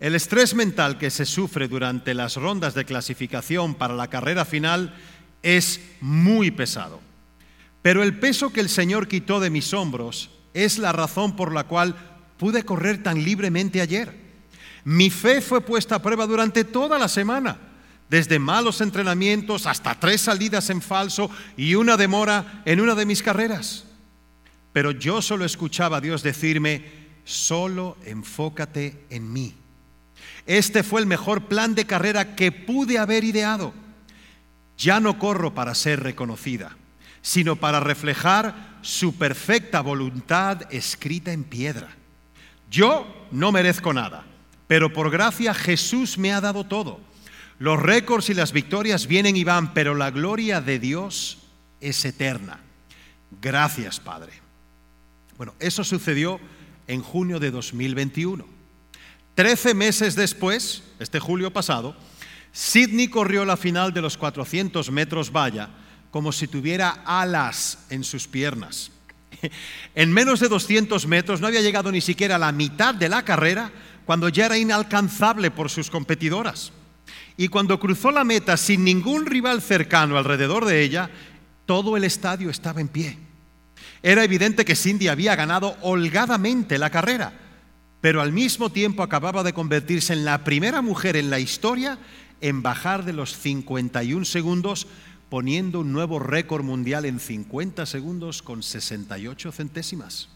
El 0.00 0.16
estrés 0.16 0.52
mental 0.52 0.98
que 0.98 1.10
se 1.10 1.26
sufre 1.26 1.68
durante 1.68 2.12
las 2.12 2.34
rondas 2.34 2.74
de 2.74 2.84
clasificación 2.84 3.76
para 3.76 3.94
la 3.94 4.08
carrera 4.08 4.44
final 4.44 4.96
es 5.44 5.80
muy 6.00 6.50
pesado. 6.50 7.00
Pero 7.82 8.02
el 8.02 8.18
peso 8.18 8.52
que 8.52 8.60
el 8.60 8.68
Señor 8.68 9.06
quitó 9.06 9.38
de 9.38 9.50
mis 9.50 9.72
hombros 9.72 10.30
es 10.54 10.76
la 10.78 10.90
razón 10.90 11.36
por 11.36 11.54
la 11.54 11.64
cual 11.64 11.94
pude 12.36 12.64
correr 12.64 13.00
tan 13.00 13.22
libremente 13.22 13.80
ayer. 13.80 14.12
Mi 14.82 15.08
fe 15.08 15.40
fue 15.40 15.60
puesta 15.60 15.96
a 15.96 16.02
prueba 16.02 16.26
durante 16.26 16.64
toda 16.64 16.98
la 16.98 17.08
semana, 17.08 17.58
desde 18.10 18.38
malos 18.38 18.80
entrenamientos 18.80 19.66
hasta 19.66 19.98
tres 19.98 20.20
salidas 20.20 20.68
en 20.68 20.82
falso 20.82 21.30
y 21.56 21.76
una 21.76 21.96
demora 21.96 22.62
en 22.66 22.80
una 22.80 22.94
de 22.94 23.06
mis 23.06 23.22
carreras. 23.22 23.84
Pero 24.72 24.90
yo 24.90 25.22
solo 25.22 25.44
escuchaba 25.44 25.96
a 25.96 26.00
Dios 26.00 26.22
decirme, 26.22 26.84
solo 27.24 27.96
enfócate 28.04 29.06
en 29.08 29.32
mí. 29.32 29.54
Este 30.46 30.82
fue 30.82 31.00
el 31.00 31.06
mejor 31.06 31.46
plan 31.46 31.74
de 31.74 31.86
carrera 31.86 32.34
que 32.36 32.52
pude 32.52 32.98
haber 32.98 33.24
ideado. 33.24 33.72
Ya 34.76 35.00
no 35.00 35.18
corro 35.18 35.54
para 35.54 35.74
ser 35.74 36.02
reconocida 36.02 36.76
sino 37.22 37.56
para 37.56 37.80
reflejar 37.80 38.78
su 38.82 39.16
perfecta 39.16 39.80
voluntad 39.80 40.62
escrita 40.70 41.32
en 41.32 41.44
piedra. 41.44 41.88
Yo 42.70 43.06
no 43.30 43.52
merezco 43.52 43.92
nada, 43.92 44.24
pero 44.66 44.92
por 44.92 45.10
gracia 45.10 45.52
Jesús 45.52 46.16
me 46.16 46.32
ha 46.32 46.40
dado 46.40 46.64
todo. 46.64 47.00
Los 47.60 47.78
récords 47.78 48.30
y 48.30 48.34
las 48.34 48.52
victorias 48.52 49.06
vienen 49.06 49.36
y 49.36 49.44
van, 49.44 49.74
pero 49.74 49.94
la 49.94 50.10
gloria 50.10 50.62
de 50.62 50.78
Dios 50.78 51.40
es 51.78 52.02
eterna. 52.06 52.58
Gracias, 53.42 54.00
Padre. 54.00 54.32
Bueno, 55.36 55.52
eso 55.60 55.84
sucedió 55.84 56.40
en 56.86 57.02
junio 57.02 57.38
de 57.38 57.50
2021. 57.50 58.46
Trece 59.34 59.74
meses 59.74 60.16
después, 60.16 60.84
este 61.00 61.20
julio 61.20 61.52
pasado, 61.52 61.94
Sidney 62.50 63.08
corrió 63.08 63.44
la 63.44 63.58
final 63.58 63.92
de 63.92 64.00
los 64.00 64.16
400 64.16 64.90
metros 64.90 65.30
valla 65.30 65.68
como 66.10 66.32
si 66.32 66.48
tuviera 66.48 67.02
alas 67.04 67.84
en 67.90 68.04
sus 68.04 68.26
piernas. 68.26 68.90
En 69.94 70.10
menos 70.10 70.40
de 70.40 70.48
200 70.48 71.06
metros 71.06 71.42
no 71.42 71.46
había 71.46 71.60
llegado 71.60 71.92
ni 71.92 72.00
siquiera 72.00 72.36
a 72.36 72.38
la 72.38 72.52
mitad 72.52 72.94
de 72.94 73.10
la 73.10 73.22
carrera 73.22 73.70
cuando 74.06 74.30
ya 74.30 74.46
era 74.46 74.56
inalcanzable 74.56 75.50
por 75.50 75.68
sus 75.68 75.90
competidoras. 75.90 76.72
Y 77.36 77.48
cuando 77.48 77.80
cruzó 77.80 78.10
la 78.10 78.24
meta 78.24 78.56
sin 78.56 78.84
ningún 78.84 79.26
rival 79.26 79.62
cercano 79.62 80.18
alrededor 80.18 80.64
de 80.64 80.82
ella, 80.82 81.10
todo 81.66 81.96
el 81.96 82.04
estadio 82.04 82.50
estaba 82.50 82.80
en 82.80 82.88
pie. 82.88 83.18
Era 84.02 84.24
evidente 84.24 84.64
que 84.64 84.76
Cindy 84.76 85.08
había 85.08 85.36
ganado 85.36 85.76
holgadamente 85.82 86.78
la 86.78 86.90
carrera, 86.90 87.32
pero 88.00 88.22
al 88.22 88.32
mismo 88.32 88.70
tiempo 88.70 89.02
acababa 89.02 89.42
de 89.42 89.52
convertirse 89.52 90.12
en 90.12 90.24
la 90.24 90.42
primera 90.44 90.82
mujer 90.82 91.16
en 91.16 91.30
la 91.30 91.38
historia 91.38 91.98
en 92.40 92.62
bajar 92.62 93.04
de 93.04 93.12
los 93.12 93.36
51 93.36 94.24
segundos 94.24 94.86
poniendo 95.28 95.80
un 95.80 95.92
nuevo 95.92 96.18
récord 96.18 96.64
mundial 96.64 97.04
en 97.04 97.20
50 97.20 97.86
segundos 97.86 98.42
con 98.42 98.62
68 98.62 99.52
centésimas. 99.52 100.28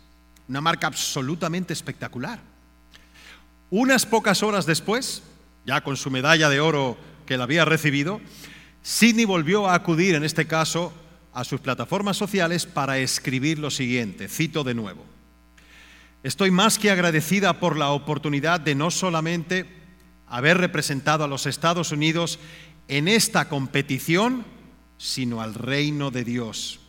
Una 0.49 0.61
marca 0.61 0.87
absolutamente 0.87 1.73
espectacular. 1.73 2.41
Unas 3.71 4.07
pocas 4.07 4.43
horas 4.43 4.67
después, 4.67 5.23
ya 5.65 5.83
con 5.83 5.97
su 5.97 6.11
medalla 6.11 6.49
de 6.49 6.61
oro 6.61 6.97
que 7.27 7.37
la 7.37 7.45
había 7.45 7.65
recibido, 7.65 8.21
Sidney 8.83 9.25
volvió 9.25 9.69
a 9.69 9.75
acudir, 9.75 10.15
en 10.15 10.25
este 10.25 10.47
caso, 10.47 10.93
a 11.33 11.45
sus 11.45 11.61
plataformas 11.61 12.17
sociales 12.17 12.67
para 12.67 12.99
escribir 12.99 13.59
lo 13.59 13.71
siguiente, 13.71 14.29
cito 14.29 14.63
de 14.63 14.75
nuevo. 14.75 15.05
Estoy 16.23 16.51
más 16.51 16.79
que 16.79 16.91
agradecida 16.91 17.61
por 17.61 17.77
la 17.77 17.91
oportunidad 17.91 18.61
de 18.61 18.75
no 18.75 18.91
solamente 18.91 19.67
haber 20.27 20.59
representado 20.59 21.25
a 21.25 21.29
los 21.29 21.47
Estados 21.47 21.93
Unidos 21.93 22.39
en 22.89 23.09
esta 23.09 23.49
competición, 23.49 24.45
sino 24.97 25.41
al 25.41 25.55
reino 25.55 26.11
de 26.11 26.25
Dios. 26.25 26.81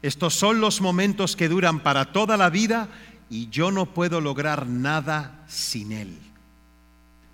Estos 0.00 0.34
son 0.34 0.60
los 0.60 0.80
momentos 0.80 1.36
que 1.36 1.48
duran 1.48 1.80
para 1.80 2.12
toda 2.12 2.36
la 2.36 2.50
vida 2.50 2.88
y 3.30 3.48
yo 3.48 3.70
no 3.70 3.86
puedo 3.86 4.20
lograr 4.20 4.66
nada 4.66 5.44
sin 5.48 5.92
Él. 5.92 6.31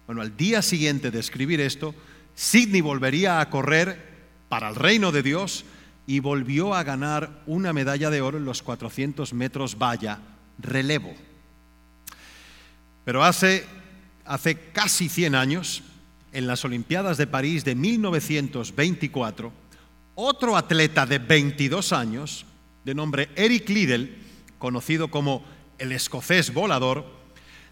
Bueno, 0.09 0.23
al 0.23 0.39
día 0.39 0.63
siguiente 0.63 1.11
de 1.11 1.21
escribir 1.21 1.61
esto, 1.61 1.95
Sidney 2.35 2.81
volvería 2.81 3.41
a 3.41 3.51
correr 3.51 4.31
para 4.49 4.71
el 4.71 4.75
reino 4.75 5.13
de 5.13 5.23
Dios 5.23 5.67
y 6.07 6.21
volvió 6.21 6.75
a 6.75 6.83
ganar 6.83 7.43
una 7.47 7.75
medalla 7.75 8.09
de 8.09 8.23
oro 8.23 8.39
en 8.39 8.47
los 8.47 8.63
400 8.63 9.35
metros 9.35 9.77
valla 9.77 10.19
relevo. 10.59 11.15
Pero 13.05 13.23
hace, 13.23 13.67
hace 14.25 14.59
casi 14.73 15.11
100 15.11 15.35
años, 15.35 15.83
en 16.33 16.47
las 16.47 16.65
Olimpiadas 16.65 17.19
de 17.19 17.27
París 17.27 17.63
de 17.67 17.75
1924, 17.75 19.53
otro 20.15 20.57
atleta 20.57 21.05
de 21.05 21.19
22 21.19 21.93
años, 21.93 22.47
de 22.83 22.95
nombre 22.95 23.29
Eric 23.37 23.69
Liddell, 23.69 24.17
conocido 24.59 25.11
como 25.11 25.45
el 25.77 25.93
escocés 25.93 26.55
volador, 26.55 27.18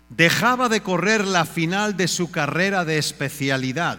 dejaba 0.08 0.68
de 0.68 0.82
correr 0.82 1.26
la 1.26 1.44
final 1.44 1.96
de 1.96 2.08
su 2.08 2.30
carrera 2.30 2.84
de 2.84 2.98
especialidad, 2.98 3.98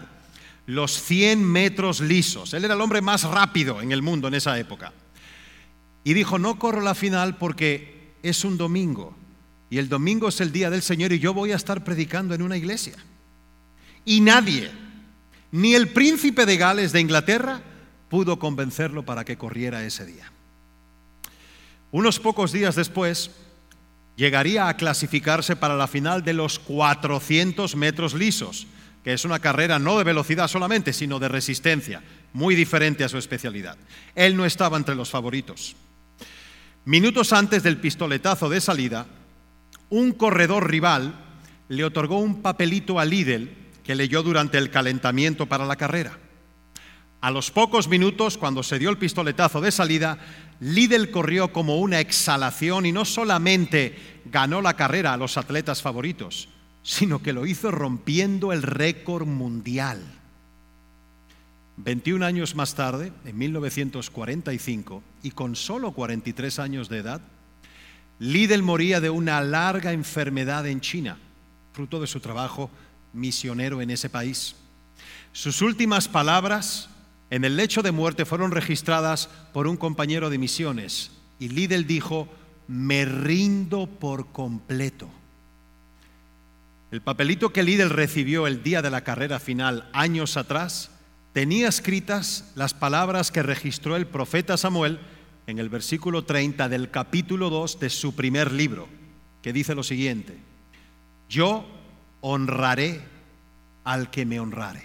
los 0.66 1.02
100 1.02 1.44
metros 1.44 2.00
lisos. 2.00 2.54
Él 2.54 2.66
era 2.66 2.74
el 2.74 2.82
hombre 2.82 3.02
más 3.02 3.24
rápido 3.24 3.82
en 3.82 3.92
el 3.92 4.02
mundo 4.02 4.28
en 4.28 4.34
esa 4.34 4.58
época. 4.58 4.94
Y 6.04 6.14
dijo, 6.14 6.40
no 6.40 6.58
corro 6.58 6.82
la 6.82 6.96
final 6.96 7.38
porque 7.38 8.14
es 8.24 8.44
un 8.46 8.58
domingo. 8.58 9.16
Y 9.70 9.78
el 9.78 9.90
domingo 9.90 10.30
es 10.30 10.40
el 10.40 10.52
día 10.52 10.70
del 10.70 10.82
Señor 10.82 11.12
y 11.12 11.20
yo 11.20 11.34
voy 11.34 11.52
a 11.52 11.58
estar 11.58 11.84
predicando 11.84 12.34
en 12.34 12.42
una 12.42 12.56
iglesia. 12.56 12.96
Y 14.06 14.22
nadie, 14.22 14.72
ni 15.52 15.76
el 15.76 15.90
príncipe 15.90 16.46
de 16.46 16.56
Gales 16.56 16.94
de 16.94 17.02
Inglaterra, 17.02 17.62
pudo 18.10 18.40
convencerlo 18.40 19.04
para 19.04 19.26
que 19.26 19.38
corriera 19.38 19.84
ese 19.84 20.06
día. 20.06 20.32
Unos 21.92 22.20
pocos 22.20 22.52
días 22.52 22.76
después, 22.76 23.32
llegaría 24.18 24.68
a 24.68 24.76
clasificarse 24.76 25.56
para 25.56 25.78
la 25.78 25.88
final 25.88 26.24
de 26.24 26.34
los 26.34 26.60
400 26.60 27.78
metros 27.78 28.14
lisos, 28.14 28.68
que 29.04 29.14
es 29.14 29.24
una 29.24 29.40
carrera 29.40 29.80
no 29.80 29.98
de 29.98 30.04
velocidad 30.04 30.50
solamente, 30.50 30.92
sino 30.92 31.20
de 31.20 31.30
resistencia, 31.30 32.04
muy 32.34 32.56
diferente 32.56 33.06
a 33.06 33.10
su 33.10 33.18
especialidad. 33.18 33.78
Él 34.16 34.36
no 34.36 34.46
estaba 34.46 34.76
entre 34.76 34.96
los 34.96 35.10
favoritos. 35.10 35.78
Minutos 36.84 37.32
antes 37.32 37.64
del 37.64 37.78
pistoletazo 37.78 38.50
de 38.50 38.60
salida, 38.60 39.06
un 39.90 40.12
corredor 40.12 40.70
rival 40.70 41.14
le 41.70 41.86
otorgó 41.86 42.18
un 42.18 42.42
papelito 42.42 43.00
a 43.00 43.06
Lidl 43.06 43.50
que 43.84 43.96
leyó 43.96 44.24
durante 44.24 44.58
el 44.58 44.72
calentamiento 44.72 45.46
para 45.46 45.66
la 45.66 45.76
carrera. 45.76 46.18
A 47.22 47.32
los 47.32 47.52
pocos 47.52 47.88
minutos, 47.88 48.38
cuando 48.38 48.64
se 48.64 48.80
dio 48.80 48.90
el 48.90 48.98
pistoletazo 48.98 49.60
de 49.62 49.72
salida, 49.72 50.18
Lidl 50.60 51.12
corrió 51.12 51.54
como 51.54 51.78
una 51.78 52.00
exhalación 52.00 52.86
y 52.86 52.92
no 52.92 53.06
solamente 53.06 54.22
ganó 54.26 54.62
la 54.62 54.76
carrera 54.76 55.14
a 55.14 55.18
los 55.18 55.38
atletas 55.38 55.82
favoritos, 55.82 56.50
sino 56.84 57.22
que 57.22 57.34
lo 57.34 57.46
hizo 57.46 57.70
rompiendo 57.72 58.54
el 58.54 58.64
récord 58.64 59.28
mundial. 59.28 60.02
21 61.78 62.26
años 62.26 62.56
más 62.56 62.74
tarde, 62.74 63.14
en 63.24 63.38
1945, 63.38 65.04
y 65.22 65.32
con 65.32 65.56
solo 65.56 65.92
43 65.92 66.58
años 66.58 66.90
de 66.90 66.98
edad, 66.98 67.22
Lidl 68.20 68.64
moría 68.64 69.00
de 69.00 69.12
una 69.12 69.42
larga 69.42 69.92
enfermedad 69.92 70.66
en 70.66 70.82
China, 70.82 71.20
fruto 71.74 72.02
de 72.02 72.08
su 72.08 72.20
trabajo 72.20 72.72
misionero 73.14 73.80
en 73.80 73.92
ese 73.92 74.10
país. 74.10 74.56
Sus 75.34 75.62
últimas 75.62 76.08
palabras 76.08 76.90
en 77.30 77.44
el 77.44 77.58
lecho 77.58 77.82
de 77.82 77.92
muerte 77.92 78.26
fueron 78.26 78.52
registradas 78.52 79.30
por 79.54 79.68
un 79.68 79.78
compañero 79.78 80.30
de 80.30 80.38
misiones 80.38 81.12
y 81.40 81.50
Lidl 81.50 81.86
dijo, 81.86 82.28
me 82.68 83.06
rindo 83.06 83.88
por 83.88 84.32
completo. 84.32 85.10
El 86.90 87.02
papelito 87.02 87.52
que 87.52 87.64
Lidl 87.64 87.90
recibió 87.90 88.48
el 88.48 88.64
día 88.64 88.82
de 88.82 88.90
la 88.90 89.02
carrera 89.02 89.40
final 89.40 89.90
años 89.92 90.38
atrás 90.38 90.92
tenía 91.34 91.68
escritas 91.68 92.52
las 92.56 92.74
palabras 92.74 93.32
que 93.32 93.44
registró 93.44 93.96
el 93.98 94.08
profeta 94.08 94.56
Samuel 94.56 95.00
en 95.48 95.60
el 95.60 95.70
versículo 95.70 96.24
30 96.24 96.70
del 96.70 96.90
capítulo 96.90 97.50
2 97.50 97.80
de 97.80 97.90
su 97.90 98.16
primer 98.16 98.52
libro, 98.52 98.88
que 99.42 99.54
dice 99.54 99.76
lo 99.76 99.84
siguiente, 99.84 100.38
yo 101.30 101.66
honraré 102.22 103.02
al 103.84 104.10
que 104.10 104.26
me 104.26 104.40
honrare. 104.40 104.84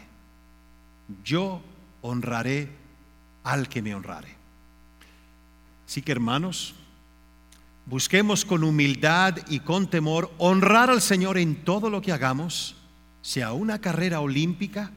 Yo 1.25 1.63
honraré 2.03 2.69
al 3.45 3.69
que 3.69 3.83
me 3.83 3.95
honrare. 3.95 4.37
Así 5.87 6.03
que 6.03 6.13
hermanos, 6.13 6.75
busquemos 7.87 8.45
con 8.45 8.65
humildad 8.65 9.39
y 9.49 9.61
con 9.61 9.89
temor 9.89 10.31
honrar 10.39 10.91
al 10.91 11.01
Señor 11.01 11.39
en 11.39 11.65
todo 11.65 11.91
lo 11.91 12.03
que 12.03 12.13
hagamos, 12.13 12.77
sea 13.23 13.53
una 13.53 13.81
carrera 13.81 14.21
olímpica 14.21 14.93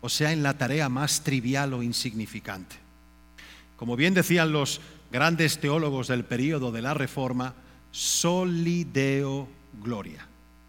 o 0.00 0.08
sea 0.08 0.32
en 0.32 0.42
la 0.42 0.56
tarea 0.56 0.88
más 0.88 1.22
trivial 1.22 1.74
o 1.74 1.82
insignificante. 1.82 2.76
Como 3.76 3.96
bien 3.96 4.14
decían 4.14 4.52
los 4.52 4.80
grandes 5.10 5.60
teólogos 5.60 6.08
del 6.08 6.24
período 6.24 6.72
de 6.72 6.82
la 6.82 6.94
Reforma, 6.94 7.54
solideo 7.90 9.48
gloria. 9.82 10.26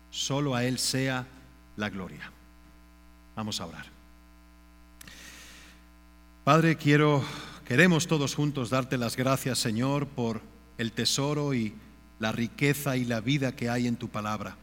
Solo 0.09 0.55
a 0.55 0.63
Él 0.65 0.77
sea 0.79 1.25
la 1.77 1.89
gloria. 1.89 2.31
Vamos 3.35 3.61
a 3.61 3.65
orar. 3.65 4.00
Padre, 6.51 6.75
quiero, 6.75 7.23
queremos 7.63 8.07
todos 8.07 8.35
juntos 8.35 8.69
darte 8.69 8.97
las 8.97 9.15
gracias, 9.15 9.57
Señor, 9.57 10.05
por 10.05 10.41
el 10.77 10.91
tesoro 10.91 11.53
y 11.53 11.73
la 12.19 12.33
riqueza 12.33 12.97
y 12.97 13.05
la 13.05 13.21
vida 13.21 13.55
que 13.55 13.69
hay 13.69 13.87
en 13.87 13.95
tu 13.95 14.09
palabra. 14.09 14.57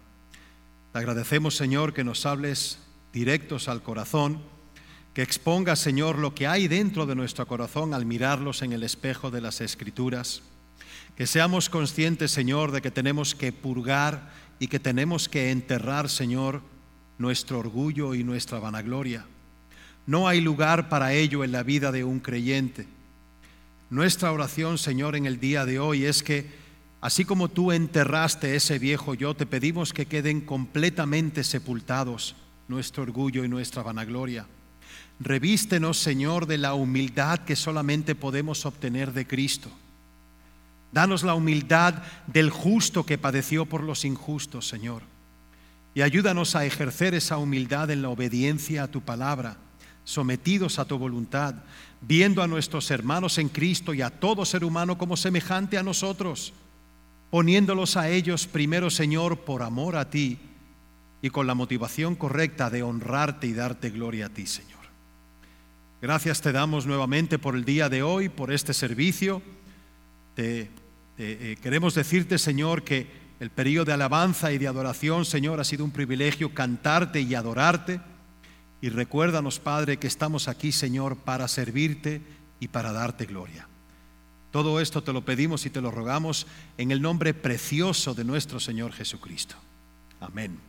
Te 0.92 0.98
agradecemos, 0.98 1.56
Señor, 1.56 1.94
que 1.94 2.04
nos 2.04 2.26
hables 2.26 2.78
directos 3.10 3.68
al 3.68 3.82
corazón, 3.82 4.42
que 5.14 5.22
expongas, 5.22 5.78
Señor, 5.78 6.18
lo 6.18 6.34
que 6.34 6.46
hay 6.46 6.68
dentro 6.68 7.06
de 7.06 7.14
nuestro 7.14 7.46
corazón 7.46 7.94
al 7.94 8.04
mirarlos 8.04 8.60
en 8.60 8.74
el 8.74 8.82
espejo 8.82 9.30
de 9.30 9.40
las 9.40 9.62
Escrituras. 9.62 10.42
Que 11.16 11.26
seamos 11.26 11.70
conscientes, 11.70 12.30
Señor, 12.32 12.70
de 12.70 12.82
que 12.82 12.90
tenemos 12.90 13.34
que 13.34 13.50
purgar 13.50 14.30
y 14.58 14.68
que 14.68 14.78
tenemos 14.78 15.26
que 15.26 15.50
enterrar, 15.50 16.10
Señor, 16.10 16.60
nuestro 17.16 17.60
orgullo 17.60 18.14
y 18.14 18.24
nuestra 18.24 18.58
vanagloria 18.58 19.24
no 20.08 20.26
hay 20.26 20.40
lugar 20.40 20.88
para 20.88 21.12
ello 21.12 21.44
en 21.44 21.52
la 21.52 21.62
vida 21.62 21.92
de 21.92 22.02
un 22.02 22.18
creyente. 22.18 22.86
Nuestra 23.90 24.32
oración, 24.32 24.78
Señor, 24.78 25.14
en 25.14 25.26
el 25.26 25.38
día 25.38 25.66
de 25.66 25.78
hoy 25.78 26.06
es 26.06 26.22
que, 26.22 26.46
así 27.02 27.26
como 27.26 27.50
tú 27.50 27.72
enterraste 27.72 28.56
ese 28.56 28.78
viejo 28.78 29.12
yo, 29.12 29.34
te 29.34 29.44
pedimos 29.44 29.92
que 29.92 30.06
queden 30.06 30.40
completamente 30.40 31.44
sepultados 31.44 32.36
nuestro 32.68 33.02
orgullo 33.02 33.44
y 33.44 33.50
nuestra 33.50 33.82
vanagloria. 33.82 34.46
Revístenos, 35.20 35.98
Señor, 35.98 36.46
de 36.46 36.56
la 36.56 36.72
humildad 36.72 37.40
que 37.40 37.54
solamente 37.54 38.14
podemos 38.14 38.64
obtener 38.64 39.12
de 39.12 39.26
Cristo. 39.26 39.68
Danos 40.90 41.22
la 41.22 41.34
humildad 41.34 42.02
del 42.26 42.48
justo 42.48 43.04
que 43.04 43.18
padeció 43.18 43.66
por 43.66 43.82
los 43.82 44.06
injustos, 44.06 44.68
Señor. 44.68 45.02
Y 45.94 46.00
ayúdanos 46.00 46.56
a 46.56 46.64
ejercer 46.64 47.12
esa 47.12 47.36
humildad 47.36 47.90
en 47.90 48.00
la 48.00 48.08
obediencia 48.08 48.84
a 48.84 48.88
tu 48.88 49.02
palabra 49.02 49.58
sometidos 50.08 50.78
a 50.78 50.86
tu 50.86 50.96
voluntad, 50.96 51.54
viendo 52.00 52.42
a 52.42 52.46
nuestros 52.46 52.90
hermanos 52.90 53.36
en 53.36 53.50
Cristo 53.50 53.92
y 53.92 54.00
a 54.00 54.08
todo 54.08 54.46
ser 54.46 54.64
humano 54.64 54.96
como 54.96 55.18
semejante 55.18 55.76
a 55.76 55.82
nosotros, 55.82 56.54
poniéndolos 57.28 57.98
a 57.98 58.08
ellos 58.08 58.46
primero, 58.46 58.88
Señor, 58.88 59.40
por 59.40 59.62
amor 59.62 59.96
a 59.96 60.08
ti 60.08 60.38
y 61.20 61.28
con 61.28 61.46
la 61.46 61.54
motivación 61.54 62.14
correcta 62.14 62.70
de 62.70 62.82
honrarte 62.82 63.48
y 63.48 63.52
darte 63.52 63.90
gloria 63.90 64.26
a 64.26 64.28
ti, 64.30 64.46
Señor. 64.46 64.78
Gracias 66.00 66.40
te 66.40 66.52
damos 66.52 66.86
nuevamente 66.86 67.38
por 67.38 67.54
el 67.54 67.66
día 67.66 67.90
de 67.90 68.02
hoy, 68.02 68.30
por 68.30 68.50
este 68.50 68.72
servicio. 68.72 69.42
Te, 70.34 70.70
eh, 71.18 71.58
queremos 71.62 71.94
decirte, 71.94 72.38
Señor, 72.38 72.82
que 72.82 73.06
el 73.40 73.50
periodo 73.50 73.84
de 73.84 73.92
alabanza 73.92 74.52
y 74.52 74.58
de 74.58 74.68
adoración, 74.68 75.26
Señor, 75.26 75.60
ha 75.60 75.64
sido 75.64 75.84
un 75.84 75.90
privilegio 75.90 76.54
cantarte 76.54 77.20
y 77.20 77.34
adorarte. 77.34 78.00
Y 78.80 78.90
recuérdanos, 78.90 79.58
Padre, 79.58 79.98
que 79.98 80.06
estamos 80.06 80.48
aquí, 80.48 80.72
Señor, 80.72 81.16
para 81.16 81.48
servirte 81.48 82.22
y 82.60 82.68
para 82.68 82.92
darte 82.92 83.26
gloria. 83.26 83.66
Todo 84.50 84.80
esto 84.80 85.02
te 85.02 85.12
lo 85.12 85.24
pedimos 85.24 85.66
y 85.66 85.70
te 85.70 85.80
lo 85.80 85.90
rogamos 85.90 86.46
en 86.78 86.90
el 86.90 87.02
nombre 87.02 87.34
precioso 87.34 88.14
de 88.14 88.24
nuestro 88.24 88.60
Señor 88.60 88.92
Jesucristo. 88.92 89.56
Amén. 90.20 90.67